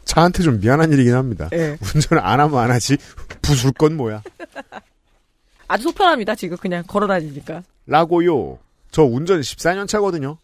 차한테 0.05 0.41
좀 0.41 0.59
미안한 0.59 0.91
일이긴 0.93 1.13
합니다. 1.15 1.49
예. 1.53 1.77
운전을 1.93 2.23
안 2.25 2.39
하면 2.39 2.57
안 2.59 2.71
하지. 2.71 2.97
부술 3.41 3.71
건 3.73 3.97
뭐야. 3.97 4.23
아주 5.69 5.83
속편합니다. 5.83 6.35
지금 6.35 6.57
그냥 6.57 6.83
걸어 6.85 7.07
다니니까. 7.07 7.63
라고요. 7.85 8.57
저 8.91 9.03
운전 9.03 9.39
14년 9.39 9.87
차거든요. 9.87 10.37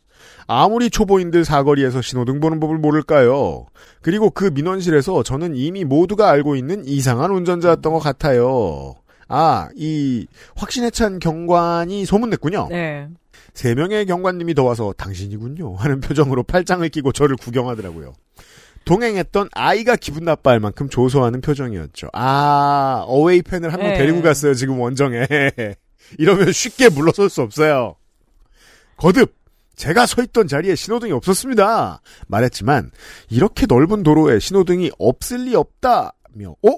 아무리 0.47 0.89
초보인들 0.89 1.43
사거리에서 1.43 2.01
신호등 2.01 2.39
보는 2.39 2.59
법을 2.59 2.77
모를까요? 2.77 3.65
그리고 4.01 4.29
그 4.29 4.45
민원실에서 4.45 5.23
저는 5.23 5.55
이미 5.55 5.83
모두가 5.83 6.29
알고 6.29 6.55
있는 6.55 6.85
이상한 6.85 7.31
운전자였던 7.31 7.91
것 7.91 7.99
같아요. 7.99 8.95
아, 9.27 9.67
이 9.75 10.27
확신에 10.55 10.91
찬 10.91 11.17
경관이 11.17 12.05
소문냈군요. 12.05 12.67
네. 12.69 13.09
세 13.55 13.73
명의 13.73 14.05
경관님이 14.05 14.53
더 14.53 14.63
와서 14.63 14.93
당신이군요 14.95 15.75
하는 15.75 16.01
표정으로 16.01 16.43
팔짱을 16.43 16.89
끼고 16.89 17.11
저를 17.11 17.35
구경하더라고요. 17.37 18.13
동행했던 18.85 19.49
아이가 19.53 19.95
기분 19.95 20.23
나빠할 20.25 20.59
만큼 20.59 20.87
조소하는 20.89 21.41
표정이었죠. 21.41 22.09
아, 22.13 23.03
어웨이 23.07 23.41
팬을 23.41 23.73
한명 23.73 23.89
네. 23.89 23.97
데리고 23.97 24.21
갔어요, 24.21 24.53
지금 24.53 24.79
원정에. 24.79 25.25
이러면 26.17 26.51
쉽게 26.51 26.89
물러설 26.89 27.29
수 27.29 27.41
없어요. 27.41 27.95
거듭! 28.97 29.35
제가 29.75 30.05
서 30.05 30.21
있던 30.21 30.47
자리에 30.47 30.75
신호등이 30.75 31.11
없었습니다. 31.11 31.99
말했지만, 32.27 32.91
이렇게 33.29 33.65
넓은 33.65 34.03
도로에 34.03 34.39
신호등이 34.39 34.91
없을 34.97 35.45
리 35.45 35.55
없다며, 35.55 36.55
어? 36.63 36.77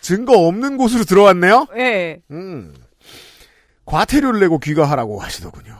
증거 0.00 0.38
없는 0.46 0.76
곳으로 0.76 1.04
들어왔네요? 1.04 1.66
예. 1.76 2.20
음. 2.30 2.74
과태료를 3.84 4.40
내고 4.40 4.58
귀가하라고 4.58 5.20
하시더군요. 5.20 5.76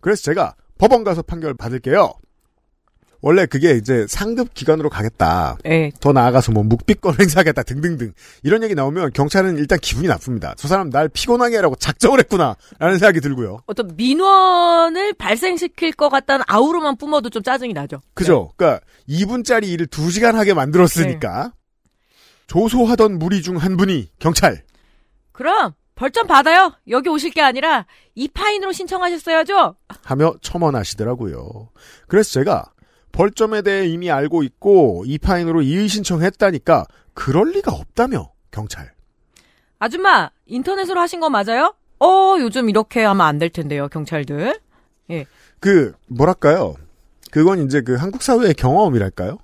그래서 0.00 0.22
제가 0.22 0.54
법원 0.78 1.02
가서 1.04 1.22
판결 1.22 1.54
받을게요. 1.54 2.12
원래 3.24 3.46
그게 3.46 3.72
이제 3.76 4.04
상급 4.08 4.52
기관으로 4.52 4.90
가겠다. 4.90 5.56
예. 5.66 5.92
더 6.00 6.12
나아가서 6.12 6.50
뭐 6.52 6.64
묵비권 6.64 7.14
행사하겠다 7.20 7.62
등등등 7.62 8.12
이런 8.42 8.62
얘기 8.64 8.74
나오면 8.74 9.12
경찰은 9.12 9.58
일단 9.58 9.78
기분이 9.78 10.08
나쁩니다. 10.08 10.54
저 10.56 10.66
사람 10.68 10.90
날 10.90 11.08
피곤하게 11.08 11.54
하라고 11.56 11.76
작정을 11.76 12.18
했구나 12.18 12.56
라는 12.80 12.98
생각이 12.98 13.20
들고요. 13.20 13.60
어떤 13.66 13.94
민원을 13.96 15.12
발생시킬 15.14 15.92
것 15.92 16.08
같다는 16.08 16.44
아우로만 16.48 16.96
뿜어도 16.96 17.30
좀 17.30 17.42
짜증이 17.44 17.72
나죠. 17.72 18.00
그죠? 18.14 18.50
그러니까 18.56 18.84
2분짜리 19.08 19.68
일을 19.68 19.86
2시간 19.86 20.32
하게 20.34 20.52
만들었으니까 20.52 21.52
조소하던 22.48 23.18
무리 23.18 23.40
중 23.42 23.56
한 23.56 23.76
분이 23.76 24.10
경찰 24.18 24.62
그럼 25.30 25.72
벌점 25.94 26.26
받아요. 26.26 26.72
여기 26.88 27.08
오실 27.08 27.30
게 27.30 27.40
아니라 27.42 27.86
이 28.14 28.26
파인으로 28.26 28.72
신청하셨어야죠. 28.72 29.76
하며 30.04 30.34
첨언하시더라고요. 30.42 31.68
그래서 32.08 32.30
제가 32.32 32.64
벌점에 33.12 33.62
대해 33.62 33.86
이미 33.86 34.10
알고 34.10 34.42
있고 34.42 35.04
이파인으로 35.06 35.62
이의 35.62 35.88
신청했다니까 35.88 36.86
그럴 37.14 37.50
리가 37.52 37.72
없다며 37.72 38.32
경찰. 38.50 38.92
아줌마 39.78 40.30
인터넷으로 40.46 41.00
하신 41.00 41.20
거 41.20 41.28
맞아요? 41.30 41.74
어 42.00 42.36
요즘 42.40 42.68
이렇게 42.68 43.02
하면 43.04 43.24
안 43.26 43.38
될 43.38 43.50
텐데요 43.50 43.88
경찰들. 43.88 44.58
그 45.60 45.92
뭐랄까요? 46.08 46.74
그건 47.30 47.64
이제 47.64 47.80
그 47.82 47.94
한국 47.94 48.22
사회의 48.22 48.54
경험이랄까요? 48.54 49.38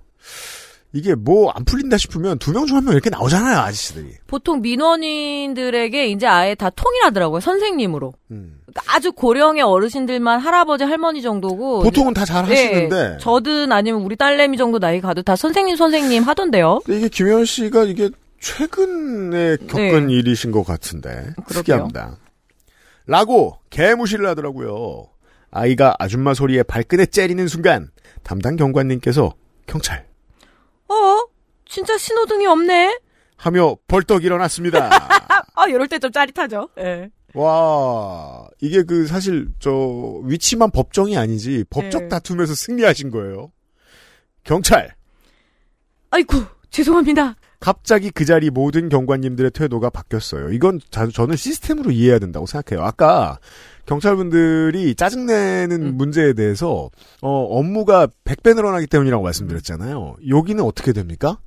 이게 0.92 1.14
뭐 1.14 1.52
안 1.54 1.64
풀린다 1.66 1.98
싶으면 1.98 2.38
두 2.38 2.52
명 2.52 2.66
중 2.66 2.76
한 2.76 2.84
명 2.84 2.94
이렇게 2.94 3.10
나오잖아요 3.10 3.58
아저씨들이. 3.58 4.14
보통 4.26 4.60
민원인들에게 4.62 6.08
이제 6.08 6.26
아예 6.26 6.54
다 6.54 6.70
통일하더라고요 6.70 7.40
선생님으로. 7.40 8.14
음. 8.30 8.60
그러니까 8.66 8.82
아주 8.96 9.12
고령의 9.12 9.62
어르신들만 9.62 10.40
할아버지 10.40 10.84
할머니 10.84 11.20
정도고. 11.22 11.82
보통은 11.82 12.14
다 12.14 12.24
잘 12.24 12.44
하시는데 12.44 12.88
네, 13.12 13.18
저든 13.20 13.70
아니면 13.72 14.02
우리 14.02 14.16
딸내미 14.16 14.56
정도 14.56 14.78
나이 14.78 15.00
가도 15.00 15.22
다 15.22 15.36
선생님 15.36 15.76
선생님 15.76 16.22
하던데요. 16.22 16.80
이게 16.88 17.08
김현 17.08 17.44
씨가 17.44 17.84
이게 17.84 18.10
최근에 18.40 19.56
겪은 19.68 20.06
네. 20.06 20.14
일이신 20.14 20.52
것 20.52 20.64
같은데. 20.64 21.34
특이합니다. 21.48 22.16
라고 23.06 23.56
개무시를 23.70 24.26
하더라고요. 24.28 25.08
아이가 25.50 25.94
아줌마 25.98 26.34
소리에 26.34 26.62
발끈에 26.62 27.06
째리는 27.06 27.46
순간 27.48 27.88
담당 28.22 28.56
경관님께서 28.56 29.32
경찰 29.66 30.06
어? 30.88 31.24
진짜 31.66 31.96
신호등이 31.98 32.46
없네? 32.46 32.98
하며 33.36 33.76
벌떡 33.86 34.24
일어났습니다. 34.24 34.88
아, 35.54 35.66
이럴 35.68 35.86
때 35.88 35.98
좀 35.98 36.10
짜릿하죠. 36.12 36.68
예. 36.78 37.10
와 37.34 38.48
이게 38.60 38.82
그 38.84 39.06
사실 39.06 39.48
저 39.58 39.70
위치만 40.24 40.70
법정이 40.70 41.16
아니지 41.16 41.64
법적 41.68 42.02
네. 42.04 42.08
다툼에서 42.08 42.54
승리하신 42.54 43.10
거예요. 43.10 43.52
경찰 44.44 44.94
아이고, 46.10 46.38
죄송합니다. 46.70 47.36
갑자기 47.60 48.10
그 48.10 48.24
자리 48.24 48.50
모든 48.50 48.88
경관님들의 48.88 49.50
태도가 49.50 49.90
바뀌었어요. 49.90 50.50
이건 50.50 50.80
자- 50.90 51.08
저는 51.08 51.36
시스템으로 51.36 51.90
이해해야 51.90 52.18
된다고 52.18 52.46
생각해요. 52.46 52.84
아까 52.86 53.38
경찰분들이 53.86 54.94
짜증내는 54.94 55.82
음. 55.82 55.96
문제에 55.96 56.34
대해서 56.34 56.90
어, 57.20 57.30
업무가 57.58 58.06
100배 58.24 58.54
늘어나기 58.54 58.86
때문이라고 58.86 59.22
말씀드렸잖아요. 59.24 60.16
여기는 60.28 60.62
어떻게 60.62 60.92
됩니까? 60.92 61.38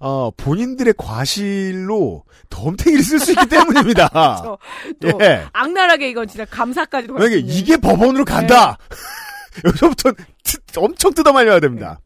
어, 0.00 0.30
본인들의 0.36 0.94
과실로 0.98 2.24
덤탱이를 2.50 3.02
쓸 3.02 3.18
수 3.20 3.32
있기 3.32 3.46
때문입니다. 3.48 4.08
저, 4.42 4.58
또 5.00 5.18
예. 5.22 5.44
악랄하게 5.52 6.10
이건 6.10 6.28
진짜 6.28 6.44
감사까지도 6.44 7.14
만약에. 7.14 7.36
이게 7.38 7.76
법원으로 7.78 8.24
간다. 8.26 8.76
여기서부터 9.64 10.12
트- 10.42 10.58
엄청 10.76 11.14
뜯어말려야 11.14 11.60
됩니다. 11.60 12.00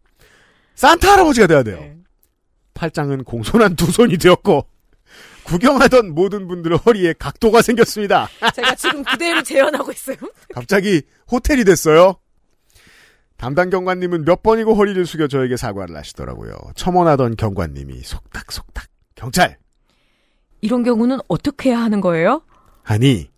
산타 0.76 1.12
할아버지가 1.12 1.46
돼야 1.48 1.62
돼요. 1.64 1.78
네. 1.80 1.96
팔짱은 2.78 3.24
공손한 3.24 3.74
두 3.74 3.90
손이 3.90 4.18
되었고 4.18 4.64
구경하던 5.44 6.14
모든 6.14 6.46
분들의 6.46 6.78
허리에 6.78 7.14
각도가 7.18 7.60
생겼습니다. 7.62 8.28
제가 8.54 8.74
지금 8.76 9.02
그대로 9.02 9.42
재현하고 9.42 9.90
있어요. 9.92 10.16
갑자기 10.54 11.02
호텔이 11.30 11.64
됐어요. 11.64 12.16
담당 13.36 13.70
경관님은 13.70 14.24
몇 14.24 14.42
번이고 14.42 14.74
허리를 14.74 15.04
숙여 15.06 15.26
저에게 15.26 15.56
사과를 15.56 15.96
하시더라고요. 15.96 16.54
첨언하던 16.76 17.36
경관님이 17.36 18.00
속닥속닥 18.02 18.88
경찰 19.14 19.58
이런 20.60 20.82
경우는 20.82 21.18
어떻게 21.28 21.70
해야 21.70 21.80
하는 21.80 22.00
거예요? 22.00 22.42
아니 22.84 23.30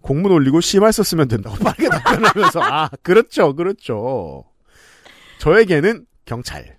공문 0.00 0.32
올리고 0.32 0.60
씨발 0.60 0.92
썼으면 0.92 1.28
된다고 1.28 1.56
빠르게 1.56 1.88
답변하면서 1.88 2.60
아 2.62 2.90
그렇죠 3.02 3.54
그렇죠. 3.54 4.44
저에게는 5.38 6.06
경찰 6.24 6.77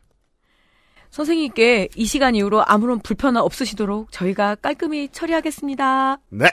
선생님께 1.20 1.90
이 1.96 2.06
시간 2.06 2.34
이후로 2.34 2.64
아무런 2.66 3.00
불편함 3.00 3.44
없으시도록 3.44 4.10
저희가 4.12 4.56
깔끔히 4.56 5.10
처리하겠습니다. 5.10 6.18
네. 6.30 6.50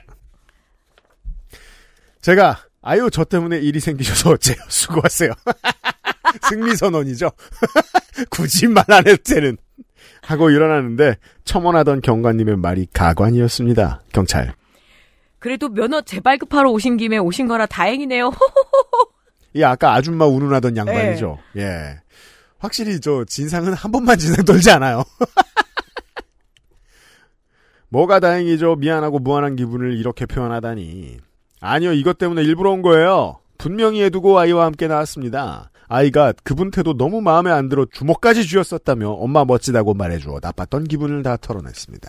제가 2.20 2.58
아유 2.82 3.08
저 3.12 3.22
때문에 3.24 3.58
일이 3.58 3.78
생기셔서 3.78 4.30
어째요 4.30 4.56
수고하세요. 4.68 5.30
승리 6.48 6.74
선언이죠. 6.74 7.30
굳이 8.30 8.66
말 8.66 8.84
안 8.88 9.06
해도 9.06 9.22
되는 9.22 9.56
하고 10.22 10.50
일어나는데 10.50 11.16
첨언하던 11.44 12.00
경관님의 12.00 12.56
말이 12.56 12.86
가관이었습니다. 12.92 14.02
경찰. 14.12 14.52
그래도 15.38 15.68
면허 15.68 16.00
재발급하러 16.00 16.70
오신 16.70 16.96
김에 16.96 17.18
오신 17.18 17.46
거라 17.46 17.66
다행이네요. 17.66 18.32
이 19.54 19.62
아까 19.62 19.94
아줌마 19.94 20.26
운운하던 20.26 20.76
양반이죠. 20.76 21.38
예. 21.56 22.00
확실히 22.66 23.00
저 23.00 23.24
진상은 23.24 23.74
한 23.74 23.92
번만 23.92 24.18
진상 24.18 24.44
떨지 24.44 24.70
않아요. 24.70 25.04
뭐가 27.88 28.18
다행이죠. 28.18 28.76
미안하고 28.76 29.20
무한한 29.20 29.54
기분을 29.54 29.96
이렇게 29.96 30.26
표현하다니. 30.26 31.18
아니요, 31.60 31.92
이것 31.92 32.18
때문에 32.18 32.42
일부러 32.42 32.72
온 32.72 32.82
거예요. 32.82 33.38
분명히 33.56 34.02
해두고 34.02 34.38
아이와 34.38 34.66
함께 34.66 34.88
나왔습니다. 34.88 35.70
아이가 35.88 36.32
그분 36.42 36.72
태도 36.72 36.96
너무 36.96 37.20
마음에 37.20 37.52
안 37.52 37.68
들어 37.68 37.86
주먹까지 37.90 38.46
쥐었었다며 38.46 39.10
엄마 39.10 39.44
멋지다고 39.44 39.94
말해주어 39.94 40.40
나빴던 40.42 40.84
기분을 40.84 41.22
다 41.22 41.36
털어냈습니다. 41.36 42.08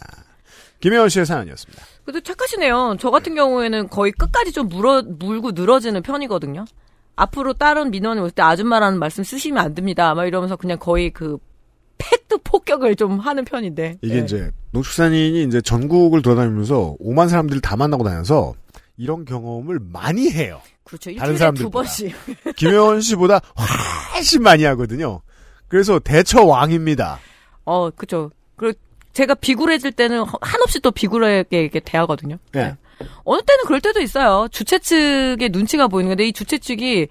김혜원 0.79 1.09
씨의 1.09 1.27
사연이었습니다. 1.27 1.83
그래도 2.03 2.21
착하시네요. 2.21 2.97
저 2.99 3.11
같은 3.11 3.35
경우에는 3.35 3.89
거의 3.89 4.11
끝까지 4.11 4.51
좀 4.51 4.67
물어, 4.67 5.03
물고 5.03 5.51
늘어지는 5.51 6.01
편이거든요. 6.01 6.65
앞으로 7.17 7.53
다른 7.53 7.91
민원이 7.91 8.21
올 8.21 8.29
때 8.31 8.41
아줌마라는 8.43 8.99
말씀 8.99 9.23
쓰시면 9.23 9.61
안 9.63 9.73
됩니다. 9.75 10.13
막 10.13 10.25
이러면서 10.25 10.55
그냥 10.55 10.77
거의 10.79 11.09
그 11.09 11.37
팩트 11.97 12.37
폭격을 12.43 12.95
좀 12.95 13.19
하는 13.19 13.43
편인데. 13.43 13.97
이게 14.01 14.13
네. 14.15 14.19
이제 14.23 14.51
농축산인이 14.71 15.43
이제 15.43 15.59
전국을 15.61 16.21
돌아다니면서 16.21 16.95
5만 17.03 17.27
사람들을 17.27 17.59
다 17.61 17.75
만나고 17.75 18.03
다녀서 18.03 18.53
이런 18.97 19.25
경험을 19.25 19.79
많이 19.91 20.29
해요. 20.31 20.61
그렇죠. 20.83 21.13
다른 21.15 21.33
일주일에 21.33 21.51
두. 21.53 21.69
번씩. 21.69 22.15
김혜원 22.55 23.01
씨보다 23.01 23.41
훨씬 24.13 24.41
많이 24.43 24.63
하거든요. 24.63 25.21
그래서 25.67 25.99
대처 25.99 26.45
왕입니다. 26.45 27.19
어, 27.65 27.89
그죠. 27.89 28.29
그리고 28.55 28.77
제가 29.13 29.33
비굴해질 29.33 29.91
때는 29.93 30.19
허- 30.21 30.37
한없이 30.41 30.79
또 30.79 30.91
비굴하게 30.91 31.61
이렇게 31.63 31.79
대하거든요. 31.79 32.37
예. 32.55 32.77
어느 33.23 33.41
때는 33.41 33.65
그럴 33.65 33.81
때도 33.81 34.01
있어요. 34.01 34.47
주최 34.51 34.79
측의 34.79 35.49
눈치가 35.49 35.87
보이는 35.87 36.09
건데 36.09 36.27
이 36.27 36.33
주최 36.33 36.57
측이 36.57 37.07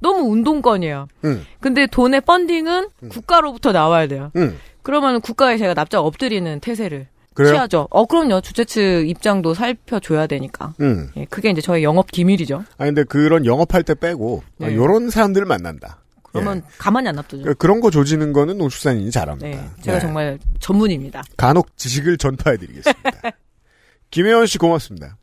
너무 0.00 0.30
운동권이에요. 0.32 1.08
응, 1.26 1.44
근데 1.60 1.86
돈의 1.86 2.22
펀딩은 2.22 2.88
국가로부터 3.10 3.72
나와야 3.72 4.06
돼요. 4.06 4.30
응. 4.36 4.56
그러면 4.82 5.20
국가에 5.20 5.58
제가 5.58 5.74
납작 5.74 6.00
엎드리는 6.00 6.60
태세를 6.60 7.06
그래요? 7.34 7.52
취하죠. 7.52 7.86
어, 7.90 8.06
그럼요. 8.06 8.40
주최 8.40 8.64
측 8.64 9.08
입장도 9.08 9.54
살펴줘야 9.54 10.26
되니까. 10.26 10.74
응. 10.80 11.10
예, 11.16 11.26
그게 11.26 11.50
이제 11.50 11.60
저의 11.60 11.84
영업 11.84 12.10
기밀이죠. 12.10 12.64
아 12.78 12.84
근데 12.86 13.04
그런 13.04 13.44
영업할 13.46 13.82
때 13.82 13.94
빼고 13.94 14.42
네. 14.56 14.70
이런 14.72 15.10
사람들을 15.10 15.46
만난다. 15.46 15.98
그러면 16.32 16.62
가만히 16.78 17.08
안 17.08 17.16
놔두죠. 17.16 17.42
그- 17.44 17.54
그런 17.54 17.80
거 17.80 17.90
조지는 17.90 18.32
거는 18.32 18.56
농축산인이 18.58 19.10
잘합니다. 19.10 19.48
네, 19.48 19.68
제가 19.82 19.96
네. 19.98 20.00
정말 20.00 20.38
전문입니다. 20.60 21.22
간혹 21.36 21.76
지식을 21.76 22.18
전파해드리겠습니다. 22.18 23.10
김혜원 24.10 24.46
씨 24.46 24.56
고맙습니다. 24.58 25.16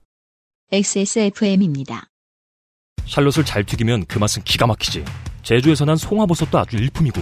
XSFM입니다. 0.70 2.10
샬롯을 3.06 3.46
잘 3.46 3.64
튀기면 3.64 4.04
그 4.06 4.20
맛은 4.20 4.44
기가 4.44 4.68
막히지. 4.68 5.06
제주에서 5.42 5.86
난 5.86 5.96
송화버섯도 5.96 6.60
아주 6.60 6.76
일품이고. 6.76 7.22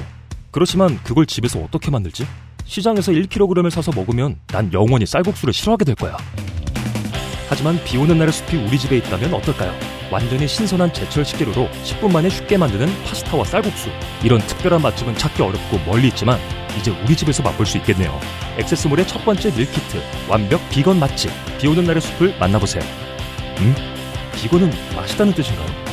그렇지만 0.49 0.97
그걸 1.03 1.27
집에서 1.27 1.59
어떻게 1.59 1.91
만들지? 1.91 2.25
시장에서 2.63 3.11
1kg을 3.11 3.69
사서 3.69 3.91
먹으면 3.93 4.39
난 4.47 4.73
영원히 4.73 5.05
쌀국수를 5.05 5.53
싫어하게 5.53 5.85
될 5.85 5.93
거야. 5.93 6.17
하지만 7.47 7.79
비 7.83 7.97
오는 7.97 8.17
날의 8.17 8.33
숲이 8.33 8.57
우리 8.57 8.79
집에 8.79 8.97
있다면 8.97 9.31
어떨까요? 9.35 9.71
완전히 10.11 10.47
신선한 10.47 10.91
제철 10.91 11.23
식재료로 11.23 11.69
10분 11.83 12.11
만에 12.11 12.31
쉽게 12.31 12.57
만드는 12.57 12.87
파스타와 13.03 13.43
쌀국수. 13.43 13.89
이런 14.23 14.41
특별한 14.41 14.81
맛집은 14.81 15.15
찾기 15.19 15.43
어렵고 15.43 15.77
멀리 15.85 16.07
있지만 16.07 16.39
이제 16.79 16.89
우리 16.89 17.15
집에서 17.15 17.43
맛볼 17.43 17.67
수 17.67 17.77
있겠네요. 17.77 18.19
액세스몰의 18.57 19.07
첫 19.07 19.23
번째 19.23 19.51
밀키트, 19.55 20.01
완벽 20.27 20.67
비건 20.71 20.97
맛집. 20.99 21.29
비 21.59 21.67
오는 21.67 21.83
날의 21.83 22.01
숲을 22.01 22.39
만나보세요. 22.39 22.83
음? 23.59 23.75
비건은 24.35 24.69
맛있다는 24.95 25.33
뜻인가요? 25.33 25.85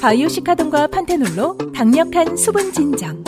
바이오시카돈과 0.00 0.88
판테놀로 0.88 1.56
강력한 1.74 2.36
수분 2.36 2.72
진정. 2.72 3.24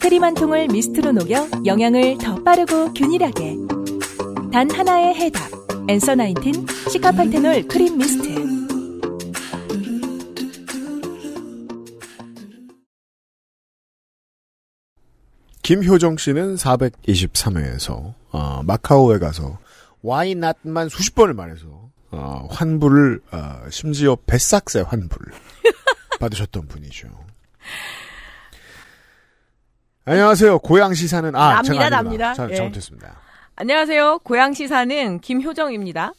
크림 0.00 0.22
한 0.22 0.34
통을 0.34 0.68
미스트로 0.68 1.12
녹여 1.12 1.48
영양을 1.64 2.18
더 2.18 2.36
빠르고 2.42 2.92
균일하게. 2.94 3.56
단 4.52 4.70
하나의 4.70 5.14
해답. 5.14 5.50
엔서 5.88 6.14
나인틴 6.14 6.66
시카판테놀 6.88 7.66
크림 7.66 7.98
미스트. 7.98 8.53
김효정 15.64 16.18
씨는 16.18 16.56
423회에서 16.56 18.12
어, 18.32 18.62
마카오에 18.64 19.18
가서 19.18 19.58
와이 20.02 20.34
낫만 20.34 20.90
수십 20.90 21.14
번을 21.14 21.32
말해서 21.32 21.64
어, 22.10 22.46
환불을 22.50 23.20
어, 23.32 23.62
심지어 23.70 24.14
뱃삭새 24.26 24.82
환불 24.86 25.18
받으셨던 26.20 26.68
분이죠. 26.68 27.08
안녕하세요. 30.04 30.58
고양시 30.58 31.08
사는 31.08 31.34
아 31.34 31.62
납니다. 31.62 31.88
납니다. 31.88 32.34
자, 32.34 32.46
예. 32.50 32.56
잘못했습니다. 32.56 33.16
안녕하세요. 33.56 34.18
고양시 34.18 34.68
사는 34.68 35.18
김효정입니다. 35.20 36.12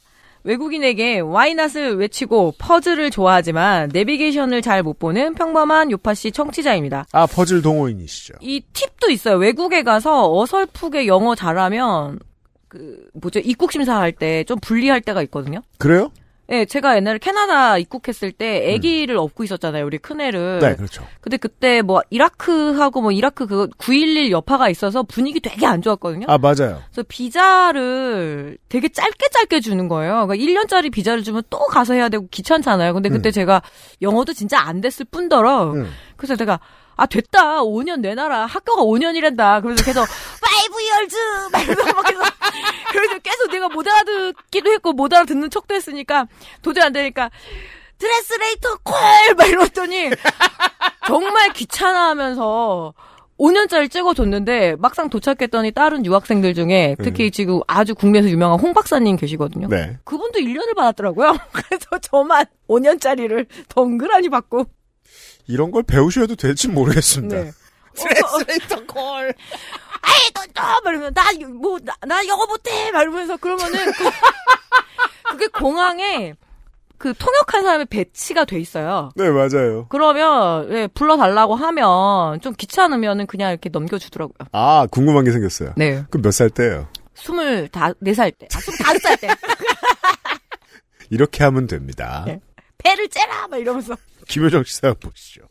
외국인에게 0.46 1.20
와이낫을 1.20 1.98
외치고 1.98 2.54
퍼즐을 2.58 3.10
좋아하지만 3.12 3.90
내비게이션을 3.92 4.62
잘 4.62 4.84
못 4.84 5.00
보는 5.00 5.34
평범한 5.34 5.90
요파 5.92 6.14
씨 6.14 6.32
청취자입니다. 6.32 7.06
아 7.12 7.26
퍼즐 7.26 7.62
동호인이시죠. 7.64 8.36
이 8.42 8.62
팁도 8.72 9.10
있어요. 9.10 9.38
외국에 9.38 9.82
가서 9.84 10.32
어설프게 10.38 11.08
영어 11.08 11.34
잘하면 11.36 12.20
그 12.68 13.08
뭐죠 13.14 13.40
입국 13.40 13.72
심사할 13.72 14.12
때 14.12 14.44
좀 14.44 14.60
불리할 14.60 15.02
때가 15.02 15.22
있거든요. 15.24 15.62
그래요? 15.80 16.12
예, 16.52 16.66
제가 16.66 16.96
옛날에 16.96 17.18
캐나다 17.18 17.78
입국했을 17.78 18.32
때 18.32 18.76
아기를 18.76 19.18
업고 19.18 19.44
있었잖아요. 19.44 19.86
우리 19.86 19.98
큰애를. 19.98 20.60
네, 20.60 20.76
그렇죠. 20.76 21.06
근데 21.22 21.38
그때 21.38 21.82
뭐 21.82 22.02
이라크하고 22.10 23.02
뭐 23.02 23.12
이라크 23.12 23.48
그 23.48 23.68
911 23.78 24.32
여파가 24.32 24.70
있어서 24.70 25.04
분위기 25.04 25.40
되게 25.40 25.66
안 25.66 25.82
좋았거든요. 25.82 26.28
아 26.30 26.38
맞아요. 26.38 26.82
그래서 26.92 27.04
비자를 27.08 28.58
되게 28.70 28.90
짧게 28.90 29.30
짧게 29.32 29.60
주는 29.60 29.88
거예요. 29.88 30.28
그러니까 30.28 30.36
1년짜리 30.36 30.92
비자를 30.92 31.24
주면 31.24 31.42
또 31.50 31.58
가서 31.66 31.94
해야 31.94 32.10
되고 32.10 32.28
귀찮잖아요. 32.30 32.94
근데 32.94 33.10
그때 33.10 33.30
음. 33.30 33.32
제가 33.32 33.62
영어도 34.02 34.34
진짜 34.34 34.60
안 34.60 34.82
됐을 34.82 35.06
뿐더러 35.10 35.72
음. 35.74 35.90
그래서 36.16 36.36
제가 36.36 36.60
아 36.96 37.06
됐다 37.06 37.62
5년 37.62 38.00
내놔라 38.00 38.46
학교가 38.46 38.82
5년이란다 38.84 39.62
그러면서 39.62 39.84
계속 39.84 40.02
5 40.02 40.82
years 40.82 41.16
막 41.52 41.64
이러면서 41.64 41.94
막 41.94 42.06
계속 42.06 42.24
그래서 42.92 43.20
계속 43.20 43.52
내가 43.52 43.70
못 43.70 43.86
알아듣기도 43.88 44.72
했고 44.72 44.94
못 44.94 45.14
알아듣는 45.14 45.50
척도 45.50 45.76
했으니까 45.76 46.28
도저히 46.62 46.86
안 46.86 46.94
되니까 46.94 47.30
translator 47.98 48.78
call 48.84 49.20
막 49.20 49.48
이러더니 49.48 50.10
정말 51.08 51.54
귀찮아하면서 51.54 52.94
5년짜리 53.38 53.92
찍어줬는데 53.92 54.78
막상 54.80 55.10
도착했더니 55.10 55.72
다른 55.72 56.06
유학생들 56.06 56.54
중에 56.54 56.96
특히 57.04 57.32
지금 57.32 57.60
아주 57.68 57.94
국내에서 57.94 58.30
유명한 58.30 58.60
홍 58.60 58.74
박사님 58.74 59.18
계시거든요. 59.18 59.68
네. 59.68 59.98
그분도 60.06 60.40
1년을 60.40 60.74
받았더라고요. 60.76 61.36
그래서 61.52 62.00
저만 62.02 62.46
5년짜리를 62.70 63.46
덩그라니 63.70 64.30
받고. 64.30 64.66
이런 65.48 65.72
걸 65.72 65.84
배우셔도 65.84 66.36
될지 66.36 66.68
모르겠습니다. 66.68 67.36
네. 67.36 67.52
translator 67.96 68.86
call. 68.88 69.34
아이, 70.02 70.32
너, 70.34 70.42
너! 70.54 70.82
말하면, 70.84 71.14
나, 71.14 71.24
뭐, 71.54 71.80
나, 71.82 71.94
나 72.06 72.28
영어 72.28 72.46
못해! 72.46 72.92
말하면서 72.92 73.38
그러면은, 73.38 73.92
그, 73.94 74.04
그게 75.32 75.48
공항에 75.48 76.34
그 76.98 77.14
통역한 77.14 77.64
사람의 77.64 77.86
배치가 77.88 78.46
돼 78.46 78.60
있어요. 78.60 79.12
네, 79.16 79.30
맞아요. 79.30 79.88
그러면, 79.90 80.72
예, 80.74 80.88
불러달라고 80.88 81.56
하면, 81.56 82.42
좀 82.42 82.54
귀찮으면은 82.58 83.28
그냥 83.28 83.52
이렇게 83.52 83.70
넘겨주더라고요. 83.70 84.48
아, 84.52 84.88
궁금한 84.92 85.24
게 85.26 85.32
생겼어요. 85.32 85.74
네. 85.78 86.04
그럼 86.10 86.22
몇 86.24 86.32
살 86.32 86.50
때예요? 86.50 86.88
스물네 87.16 87.70
살 88.14 88.32
때. 88.32 88.48
아, 88.54 88.60
스물다섯 88.60 89.02
살 89.02 89.18
때. 89.18 89.28
이렇게 91.10 91.44
하면 91.44 91.68
됩니다. 91.68 92.24
네. 92.26 92.40
배를 92.86 93.08
째라! 93.10 93.48
막 93.48 93.58
이러면서. 93.60 93.96
김효정 94.28 94.64
씨 94.64 94.76
사연 94.78 94.96
보시죠. 95.00 95.42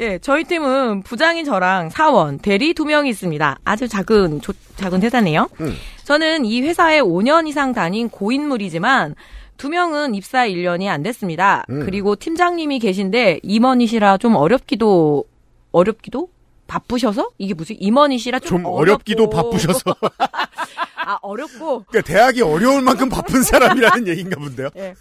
예, 0.00 0.18
저희 0.18 0.44
팀은 0.44 1.02
부장인 1.02 1.44
저랑 1.44 1.88
사원, 1.90 2.38
대리 2.38 2.74
두 2.74 2.84
명이 2.84 3.08
있습니다. 3.10 3.58
아주 3.64 3.88
작은, 3.88 4.40
조- 4.42 4.52
작은 4.76 5.02
회사네요. 5.02 5.48
음. 5.60 5.74
저는 6.04 6.44
이 6.44 6.60
회사에 6.62 7.00
5년 7.00 7.48
이상 7.48 7.72
다닌 7.72 8.08
고인물이지만 8.10 9.14
두 9.56 9.70
명은 9.70 10.14
입사 10.14 10.46
1년이 10.46 10.86
안 10.88 11.02
됐습니다. 11.02 11.64
음. 11.70 11.80
그리고 11.86 12.14
팀장님이 12.14 12.78
계신데 12.78 13.40
임원이시라 13.42 14.18
좀 14.18 14.36
어렵기도, 14.36 15.24
어렵기도? 15.72 16.28
바쁘셔서? 16.66 17.30
이게 17.38 17.54
무슨 17.54 17.76
임원이시라 17.78 18.40
좀, 18.40 18.48
좀 18.48 18.66
어렵기도. 18.66 19.30
바쁘셔서. 19.30 19.94
아, 21.06 21.18
어렵고. 21.22 21.84
그러니까 21.84 22.00
대학이 22.02 22.42
어려울 22.42 22.82
만큼 22.82 23.08
바쁜 23.08 23.42
사람이라는 23.44 24.08
얘기인가 24.08 24.40
본데요. 24.40 24.70
예, 24.76 24.94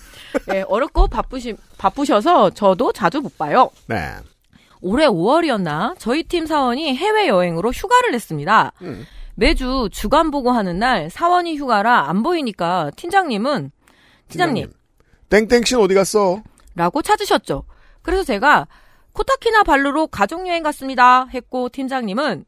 예, 0.53 0.61
어렵고 0.67 1.07
바쁘시, 1.07 1.55
바쁘셔서 1.79 2.51
저도 2.51 2.93
자주 2.93 3.21
못 3.21 3.35
봐요. 3.39 3.71
네. 3.87 4.13
올해 4.81 5.07
5월이었나 5.07 5.95
저희 5.97 6.21
팀 6.21 6.45
사원이 6.45 6.95
해외 6.95 7.27
여행으로 7.27 7.71
휴가를 7.71 8.11
냈습니다. 8.11 8.73
음. 8.83 9.05
매주 9.33 9.89
주간 9.91 10.29
보고하는 10.29 10.77
날 10.77 11.09
사원이 11.09 11.57
휴가라 11.57 12.07
안 12.07 12.21
보이니까 12.21 12.91
팀장님은 12.95 13.71
팀장님 14.29 14.71
땡땡 15.29 15.63
씨는 15.63 15.83
어디 15.83 15.93
갔어? 15.93 16.41
라고 16.75 17.01
찾으셨죠. 17.01 17.63
그래서 18.01 18.23
제가 18.23 18.67
코타키나 19.11 19.63
발루로 19.63 20.07
가족 20.07 20.47
여행 20.47 20.61
갔습니다 20.63 21.25
했고 21.33 21.67
팀장님은 21.69 22.45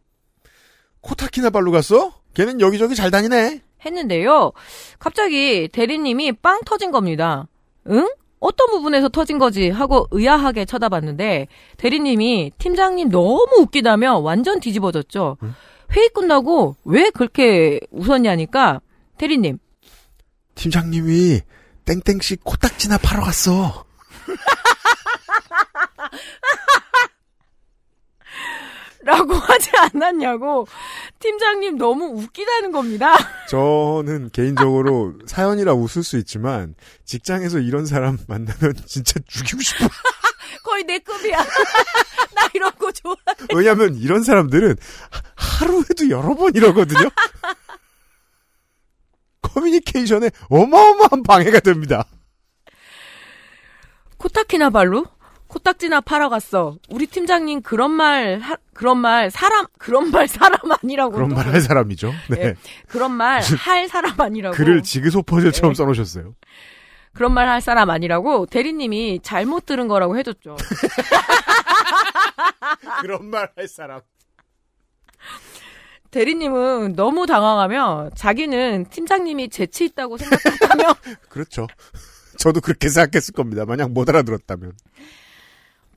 코타키나 1.02 1.50
발루 1.50 1.72
갔어? 1.72 2.17
걔는 2.38 2.62
여기저기 2.62 2.94
잘 2.94 3.10
다니네. 3.10 3.62
했는데요. 3.84 4.52
갑자기 5.00 5.68
대리님이 5.70 6.34
빵 6.34 6.62
터진 6.66 6.92
겁니다. 6.92 7.48
응? 7.90 8.08
어떤 8.40 8.70
부분에서 8.70 9.10
터진 9.10 9.40
거지? 9.40 9.72
하고 9.72 10.08
의아하게 10.12 10.66
쳐다봤는데 10.66 11.48
대리님이 11.78 12.52
팀장님 12.60 13.10
너무 13.10 13.48
웃기다며 13.58 14.20
완전 14.20 14.60
뒤집어졌죠. 14.60 15.38
회의 15.96 16.10
끝나고 16.10 16.76
왜 16.86 17.10
그렇게 17.10 17.80
웃었냐니까 17.90 18.82
대리님 19.18 19.58
팀장님이 20.54 21.42
땡땡 21.86 22.20
씨 22.22 22.36
코딱지나 22.36 23.00
팔러 23.00 23.24
갔어. 23.24 23.84
라고 29.08 29.34
하지 29.40 29.72
않았냐고 29.78 30.68
팀장님 31.20 31.78
너무 31.78 32.08
웃기다는 32.22 32.74
겁니다. 32.74 33.16
저는 33.50 34.32
개인적으로 34.34 35.14
사연이라 35.26 35.74
웃을 35.74 36.04
수 36.04 36.18
있지만 36.18 36.76
직장에서 37.06 37.60
이런 37.60 37.86
사람 37.86 38.18
만나면 38.28 38.74
진짜 38.86 39.18
죽이고 39.26 39.62
싶어. 39.62 39.88
거의 40.64 40.84
내 40.84 41.00
급이야. 41.00 41.38
나 41.38 42.50
이런 42.54 42.70
거 42.76 42.92
좋아. 42.92 43.16
왜냐면 43.56 43.96
이런 43.96 44.24
사람들은 44.24 44.76
하- 45.10 45.22
하루에도 45.66 46.10
여러 46.10 46.36
번 46.36 46.54
이러거든요. 46.54 47.10
커뮤니케이션에 49.42 50.30
어마어마한 50.50 51.24
방해가 51.24 51.62
됩니다. 51.62 52.06
코타키나발루? 54.18 55.06
코딱지나 55.48 56.02
팔아 56.02 56.30
갔어. 56.30 56.78
우리 56.90 57.08
팀장님 57.08 57.62
그런 57.62 57.92
말 57.92 58.40
하- 58.40 58.58
그런 58.74 58.98
말 58.98 59.32
사람 59.32 59.66
그런 59.78 60.12
말 60.12 60.28
사람 60.28 60.60
아니라고. 60.72 61.14
그런 61.14 61.30
말 61.30 61.48
할 61.48 61.62
사람이죠. 61.62 62.12
네. 62.30 62.38
예, 62.42 62.56
그런 62.88 63.12
말 63.12 63.42
할 63.42 63.88
사람 63.88 64.20
아니라고. 64.20 64.56
글을 64.56 64.84
지그소 64.84 65.24
퍼즐처럼 65.24 65.74
네. 65.74 65.78
써놓으셨어요. 65.78 66.36
그런 67.14 67.34
말 67.34 67.48
할 67.48 67.62
사람 67.62 67.90
아니라고 67.90 68.46
대리님이 68.46 69.22
잘못 69.24 69.66
들은 69.66 69.88
거라고 69.88 70.18
해줬죠. 70.18 70.58
그런 73.02 73.26
말 73.30 73.50
할 73.56 73.68
사람. 73.68 74.02
대리님은 76.12 76.94
너무 76.96 77.26
당황하며 77.26 78.12
자기는 78.16 78.86
팀장님이 78.90 79.50
재치 79.50 79.86
있다고 79.86 80.18
생각했다며 80.18 80.96
그렇죠. 81.30 81.68
저도 82.38 82.62
그렇게 82.62 82.90
생각했을 82.90 83.34
겁니다. 83.34 83.66
만약 83.66 83.92
못 83.92 84.08
알아들었다면. 84.08 84.74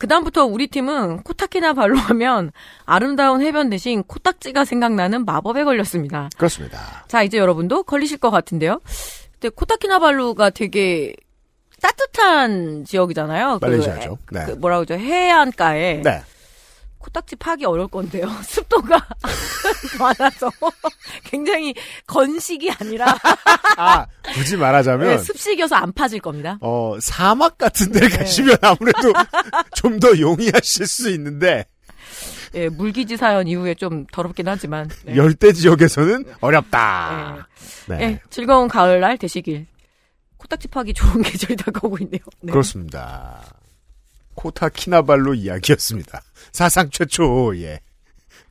그다음부터 0.01 0.47
우리 0.47 0.67
팀은 0.67 1.23
코타키나발루 1.23 1.97
하면 1.97 2.51
아름다운 2.87 3.43
해변 3.43 3.69
대신 3.69 4.03
코딱지가 4.03 4.65
생각나는 4.65 5.27
마법에 5.27 5.63
걸렸습니다. 5.63 6.31
그렇습니다. 6.37 7.05
자, 7.07 7.23
이제 7.23 7.37
여러분도 7.39 7.83
걸리실 7.85 8.19
것 8.19 8.31
같은데요. 8.31 8.81
근데 9.33 9.51
코타키나발루가 9.51 10.51
되게 10.51 11.15
따뜻한 11.83 12.85
지역이잖아요. 12.85 13.59
말레이시아죠. 13.61 14.19
그, 14.25 14.35
네. 14.35 14.47
그 14.47 14.51
뭐라고 14.53 14.85
그러죠? 14.85 15.03
해안가에 15.03 16.03
네. 16.03 16.23
코딱지 17.01 17.35
파기 17.37 17.65
어려울 17.65 17.89
건데요. 17.89 18.29
습도가 18.45 19.05
많아서 19.99 20.51
굉장히 21.25 21.75
건식이 22.07 22.71
아니라 22.79 23.17
아, 23.77 24.07
굳이 24.35 24.57
말하자면, 24.57 25.09
네, 25.09 25.19
습식이어서 25.19 25.75
안 25.77 25.93
파질 25.93 26.21
겁니다. 26.21 26.59
어, 26.61 26.97
사막 27.01 27.57
같은 27.59 27.91
데를 27.91 28.09
네. 28.11 28.19
가시면 28.19 28.57
아무래도 28.63 29.13
좀 29.75 29.99
더 30.01 30.19
용이하실 30.19 30.87
수 30.87 31.11
있는데, 31.11 31.67
예, 32.55 32.69
물기지 32.69 33.17
사연 33.17 33.47
이후에 33.49 33.75
좀 33.75 34.07
더럽긴 34.13 34.49
하지만 34.49 34.89
네. 35.05 35.17
열대 35.17 35.53
지역에서는 35.53 36.25
어렵다. 36.41 37.47
예, 37.91 37.95
네. 37.95 38.03
예, 38.05 38.21
즐거운 38.31 38.69
가을날 38.69 39.19
되시길. 39.19 39.67
코딱지 40.39 40.69
파기 40.69 40.95
좋은 40.95 41.21
계절이 41.23 41.57
다가오고 41.57 41.99
있네요. 42.01 42.21
네. 42.41 42.51
그렇습니다. 42.53 43.43
코타 44.35 44.71
키나발루 44.71 45.35
이야기였습니다. 45.35 46.23
사상 46.53 46.91
최초, 46.91 47.57
예. 47.57 47.81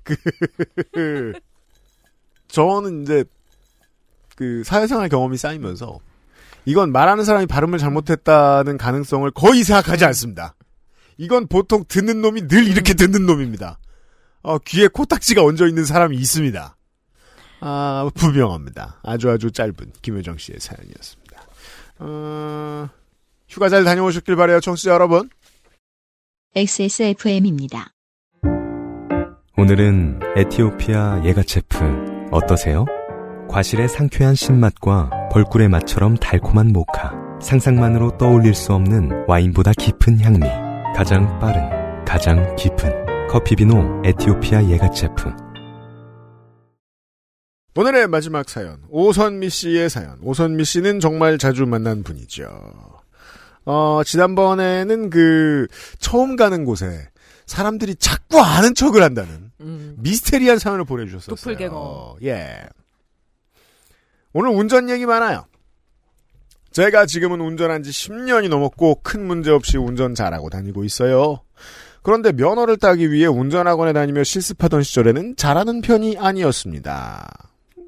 그, 0.03 1.34
저는 2.47 3.03
이제, 3.03 3.23
그, 4.36 4.63
사회생활 4.63 5.09
경험이 5.09 5.38
쌓이면서, 5.38 5.99
이건 6.65 6.91
말하는 6.91 7.23
사람이 7.23 7.47
발음을 7.47 7.80
잘못했다는 7.80 8.77
가능성을 8.77 9.30
거의 9.32 9.63
생각하지 9.63 10.05
않습니다. 10.05 10.55
이건 11.17 11.47
보통 11.47 11.84
듣는 11.88 12.21
놈이 12.21 12.47
늘 12.47 12.67
이렇게 12.67 12.93
듣는 12.93 13.25
놈입니다. 13.25 13.80
어, 14.41 14.57
귀에 14.59 14.88
코딱지가 14.88 15.43
얹어 15.43 15.67
있는 15.67 15.84
사람이 15.84 16.15
있습니다. 16.17 16.77
아, 17.61 18.09
분명합니다. 18.13 18.99
아주 19.03 19.30
아주 19.30 19.51
짧은 19.51 19.93
김효정 20.01 20.38
씨의 20.38 20.59
사연이었습니다. 20.59 21.41
어, 21.99 22.89
휴가 23.49 23.67
잘 23.67 23.84
다녀오셨길 23.84 24.36
바래요, 24.36 24.59
청취자 24.61 24.91
여러분. 24.91 25.30
XSFM입니다. 26.56 27.91
오늘은 29.56 30.20
에티오피아 30.36 31.22
예가체프 31.24 31.78
어떠세요? 32.32 32.86
과실의 33.47 33.88
상쾌한 33.88 34.34
신맛과 34.34 35.30
벌꿀의 35.32 35.70
맛처럼 35.70 36.16
달콤한 36.18 36.74
모카. 36.74 37.14
상상만으로 37.39 38.18
떠올릴 38.18 38.56
수 38.56 38.74
없는 38.74 39.26
와인보다 39.28 39.74
깊은 39.74 40.22
향미. 40.22 40.39
가장 40.95 41.38
빠른, 41.38 42.04
가장 42.04 42.56
깊은 42.56 43.28
커피 43.30 43.56
비노 43.56 44.02
에티오피아 44.04 44.70
예가체프. 44.70 45.32
오늘의 47.76 48.08
마지막 48.08 48.50
사연, 48.50 48.80
오선미 48.89 49.50
씨의 49.52 49.91
사연. 49.91 50.18
오선미 50.24 50.66
씨는 50.66 51.00
정말 51.00 51.38
자주 51.38 51.68
만난 51.68 52.02
분이죠. 52.02 52.99
어, 53.66 54.01
지난번에는 54.05 55.10
그, 55.10 55.68
처음 55.99 56.36
가는 56.36 56.66
곳에 56.66 57.07
사람들이 57.45 57.95
자꾸 57.95 58.39
아는 58.39 58.76
척을 58.76 59.01
한다는 59.01 59.51
음. 59.62 59.95
미스테리한 59.99 60.60
사연을 60.60 60.86
보내주셨었어요. 60.86 61.36
도플갱어. 61.36 62.18
예. 62.24 62.64
오늘 64.34 64.51
운전 64.51 64.89
얘기 64.89 65.05
많아요. 65.05 65.45
제가 66.72 67.07
지금은 67.07 67.41
운전한 67.41 67.82
지 67.82 67.89
10년이 67.89 68.47
넘었고 68.49 69.01
큰 69.03 69.26
문제 69.26 69.49
없이 69.49 69.78
운전 69.78 70.14
잘하고 70.14 70.49
다니고 70.49 70.84
있어요. 70.84 71.41
그런데 72.03 72.32
면허를 72.32 72.78
따기 72.78 73.12
위해 73.12 73.26
운전학원에 73.26 73.93
다니며 73.93 74.24
실습하던 74.24 74.84
시절에는 74.84 75.36
잘하는 75.36 75.82
편이 75.82 76.18
아니었습니다. 76.18 77.28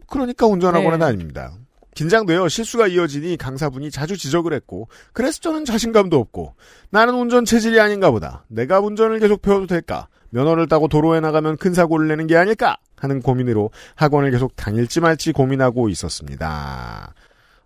그러니까 0.07 0.47
운전학원에 0.47 0.97
네. 0.97 0.99
다닙니다. 0.99 1.53
긴장돼요. 1.95 2.47
실수가 2.47 2.87
이어지니 2.87 3.37
강사분이 3.37 3.91
자주 3.91 4.17
지적을 4.17 4.53
했고 4.53 4.87
그래서 5.13 5.39
저는 5.39 5.65
자신감도 5.65 6.17
없고 6.17 6.55
나는 6.89 7.15
운전 7.15 7.45
체질이 7.45 7.79
아닌가 7.79 8.11
보다. 8.11 8.45
내가 8.47 8.79
운전을 8.79 9.19
계속 9.19 9.41
배워도 9.41 9.67
될까? 9.67 10.07
면허를 10.29 10.67
따고 10.67 10.87
도로에 10.87 11.19
나가면 11.19 11.57
큰 11.57 11.73
사고를 11.73 12.07
내는 12.07 12.27
게 12.27 12.37
아닐까? 12.37 12.77
하는 12.97 13.21
고민으로 13.21 13.71
학원을 13.95 14.31
계속 14.31 14.55
다닐지 14.55 15.01
말지 15.01 15.33
고민하고 15.33 15.89
있었습니다. 15.89 17.13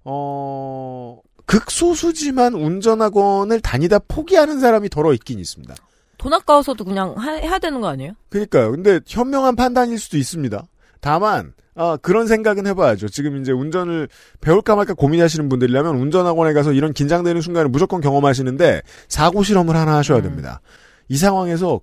어, 0.04 1.20
극소수지만 1.46 2.54
운전학원을 2.56 3.60
다니다 3.62 4.00
포기하는 4.00 4.60
사람이 4.60 4.90
덜어 4.90 5.14
있긴 5.14 5.40
있습니다. 5.40 5.76
돈 6.18 6.34
아까워서도 6.34 6.84
그냥 6.86 7.14
하- 7.18 7.34
해야 7.34 7.60
되는 7.60 7.82
거 7.82 7.88
아니에요? 7.88 8.14
그러니까요. 8.30 8.72
근데 8.72 9.00
현명한 9.06 9.56
판단일 9.56 10.00
수도 10.00 10.18
있습니다. 10.18 10.64
다만 11.02 11.54
아, 11.78 11.98
그런 12.02 12.26
생각은 12.28 12.66
해봐야죠. 12.68 13.10
지금 13.10 13.42
이제 13.42 13.52
운전을 13.52 14.08
배울까 14.40 14.76
말까 14.78 14.94
고민하시는 14.94 15.50
분들이라면 15.50 15.98
운전학원에 15.98 16.54
가서 16.54 16.72
이런 16.72 16.94
긴장되는 16.94 17.42
순간을 17.42 17.70
무조건 17.70 18.00
경험하시는데 18.02 18.82
사고 19.10 19.44
실험을 19.44 19.76
하나 19.76 19.98
하셔야 19.98 20.20
음. 20.20 20.24
됩니다. 20.24 20.62
이 21.10 21.18
상황에서 21.18 21.82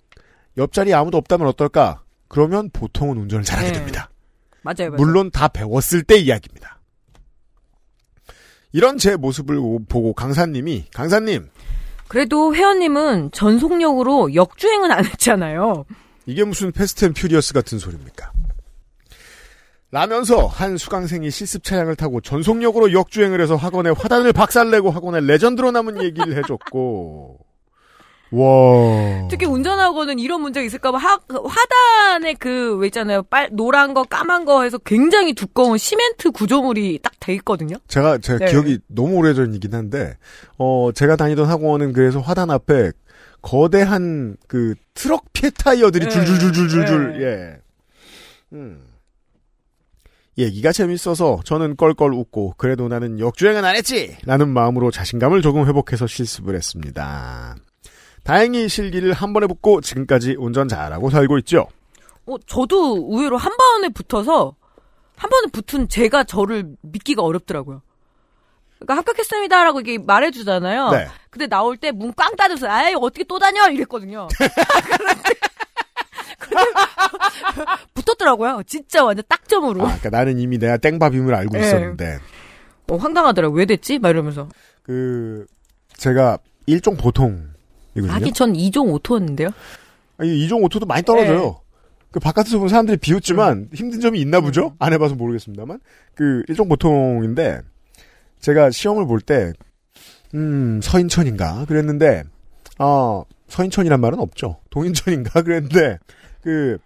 옆자리에 0.57 0.95
아무도 0.95 1.19
없다면 1.19 1.47
어떨까? 1.47 2.03
그러면 2.29 2.71
보통은 2.73 3.19
운전을 3.19 3.45
잘하게 3.45 3.69
네. 3.69 3.73
됩니다. 3.75 4.11
맞아요, 4.63 4.91
맞아요. 4.91 4.97
물론 4.97 5.31
다 5.31 5.49
배웠을 5.49 6.03
때 6.03 6.17
이야기입니다. 6.17 6.81
이런 8.73 8.97
제 8.97 9.17
모습을 9.17 9.59
오- 9.59 9.81
보고 9.87 10.15
강사님이 10.15 10.87
강사님 10.95 11.51
그래도 12.09 12.55
회원님은 12.55 13.31
전속력으로 13.33 14.35
역주행은 14.35 14.91
안 14.91 15.05
했잖아요. 15.05 15.85
이게 16.27 16.45
무슨 16.45 16.73
Fast 16.73 17.05
and 17.05 17.13
Furious 17.13 17.53
같은 17.53 17.79
소리입니까? 17.79 18.33
라면서 19.93 20.47
한 20.47 20.79
수강생이 20.79 21.31
실습 21.31 21.63
차량을 21.65 21.97
타고 21.97 22.23
전속력으로 22.23 22.93
역주행을 22.95 23.43
해서 23.43 23.57
학원에 23.57 23.91
화단을 23.91 24.33
박살내고 24.33 24.91
학원에 24.91 25.21
레전드로 25.21 25.71
남은 25.71 26.03
얘기를 26.03 26.35
해줬고 26.39 27.39
와 28.33 29.29
특히 29.29 29.45
운전학원은 29.45 30.19
이런 30.19 30.41
문제가 30.41 30.65
있을까봐 30.65 30.97
하- 30.97 31.21
화단에 31.29 32.33
그, 32.33 32.75
왜 32.79 32.87
있잖아요. 32.87 33.23
빨, 33.25 33.51
노란 33.53 33.93
거, 33.93 34.05
까만 34.05 34.47
거 34.47 34.63
해서 34.63 34.79
굉장히 34.79 35.35
두꺼운 35.35 35.77
시멘트 35.77 36.31
구조물이 36.31 37.01
딱 37.03 37.13
돼 37.21 37.35
있거든요. 37.35 37.77
제가 37.87 38.19
제가 38.19 38.47
네. 38.47 38.51
기억이 38.51 38.79
너무 38.89 39.17
오래전이긴 39.19 39.75
한데 39.75 40.17
어 40.59 40.91
제가 40.93 41.15
다니던 41.17 41.47
학원은 41.47 41.93
그래서 41.93 42.19
화단 42.21 42.51
앞에 42.51 42.91
거대한 43.43 44.37
그 44.49 44.75
트럭 44.95 45.27
피해 45.35 45.51
타이어들이 45.51 46.07
네. 46.07 46.11
줄줄줄줄줄줄 46.11 47.13
네. 47.19 47.25
예. 47.25 47.61
음. 48.55 48.81
얘기가 50.43 50.73
재밌어서 50.73 51.41
저는 51.45 51.77
껄껄 51.77 52.13
웃고 52.15 52.55
그래도 52.57 52.89
나는 52.89 53.19
역주행은 53.19 53.65
안 53.65 53.75
했지 53.77 54.17
라는 54.25 54.49
마음으로 54.51 54.91
자신감을 54.91 55.41
조금 55.43 55.67
회복해서 55.67 56.07
실습을 56.07 56.55
했습니다. 56.57 57.57
다행히 58.25 58.69
실기를 58.69 59.13
한 59.13 59.33
번에 59.33 59.47
붙고 59.47 59.81
지금까지 59.81 60.37
운전 60.39 60.69
잘하고 60.69 61.11
살고 61.11 61.39
있죠. 61.39 61.67
어, 62.27 62.37
저도 62.47 63.09
의외로 63.11 63.37
한 63.37 63.51
번에 63.57 63.89
붙어서, 63.89 64.55
한 65.17 65.29
번에 65.31 65.49
붙은 65.53 65.89
제가 65.89 66.23
저를 66.25 66.67
믿기가 66.83 67.23
어렵더라고요. 67.23 67.83
그러니까 68.79 68.97
합격했습니다라고 68.99 69.81
이게 69.81 69.99
말해주잖아요. 69.99 70.91
네. 70.91 71.09
근데 71.31 71.47
나올 71.49 71.77
때 71.77 71.91
문 71.91 72.13
꽝 72.17 72.37
닫아서, 72.37 72.69
아이, 72.69 72.95
어떻게 72.95 73.25
또 73.25 73.39
다녀? 73.41 73.69
이랬거든요. 73.71 74.29
그런데, 76.39 76.67
붙었더라고요. 77.95 78.63
진짜 78.67 79.05
완전 79.05 79.25
딱점으로. 79.29 79.83
아, 79.83 79.85
그러니까 79.99 80.11
나는 80.11 80.39
이미 80.39 80.59
내가 80.59 80.77
땡밥임을 80.77 81.35
알고 81.35 81.53
네. 81.57 81.61
있었는데 81.61 82.19
어, 82.91 82.97
황당하더라고요. 82.97 83.59
왜 83.59 83.67
됐지? 83.67 83.99
막 83.99 84.11
이러면서. 84.11 84.49
그 84.83 85.47
제가 85.97 86.39
일종 86.67 86.97
보통이거든요. 86.97 88.11
하긴 88.13 88.35
전 88.35 88.53
2종 88.53 88.93
오토였는데요. 88.93 89.51
아니, 90.19 90.45
이종 90.45 90.63
오토도 90.65 90.87
많이 90.87 91.03
떨어져요. 91.03 91.61
그 92.11 92.21
바깥에서 92.21 92.59
보면 92.59 92.69
사람들이 92.69 92.99
비웃지만 92.99 93.71
힘든 93.73 94.01
점이 94.01 94.21
있나 94.21 94.41
보죠? 94.41 94.75
안 94.79 94.93
해봐서 94.93 95.15
모르겠습니다만. 95.15 95.81
그 96.15 96.43
일종 96.49 96.69
보통인데 96.69 97.63
제가 98.41 98.71
시험을 98.71 99.07
볼 99.07 99.21
때, 99.21 99.53
음, 100.35 100.81
서인천인가? 100.83 101.65
그랬는데, 101.67 102.25
어, 102.79 103.25
서인천이란 103.49 104.01
말은 104.01 104.19
없죠. 104.19 104.59
동인천인가? 104.71 105.41
그랬는데, 105.43 105.99
그, 106.43 106.79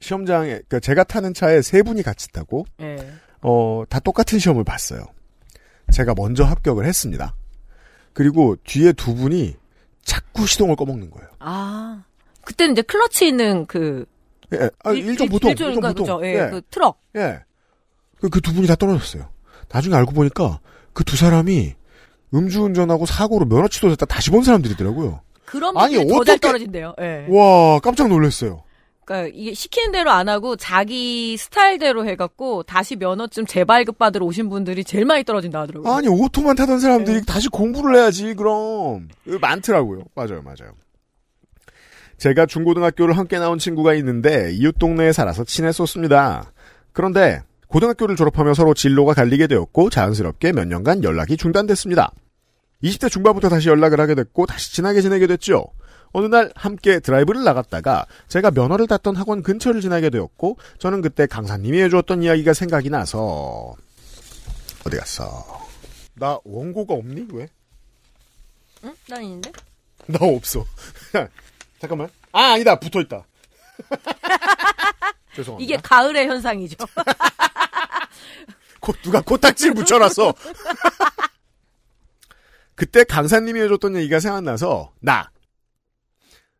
시험장에, 0.00 0.60
그 0.68 0.80
제가 0.80 1.04
타는 1.04 1.34
차에 1.34 1.62
세 1.62 1.82
분이 1.82 2.02
같이 2.02 2.30
타고, 2.32 2.64
예. 2.80 2.96
어, 3.42 3.82
다 3.88 3.98
똑같은 4.00 4.38
시험을 4.38 4.64
봤어요. 4.64 5.04
제가 5.92 6.14
먼저 6.16 6.44
합격을 6.44 6.84
했습니다. 6.86 7.34
그리고 8.12 8.56
뒤에 8.64 8.92
두 8.92 9.14
분이 9.14 9.56
자꾸 10.02 10.46
시동을 10.46 10.76
꺼먹는 10.76 11.10
거예요. 11.10 11.28
아. 11.40 12.02
그때는 12.42 12.72
이제 12.72 12.82
클러치 12.82 13.26
있는 13.28 13.66
그. 13.66 14.06
예, 14.54 14.70
아, 14.82 14.92
일- 14.92 15.20
일- 15.20 15.28
보통, 15.28 15.50
일종 15.50 15.74
보통. 15.74 15.94
그죠? 15.94 16.20
예, 16.24 16.48
그 16.50 16.62
트럭. 16.70 16.98
예. 17.16 17.40
그두 18.20 18.54
분이 18.54 18.66
다 18.66 18.74
떨어졌어요. 18.76 19.28
나중에 19.70 19.94
알고 19.94 20.12
보니까 20.12 20.60
그 20.94 21.04
두 21.04 21.16
사람이 21.16 21.74
음주운전하고 22.34 23.06
사고로 23.06 23.46
면허취도 23.46 23.90
됐다 23.90 24.06
다시 24.06 24.30
본 24.30 24.42
사람들이더라고요. 24.44 25.20
그런 25.44 25.76
아니, 25.76 25.96
어떻게- 25.98 26.38
떨어진대요. 26.38 26.94
예. 27.00 27.26
와, 27.28 27.78
깜짝 27.80 28.08
놀랐어요. 28.08 28.62
그러니까 29.08 29.32
이게 29.34 29.54
시키는 29.54 29.90
대로 29.90 30.10
안 30.10 30.28
하고 30.28 30.54
자기 30.56 31.34
스타일대로 31.38 32.06
해갖고 32.06 32.64
다시 32.64 32.94
면허증 32.94 33.46
재발급 33.46 33.96
받으러 33.96 34.26
오신 34.26 34.50
분들이 34.50 34.84
제일 34.84 35.06
많이 35.06 35.24
떨어진다 35.24 35.60
하더라고요. 35.60 35.90
아니, 35.90 36.08
오토만 36.08 36.56
타던 36.56 36.78
사람들이 36.78 37.20
네. 37.20 37.24
다시 37.24 37.48
공부를 37.48 37.96
해야지, 37.96 38.34
그럼. 38.34 39.08
많더라고요. 39.40 40.02
맞아요, 40.14 40.42
맞아요. 40.42 40.74
제가 42.18 42.44
중고등학교를 42.44 43.16
함께 43.16 43.38
나온 43.38 43.58
친구가 43.58 43.94
있는데, 43.94 44.52
이웃 44.52 44.78
동네에 44.78 45.12
살아서 45.12 45.44
친했었습니다. 45.44 46.52
그런데, 46.92 47.40
고등학교를 47.68 48.14
졸업하며 48.16 48.52
서로 48.52 48.74
진로가 48.74 49.14
갈리게 49.14 49.46
되었고, 49.46 49.88
자연스럽게 49.88 50.52
몇 50.52 50.66
년간 50.66 51.02
연락이 51.02 51.38
중단됐습니다. 51.38 52.12
20대 52.82 53.10
중반부터 53.10 53.48
다시 53.48 53.70
연락을 53.70 54.00
하게 54.00 54.14
됐고, 54.14 54.44
다시 54.44 54.74
친하게 54.74 55.00
지내게 55.00 55.26
됐죠. 55.28 55.64
어느 56.12 56.26
날 56.26 56.50
함께 56.54 57.00
드라이브를 57.00 57.44
나갔다가 57.44 58.06
제가 58.28 58.50
면허를 58.50 58.86
땄던 58.86 59.16
학원 59.16 59.42
근처를 59.42 59.80
지나게 59.80 60.10
되었고 60.10 60.56
저는 60.78 61.02
그때 61.02 61.26
강사님이 61.26 61.80
해주었던 61.82 62.22
이야기가 62.22 62.54
생각이 62.54 62.90
나서 62.90 63.74
어디 64.86 64.96
갔어? 64.96 65.44
나 66.14 66.38
원고가 66.44 66.94
없니? 66.94 67.28
왜? 67.32 67.48
응? 68.84 68.94
난 69.08 69.22
있는데? 69.22 69.52
나 70.06 70.18
없어. 70.22 70.64
잠깐만. 71.80 72.08
아 72.32 72.52
아니다 72.52 72.78
붙어 72.78 73.00
있다. 73.00 73.24
죄송합니다. 75.34 75.64
이게 75.64 75.80
가을의 75.80 76.26
현상이죠. 76.26 76.76
코, 78.80 78.92
누가 79.02 79.20
코딱지를 79.20 79.74
붙여놨어. 79.74 80.34
그때 82.74 83.04
강사님이 83.04 83.60
해줬던 83.62 83.96
얘기가 83.96 84.20
생각나서 84.20 84.92
나. 85.00 85.30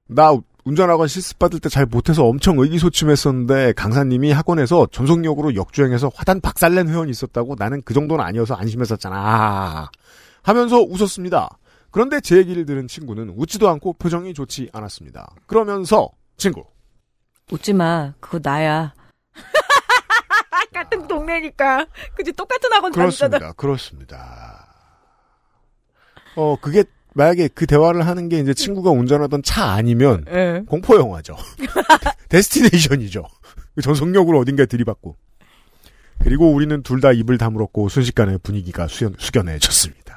나 0.08 0.34
운전학원 0.64 1.08
실습받을 1.08 1.60
때 1.60 1.68
잘 1.68 1.86
못해서 1.86 2.24
엄청 2.24 2.58
의기소침했었는데 2.58 3.72
강사님이 3.74 4.32
학원에서 4.32 4.86
전속력으로 4.90 5.54
역주행해서 5.54 6.10
화단 6.14 6.40
박살낸 6.40 6.88
회원이 6.88 7.10
있었다고 7.10 7.54
나는 7.58 7.82
그 7.84 7.94
정도는 7.94 8.24
아니어서 8.24 8.54
안심했었잖아. 8.54 9.90
하면서 10.42 10.80
웃었습니다. 10.80 11.48
그런데 11.90 12.20
제 12.20 12.36
얘기를 12.36 12.66
들은 12.66 12.86
친구는 12.86 13.32
웃지도 13.36 13.68
않고 13.68 13.94
표정이 13.94 14.34
좋지 14.34 14.70
않았습니다. 14.72 15.34
그러면서 15.46 16.10
친구 16.36 16.64
웃지 17.50 17.72
마. 17.72 18.12
그거 18.20 18.38
나야. 18.42 18.92
같은 20.72 21.06
동네니까. 21.08 21.86
그지 22.14 22.32
똑같은 22.32 22.70
학원 22.72 22.92
다니잖아. 22.92 23.38
그렇습니다. 23.38 23.52
그렇습니다. 23.54 24.66
어, 26.36 26.56
그게, 26.60 26.84
만약에 27.18 27.48
그 27.52 27.66
대화를 27.66 28.06
하는 28.06 28.28
게 28.28 28.38
이제 28.38 28.54
친구가 28.54 28.90
운전하던 28.92 29.42
차 29.42 29.72
아니면, 29.72 30.24
예. 30.30 30.62
공포 30.68 30.94
영화죠. 30.96 31.36
데스티네이션이죠. 32.30 33.24
전속력으로 33.82 34.38
어딘가에 34.38 34.66
들이받고. 34.66 35.16
그리고 36.20 36.52
우리는 36.52 36.80
둘 36.84 37.00
다 37.00 37.10
입을 37.10 37.36
다물었고, 37.36 37.88
순식간에 37.88 38.38
분위기가 38.38 38.86
수연, 38.86 39.14
숙연해졌습니다. 39.18 40.16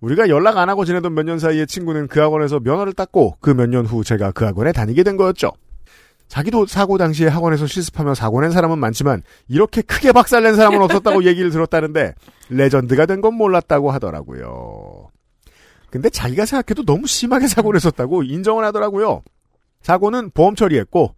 우리가 0.00 0.28
연락 0.28 0.56
안 0.58 0.68
하고 0.68 0.84
지내던 0.84 1.14
몇 1.14 1.24
년 1.24 1.40
사이에 1.40 1.66
친구는 1.66 2.06
그 2.06 2.20
학원에서 2.20 2.60
면허를 2.60 2.92
땄고, 2.92 3.38
그 3.40 3.50
몇 3.50 3.68
년 3.68 3.86
후 3.86 4.04
제가 4.04 4.30
그 4.30 4.44
학원에 4.44 4.70
다니게 4.70 5.02
된 5.02 5.16
거였죠. 5.16 5.50
자기도 6.28 6.64
사고 6.64 6.96
당시에 6.96 7.26
학원에서 7.26 7.66
실습하며 7.66 8.14
사고 8.14 8.40
낸 8.40 8.52
사람은 8.52 8.78
많지만 8.78 9.22
이렇게 9.48 9.82
크게 9.82 10.12
박살 10.12 10.44
낸 10.44 10.54
사람은 10.54 10.80
없었다고 10.82 11.24
얘기를 11.26 11.50
들었다는데 11.50 12.14
레전드가 12.50 13.06
된 13.06 13.20
건 13.20 13.34
몰랐다고 13.34 13.90
하더라고요. 13.90 14.89
근데 15.90 16.08
자기가 16.10 16.46
생각해도 16.46 16.84
너무 16.84 17.06
심하게 17.06 17.46
사고 17.48 17.72
냈었다고 17.72 18.22
인정을 18.22 18.64
하더라고요. 18.64 19.22
사고는 19.82 20.30
보험 20.30 20.54
처리했고 20.54 21.14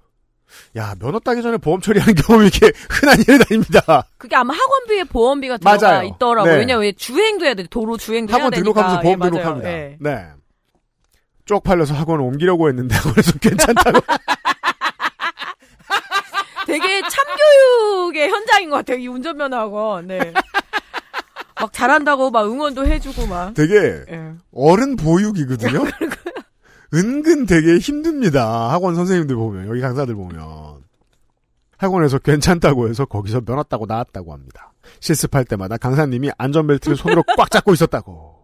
야 0.76 0.94
면허 1.00 1.18
따기 1.18 1.42
전에 1.42 1.56
보험 1.56 1.80
처리하는 1.80 2.14
경험이 2.14 2.48
이렇게 2.48 2.72
흔한 2.90 3.18
일은 3.20 3.40
아닙니다. 3.50 4.06
그게 4.18 4.36
아마 4.36 4.54
학원비에 4.54 5.04
보험비가 5.04 5.56
들어가 5.58 5.78
맞아요. 5.90 6.02
있더라고요. 6.08 6.52
네. 6.52 6.58
왜냐면 6.58 6.82
왜 6.82 6.92
주행도 6.92 7.44
해야 7.44 7.54
돼. 7.54 7.64
도로 7.70 7.96
주행도 7.96 8.30
해야 8.32 8.38
학원 8.38 8.50
되니까. 8.50 8.64
등록하면서 8.72 9.00
보험 9.02 9.20
예. 9.20 9.30
등록합니다. 9.30 9.70
예. 9.70 9.96
네. 10.00 10.26
쪽팔려서 11.44 11.94
학원을 11.94 12.24
옮기려고 12.24 12.68
했는데 12.68 12.94
학원에서 12.94 13.32
괜찮다고 13.40 14.00
되게 16.66 17.02
참교육의 17.08 18.28
현장인 18.30 18.70
것 18.70 18.76
같아요. 18.76 18.98
이 18.98 19.08
운전면허 19.08 19.56
학원. 19.56 20.06
네. 20.06 20.32
막 21.60 21.72
잘한다고 21.72 22.30
막 22.30 22.46
응원도 22.46 22.86
해주고 22.86 23.26
막. 23.26 23.54
되게 23.54 24.04
예. 24.10 24.32
어른 24.52 24.96
보육이거든요. 24.96 25.84
은근 26.94 27.46
되게 27.46 27.78
힘듭니다. 27.78 28.70
학원 28.70 28.94
선생님들 28.94 29.34
보면 29.36 29.68
여기 29.68 29.80
강사들 29.80 30.14
보면 30.14 30.82
학원에서 31.78 32.18
괜찮다고 32.18 32.88
해서 32.88 33.04
거기서 33.06 33.40
면허 33.40 33.62
따고 33.64 33.86
나왔다고 33.86 34.32
합니다. 34.32 34.72
실습할 35.00 35.44
때마다 35.44 35.76
강사님이 35.76 36.30
안전벨트를 36.36 36.96
손으로 36.96 37.24
꽉 37.36 37.50
잡고 37.50 37.72
있었다고. 37.72 38.36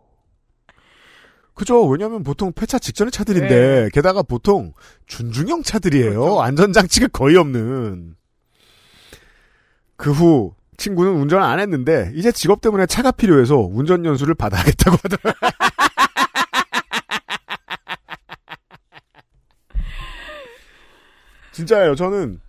그죠. 1.54 1.84
왜냐하면 1.86 2.22
보통 2.22 2.52
폐차 2.52 2.78
직전의 2.78 3.10
차들인데 3.10 3.90
게다가 3.92 4.22
보통 4.22 4.72
준중형 5.06 5.62
차들이에요. 5.64 6.40
안전장치가 6.40 7.08
거의 7.08 7.36
없는. 7.36 8.14
그 9.96 10.12
후 10.12 10.54
친구는 10.78 11.12
운전을 11.20 11.44
안 11.44 11.58
했는데 11.60 12.10
이제 12.14 12.32
직업 12.32 12.60
때문에 12.62 12.86
차가 12.86 13.10
필요해서 13.10 13.56
운전 13.58 14.04
연수를 14.06 14.34
받아야겠다고 14.34 14.96
하더라고요. 15.02 15.50
진짜예요. 21.52 21.94
저는 21.94 22.40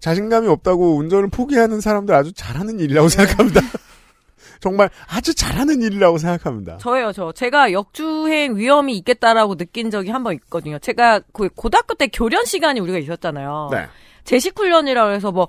자신감이 0.00 0.48
없다고 0.48 0.96
운전을 0.96 1.28
포기하는 1.30 1.80
사람들 1.80 2.14
아주 2.14 2.32
잘하는 2.32 2.80
일이라고 2.80 3.08
생각합니다. 3.08 3.60
정말 4.60 4.90
아주 5.08 5.34
잘하는 5.34 5.82
일이라고 5.82 6.18
생각합니다. 6.18 6.78
저예요, 6.78 7.12
저. 7.12 7.30
제가 7.32 7.72
역주행 7.72 8.56
위험이 8.56 8.96
있겠다라고 8.96 9.56
느낀 9.56 9.90
적이 9.90 10.10
한 10.10 10.24
번 10.24 10.34
있거든요. 10.34 10.78
제가 10.78 11.20
그 11.32 11.48
고등학교 11.54 11.94
때 11.94 12.08
교련 12.08 12.44
시간이 12.44 12.80
우리가 12.80 12.98
있었잖아요. 12.98 13.68
네. 13.70 13.86
제식 14.24 14.58
훈련이라고 14.58 15.12
해서 15.12 15.30
뭐 15.30 15.46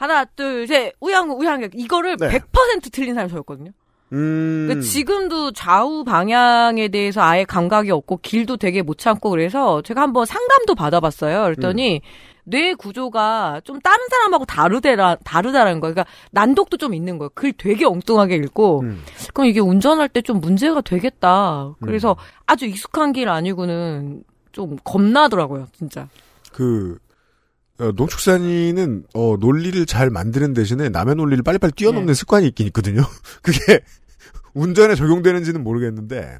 하나, 0.00 0.24
둘, 0.24 0.66
셋, 0.66 0.94
우양, 1.00 1.30
우양 1.30 1.68
이거를 1.74 2.16
네. 2.16 2.28
100% 2.30 2.90
틀린 2.90 3.12
사람이 3.12 3.30
저였거든요. 3.30 3.70
음. 4.12 4.64
그러니까 4.66 4.82
지금도 4.86 5.52
좌우 5.52 6.04
방향에 6.04 6.88
대해서 6.88 7.20
아예 7.20 7.44
감각이 7.44 7.90
없고 7.90 8.20
길도 8.22 8.56
되게 8.56 8.80
못 8.80 8.96
참고 8.96 9.28
그래서 9.28 9.82
제가 9.82 10.00
한번 10.00 10.24
상담도 10.24 10.74
받아봤어요. 10.74 11.42
그랬더니 11.42 12.00
뇌 12.44 12.72
구조가 12.72 13.60
좀 13.62 13.78
다른 13.80 13.98
사람하고 14.10 14.46
다르대라 14.46 15.16
다르다라는 15.22 15.80
거예요. 15.80 15.92
그러니까 15.94 16.10
난독도 16.30 16.78
좀 16.78 16.94
있는 16.94 17.18
거예요. 17.18 17.28
글 17.34 17.52
되게 17.52 17.84
엉뚱하게 17.84 18.36
읽고 18.36 18.80
음. 18.80 19.02
그럼 19.34 19.48
이게 19.48 19.60
운전할 19.60 20.08
때 20.08 20.22
좀 20.22 20.40
문제가 20.40 20.80
되겠다. 20.80 21.74
그래서 21.82 22.16
아주 22.46 22.64
익숙한 22.64 23.12
길 23.12 23.28
아니고는 23.28 24.24
좀 24.52 24.76
겁나더라고요, 24.82 25.66
진짜. 25.76 26.08
그 26.52 26.98
어, 26.98 27.09
농축산인은 27.96 29.04
어, 29.14 29.36
논리를 29.38 29.84
잘 29.86 30.10
만드는 30.10 30.54
대신에 30.54 30.88
남의 30.88 31.14
논리를 31.16 31.42
빨리빨리 31.42 31.72
뛰어넘는 31.72 32.06
네. 32.08 32.14
습관이 32.14 32.46
있긴 32.48 32.66
있거든요. 32.68 33.02
그게 33.42 33.80
운전에 34.54 34.94
적용되는지는 34.94 35.62
모르겠는데. 35.62 36.38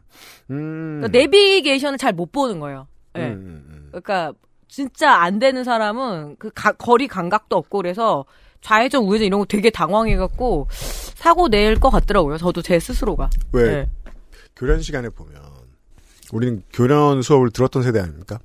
음. 0.51 1.01
그러니까 1.01 1.09
내비게이션을 1.19 1.99
잘 1.99 2.13
못 2.13 2.33
보는 2.33 2.59
거예요. 2.61 2.87
예. 3.17 3.21
음, 3.29 3.33
음, 3.33 3.65
음. 3.69 3.87
그러니까 3.91 4.33
진짜 4.69 5.13
안 5.15 5.39
되는 5.39 5.65
사람은 5.65 6.37
그 6.39 6.51
가- 6.55 6.73
거리 6.73 7.09
감각도 7.09 7.57
없고 7.57 7.79
그래서 7.79 8.25
좌회전 8.61 9.05
우회전 9.05 9.27
이런 9.27 9.41
거 9.41 9.47
되게 9.47 9.71
당황해갖고 9.71 10.69
사고 10.71 11.49
낼 11.49 11.77
것 11.81 11.91
같더라고요. 11.91 12.37
저도 12.37 12.63
제 12.63 12.79
스스로가. 12.79 13.31
왜 13.53 13.65
네. 13.65 13.89
교련 14.57 14.81
시간에 14.83 15.09
보면 15.09 15.41
우리는 16.33 16.63
교련 16.73 17.23
수업을 17.23 17.51
들었던 17.51 17.83
세대 17.83 18.01
아닙니까? 18.01 18.39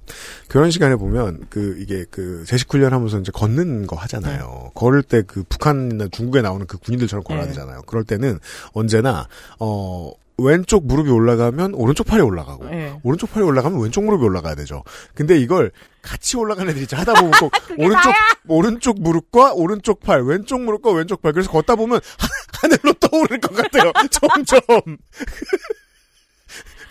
교련 0.50 0.72
시간에 0.72 0.96
보면 0.96 1.46
그 1.50 1.76
이게 1.80 2.06
그 2.10 2.44
제식 2.48 2.72
훈련 2.74 2.94
하면서 2.94 3.20
이제 3.20 3.32
걷는 3.34 3.88
거 3.88 3.96
하잖아요. 3.96 4.72
걸을 4.76 5.04
때 5.04 5.22
그 5.28 5.44
북한이나 5.50 6.08
중국에 6.12 6.42
나오는 6.42 6.66
그 6.68 6.78
군인들처럼 6.78 7.24
걸어야 7.24 7.44
네. 7.44 7.50
되잖아요. 7.50 7.82
그럴 7.84 8.04
때는 8.04 8.40
언제나 8.74 9.28
어 9.60 10.12
왼쪽 10.38 10.86
무릎이 10.86 11.10
올라가면 11.10 11.74
오른쪽 11.76 12.06
팔이 12.08 12.22
올라가고 12.22 12.66
네. 12.66 13.00
오른쪽 13.04 13.32
팔이 13.32 13.46
올라가면 13.46 13.80
왼쪽 13.82 14.04
무릎이 14.04 14.24
올라가야 14.24 14.56
되죠. 14.56 14.84
근데 15.14 15.38
이걸 15.40 15.72
같이 16.02 16.36
올라가는 16.38 16.70
애들이. 16.70 16.86
하다 16.92 17.14
보면 17.14 17.32
꼭 17.40 17.52
오른쪽 17.80 18.14
오른쪽 18.48 19.02
무릎과 19.02 19.54
오른쪽 19.54 20.02
팔, 20.02 20.22
왼쪽 20.24 20.62
무릎과 20.62 20.92
왼쪽 20.92 21.22
팔. 21.22 21.32
그래서 21.34 21.50
걷다 21.50 21.76
보면 21.76 22.00
하, 22.18 22.28
하늘로 22.62 22.94
떠오를 23.00 23.40
것 23.40 23.54
같아요. 23.56 23.92
점점. 24.12 24.60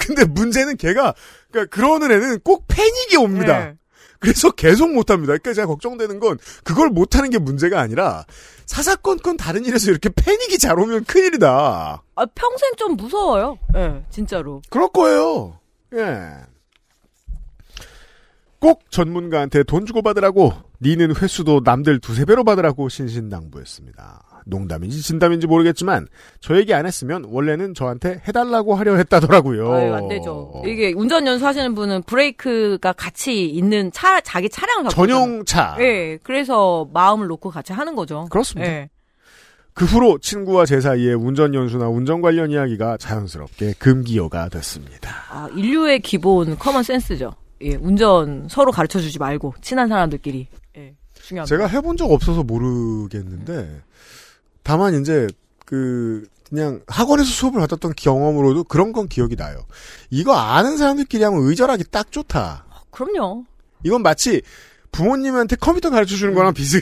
근데 0.07 0.24
문제는 0.24 0.76
걔가 0.76 1.14
그러니까 1.50 1.74
그러는 1.74 2.11
애는 2.11 2.40
꼭 2.40 2.64
패닉이 2.68 3.16
옵니다. 3.16 3.59
네. 3.59 3.74
그래서 4.18 4.50
계속 4.50 4.92
못합니다. 4.92 5.32
그러니까 5.32 5.52
제가 5.52 5.66
걱정되는 5.66 6.18
건 6.18 6.38
그걸 6.62 6.88
못하는 6.88 7.28
게 7.28 7.38
문제가 7.38 7.80
아니라 7.80 8.24
사사건건 8.66 9.36
다른 9.36 9.64
일에서 9.66 9.90
이렇게 9.90 10.09
패닉이 10.09 10.59
잘 10.59 10.78
오면 10.78 11.05
큰일이다. 11.05 12.02
아, 12.14 12.26
평생 12.34 12.70
좀 12.76 12.96
무서워요. 12.96 13.59
예, 13.76 14.02
진짜로. 14.11 14.62
그럴 14.70 14.88
거예요. 14.88 15.59
예. 15.94 16.30
꼭 18.61 18.90
전문가한테 18.90 19.62
돈 19.64 19.84
주고 19.84 20.00
받으라고 20.00 20.55
니는 20.80 21.14
횟수도 21.14 21.61
남들 21.62 22.00
두세 22.00 22.24
배로 22.24 22.44
받으라고 22.44 22.88
신신당부했습니다. 22.88 24.34
농담인지 24.45 25.03
진담인지 25.03 25.47
모르겠지만 25.47 26.07
저 26.40 26.57
얘기 26.57 26.74
안 26.74 26.86
했으면 26.86 27.24
원래는 27.28 27.74
저한테 27.74 28.22
해달라고 28.28 28.74
하려 28.74 28.97
했다더라고요. 28.97 29.72
아유, 29.72 29.95
안 29.95 30.09
되죠. 30.09 30.62
이게 30.66 30.92
운전 30.95 31.26
연수하시는 31.26 31.74
분은 31.74 32.03
브레이크가 32.03 32.92
같이 32.92 33.47
있는 33.47 33.90
차, 33.92 34.20
자기 34.20 34.49
차량을 34.49 34.84
갖고 34.84 34.95
전용차. 34.95 35.76
예, 35.80 36.18
그래서 36.22 36.88
마음을 36.92 37.26
놓고 37.26 37.51
같이 37.51 37.72
하는 37.72 37.95
거죠. 37.95 38.26
그렇습니다. 38.30 38.70
예. 38.70 38.90
그 39.72 39.84
후로 39.84 40.18
친구와 40.18 40.66
제 40.66 40.80
사이에 40.80 41.14
운전 41.14 41.53
연수나 41.53 41.88
운전 41.88 42.20
관련 42.20 42.51
이야기가 42.51 42.97
자연스럽게 42.97 43.74
금기어가 43.78 44.49
됐습니다. 44.49 45.11
아, 45.30 45.49
인류의 45.55 46.01
기본 46.01 46.57
common 46.57 46.84
sense죠. 46.84 47.34
예, 47.62 47.74
운전 47.74 48.47
서로 48.49 48.70
가르쳐 48.70 49.01
주지 49.01 49.18
말고 49.18 49.55
친한 49.62 49.88
사람들끼리. 49.88 50.47
예, 50.76 50.95
중요합니다. 51.14 51.57
제가 51.57 51.66
해본 51.66 51.97
적 51.97 52.12
없어서 52.12 52.45
모르겠는데 52.45 53.82
다만 54.64 55.00
이제 55.00 55.28
그 55.64 56.26
그냥 56.48 56.80
학원에서 56.88 57.28
수업을 57.28 57.60
받았던 57.60 57.92
경험으로도 57.96 58.64
그런 58.64 58.92
건 58.92 59.08
기억이 59.08 59.36
나요. 59.36 59.64
이거 60.10 60.34
아는 60.34 60.76
사람들끼리 60.76 61.22
하면 61.22 61.40
의절하기 61.42 61.84
딱 61.90 62.10
좋다. 62.10 62.64
그럼요. 62.90 63.44
이건 63.84 64.02
마치 64.02 64.42
부모님한테 64.92 65.56
컴퓨터 65.56 65.90
가르쳐 65.90 66.16
주는 66.16 66.34
거랑 66.34 66.54
비슷. 66.54 66.80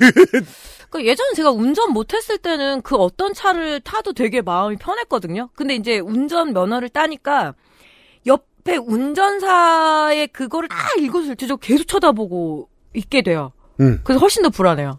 그 0.90 1.04
예전에 1.06 1.32
제가 1.34 1.50
운전 1.50 1.92
못했을 1.92 2.36
때는 2.36 2.82
그 2.82 2.96
어떤 2.96 3.32
차를 3.32 3.80
타도 3.80 4.12
되게 4.12 4.42
마음이 4.42 4.76
편했거든요. 4.76 5.48
근데 5.54 5.74
이제 5.74 5.98
운전 5.98 6.52
면허를 6.52 6.90
따니까 6.90 7.54
옆에 8.26 8.76
운전사의 8.76 10.28
그거를 10.28 10.68
다 10.68 10.76
일거수일투족 10.98 11.60
계속 11.60 11.88
쳐다보고 11.88 12.68
있게 12.94 13.22
돼요. 13.22 13.52
음. 13.80 14.00
그래서 14.04 14.20
훨씬 14.20 14.42
더 14.42 14.50
불안해요. 14.50 14.98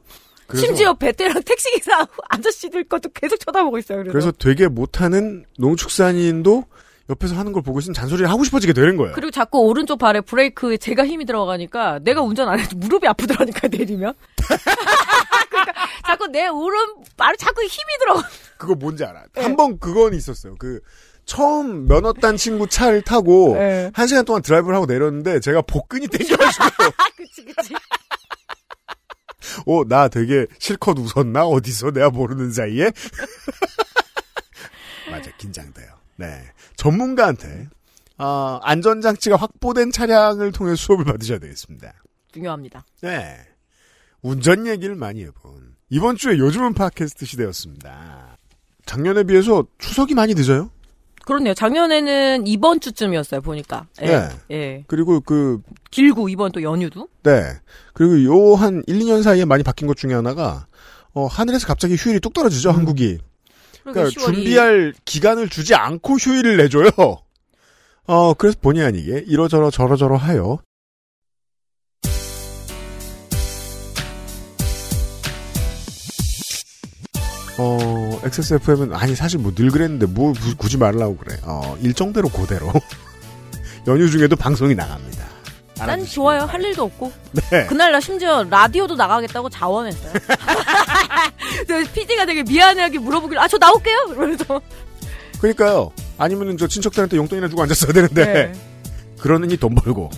심지어 0.56 0.94
베테랑 0.94 1.42
택시기사 1.44 2.06
아저씨들 2.30 2.84
것도 2.86 3.10
계속 3.14 3.38
쳐다보고 3.38 3.78
있어요. 3.80 4.00
그래서, 4.00 4.12
그래서 4.12 4.32
되게 4.32 4.68
못하는 4.68 5.46
농축산인도 5.58 6.66
옆에서 7.10 7.36
하는 7.36 7.52
걸 7.52 7.62
보고 7.62 7.80
있으면 7.80 7.94
잔소리를 7.94 8.30
하고 8.30 8.44
싶어지게 8.44 8.74
되는 8.74 8.96
거예요. 8.98 9.14
그리고 9.14 9.32
자꾸 9.32 9.60
오른쪽 9.60 10.00
발에 10.00 10.22
브레이크에 10.22 10.78
제가 10.78 11.06
힘이 11.06 11.26
들어가니까 11.26 12.00
내가 12.00 12.22
운전 12.22 12.48
안 12.48 12.60
해도 12.60 12.78
무릎이 12.78 13.08
아프더라니까 13.08 13.68
내리면. 13.68 14.14
그러니까 15.50 15.74
자꾸 16.08 16.28
내 16.28 16.48
오른 16.48 16.80
발에 17.18 17.36
자꾸 17.38 17.62
힘이 17.64 17.98
들어가. 18.00 18.28
그거 18.58 18.76
뭔지 18.76 19.04
알아. 19.04 19.24
네. 19.36 19.42
한번 19.42 19.80
그건 19.80 20.14
있었어요. 20.14 20.56
그 20.58 20.80
처음 21.26 21.88
면허 21.88 22.14
딴 22.14 22.38
친구 22.38 22.68
차를 22.68 23.02
타고 23.02 23.56
네. 23.58 23.92
한 23.94 24.08
시간 24.08 24.26
동안 24.26 24.42
드라이브를 24.42 24.76
하고 24.76 24.86
내렸는데 24.86 25.40
제가 25.40 25.62
복근이 25.62 26.08
땡겨가지고 26.10 26.66
그치 27.18 27.46
그치. 27.46 27.74
어, 29.66 29.84
나 29.88 30.08
되게 30.08 30.46
실컷 30.60 30.98
웃었나? 30.98 31.46
어디서 31.46 31.92
내가 31.92 32.10
모르는 32.10 32.52
사이에? 32.52 32.92
맞아, 35.10 35.32
긴장돼요. 35.38 35.88
네. 36.16 36.44
전문가한테, 36.76 37.70
아, 38.18 38.60
안전장치가 38.64 39.36
확보된 39.36 39.92
차량을 39.92 40.52
통해 40.52 40.76
수업을 40.76 41.06
받으셔야 41.06 41.40
되겠습니다. 41.40 41.94
중요합니다. 42.32 42.86
네. 43.02 43.40
운전 44.22 44.66
얘기를 44.68 44.96
많이 44.96 45.24
해본. 45.24 45.76
이번 45.90 46.16
주에 46.16 46.38
요즘은 46.38 46.74
팟캐스트 46.74 47.26
시대였습니다. 47.26 48.38
작년에 48.86 49.24
비해서 49.24 49.66
추석이 49.78 50.16
많이 50.16 50.34
늦어요? 50.34 50.72
그렇네요. 51.26 51.54
작년에는 51.54 52.48
이번 52.48 52.80
주쯤이었어요, 52.80 53.42
보니까. 53.42 53.88
예. 54.02 54.06
네. 54.08 54.30
예. 54.52 54.84
그리고 54.88 55.20
그, 55.22 55.62
길고, 55.92 56.30
이번 56.30 56.52
또 56.52 56.62
연휴도. 56.64 57.08
네. 57.24 57.44
그리고 57.94 58.24
요 58.24 58.56
한 58.56 58.84
1, 58.88 59.00
2년 59.00 59.24
사이에 59.24 59.46
많이 59.46 59.64
바뀐 59.64 59.88
것 59.88 59.96
중에 59.98 60.14
하나가, 60.14 60.68
어, 61.14 61.26
하늘에서 61.28 61.68
갑자기 61.68 61.96
휴일이 61.96 62.20
뚝 62.20 62.34
떨어지죠, 62.34 62.72
한국이. 62.72 63.20
그러니까 63.84 64.10
10월이 64.10 64.20
준비할 64.36 64.94
기간을 65.06 65.50
주지 65.50 65.76
않고 65.76 66.16
휴일을 66.16 66.58
내줘요. 66.58 66.90
어, 68.06 68.34
그래서 68.34 68.58
본의 68.62 68.84
아니게 68.84 69.24
이러저러 69.28 69.70
저러저러 69.72 70.16
하여 70.18 70.60
어, 77.58 78.20
XSFM은 78.24 78.94
아니 78.94 79.16
사실 79.16 79.40
뭐 79.40 79.54
늘 79.54 79.70
그랬는데 79.70 80.06
뭐 80.08 80.34
구- 80.34 80.56
굳이 80.58 80.78
말하려고 80.78 81.18
그래. 81.18 81.38
어, 81.44 81.78
일정대로 81.82 82.30
그대로 82.30 82.72
연휴 83.88 84.10
중에도 84.10 84.36
방송이 84.36 84.74
나갑니다. 84.76 85.24
난 85.86 86.06
좋아요. 86.06 86.40
바랍니다. 86.46 86.54
할 86.54 86.64
일도 86.64 86.84
없고. 86.84 87.12
네. 87.52 87.66
그날 87.66 87.92
나 87.92 88.00
심지어 88.00 88.44
라디오도 88.50 88.96
나가겠다고 88.96 89.50
자원했어요. 89.50 90.14
PD가 91.94 92.26
되게 92.26 92.44
미안하게 92.44 93.00
물어보길, 93.00 93.38
아, 93.40 93.48
저 93.48 93.58
나올게요? 93.58 94.06
이러면서. 94.12 94.62
그러니까요. 95.40 95.92
아니면은 96.18 96.58
저 96.58 96.68
친척들한테 96.68 97.18
용돈이나 97.18 97.50
주고 97.50 97.62
앉았어야 97.64 97.92
되는데 97.92 98.26
네. 98.26 98.52
그러느니 99.20 99.58
돈 99.58 99.76
벌고. 99.76 100.10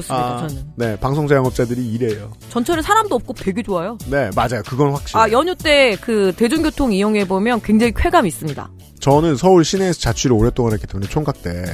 좋습니다, 0.00 0.26
아, 0.44 0.48
저는. 0.48 0.64
네, 0.76 0.96
방송 0.98 1.26
자영업자들이 1.26 1.86
이래요. 1.92 2.32
전철에 2.50 2.82
사람도 2.82 3.14
없고 3.14 3.34
되게 3.34 3.62
좋아요. 3.62 3.96
네, 4.08 4.30
맞아요. 4.34 4.62
그건 4.66 4.92
확실히. 4.92 5.20
아, 5.20 5.30
연휴 5.30 5.54
때 5.54 5.96
그 6.00 6.32
대중교통 6.36 6.92
이용해 6.92 7.26
보면 7.26 7.60
굉장히 7.62 7.92
쾌감 7.96 8.26
있습니다. 8.26 8.70
저는 9.00 9.36
서울 9.36 9.64
시내에서 9.64 9.98
자취를 10.00 10.36
오랫동안 10.36 10.72
했기 10.74 10.86
때문에 10.86 11.08
총각 11.08 11.42
때 11.42 11.64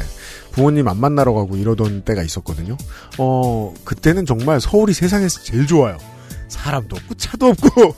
부모님 0.53 0.87
안 0.89 0.99
만나러 0.99 1.33
가고 1.35 1.57
이러던 1.57 2.03
때가 2.03 2.22
있었거든요. 2.22 2.77
어, 3.18 3.74
그때는 3.85 4.24
정말 4.27 4.61
서울이 4.61 4.93
세상에서 4.93 5.41
제일 5.43 5.66
좋아요. 5.66 5.99
사람도 6.49 6.97
없고 6.97 7.14
차도 7.14 7.47
없고. 7.47 7.95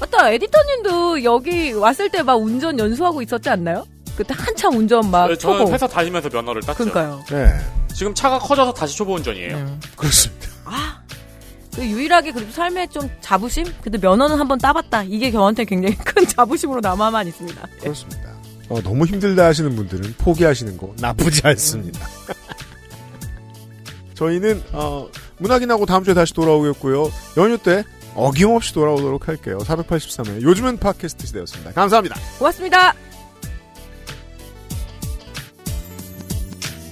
맞다, 0.00 0.30
에디터님도 0.30 1.22
여기 1.24 1.72
왔을 1.72 2.08
때 2.08 2.22
막 2.22 2.34
운전 2.36 2.78
연수하고 2.78 3.22
있었지 3.22 3.48
않나요? 3.50 3.84
그때 4.16 4.34
한참 4.36 4.76
운전 4.76 5.10
막 5.10 5.28
네, 5.28 5.36
저는 5.36 5.58
초보. 5.60 5.72
회사 5.72 5.86
다니면서 5.86 6.28
면허를 6.28 6.62
땄죠. 6.62 6.84
그러니까요. 6.90 7.24
네, 7.30 7.48
지금 7.94 8.14
차가 8.14 8.38
커져서 8.38 8.72
다시 8.72 8.96
초보 8.96 9.14
운전이에요. 9.14 9.56
음. 9.56 9.80
그렇습니다. 9.96 10.48
그 11.74 11.84
유일하게 11.84 12.30
그래도 12.32 12.52
삶에 12.52 12.86
좀 12.86 13.10
자부심? 13.20 13.64
근데 13.82 13.98
면허는 13.98 14.38
한번 14.38 14.58
따봤다. 14.58 15.02
이게 15.04 15.32
저한테 15.32 15.64
굉장히 15.64 15.96
큰 16.04 16.24
자부심으로 16.26 16.80
남아만 16.80 17.26
있습니다. 17.26 17.60
그렇습니다. 17.80 18.32
어, 18.68 18.80
너무 18.80 19.04
힘들다 19.04 19.46
하시는 19.46 19.74
분들은 19.74 20.14
포기하시는 20.18 20.76
거 20.76 20.94
나쁘지 21.00 21.42
않습니다. 21.44 22.06
저희는 24.14 24.62
어, 24.72 25.08
문학인하고 25.38 25.84
다음 25.86 26.04
주에 26.04 26.14
다시 26.14 26.32
돌아오겠고요. 26.32 27.10
연휴 27.36 27.58
때 27.58 27.82
어김없이 28.14 28.72
돌아오도록 28.72 29.26
할게요. 29.26 29.58
483회 29.58 30.42
요즘은 30.42 30.78
팟캐스트 30.78 31.26
시대였습니다. 31.26 31.72
감사합니다. 31.72 32.14
고맙습니다. 32.38 32.94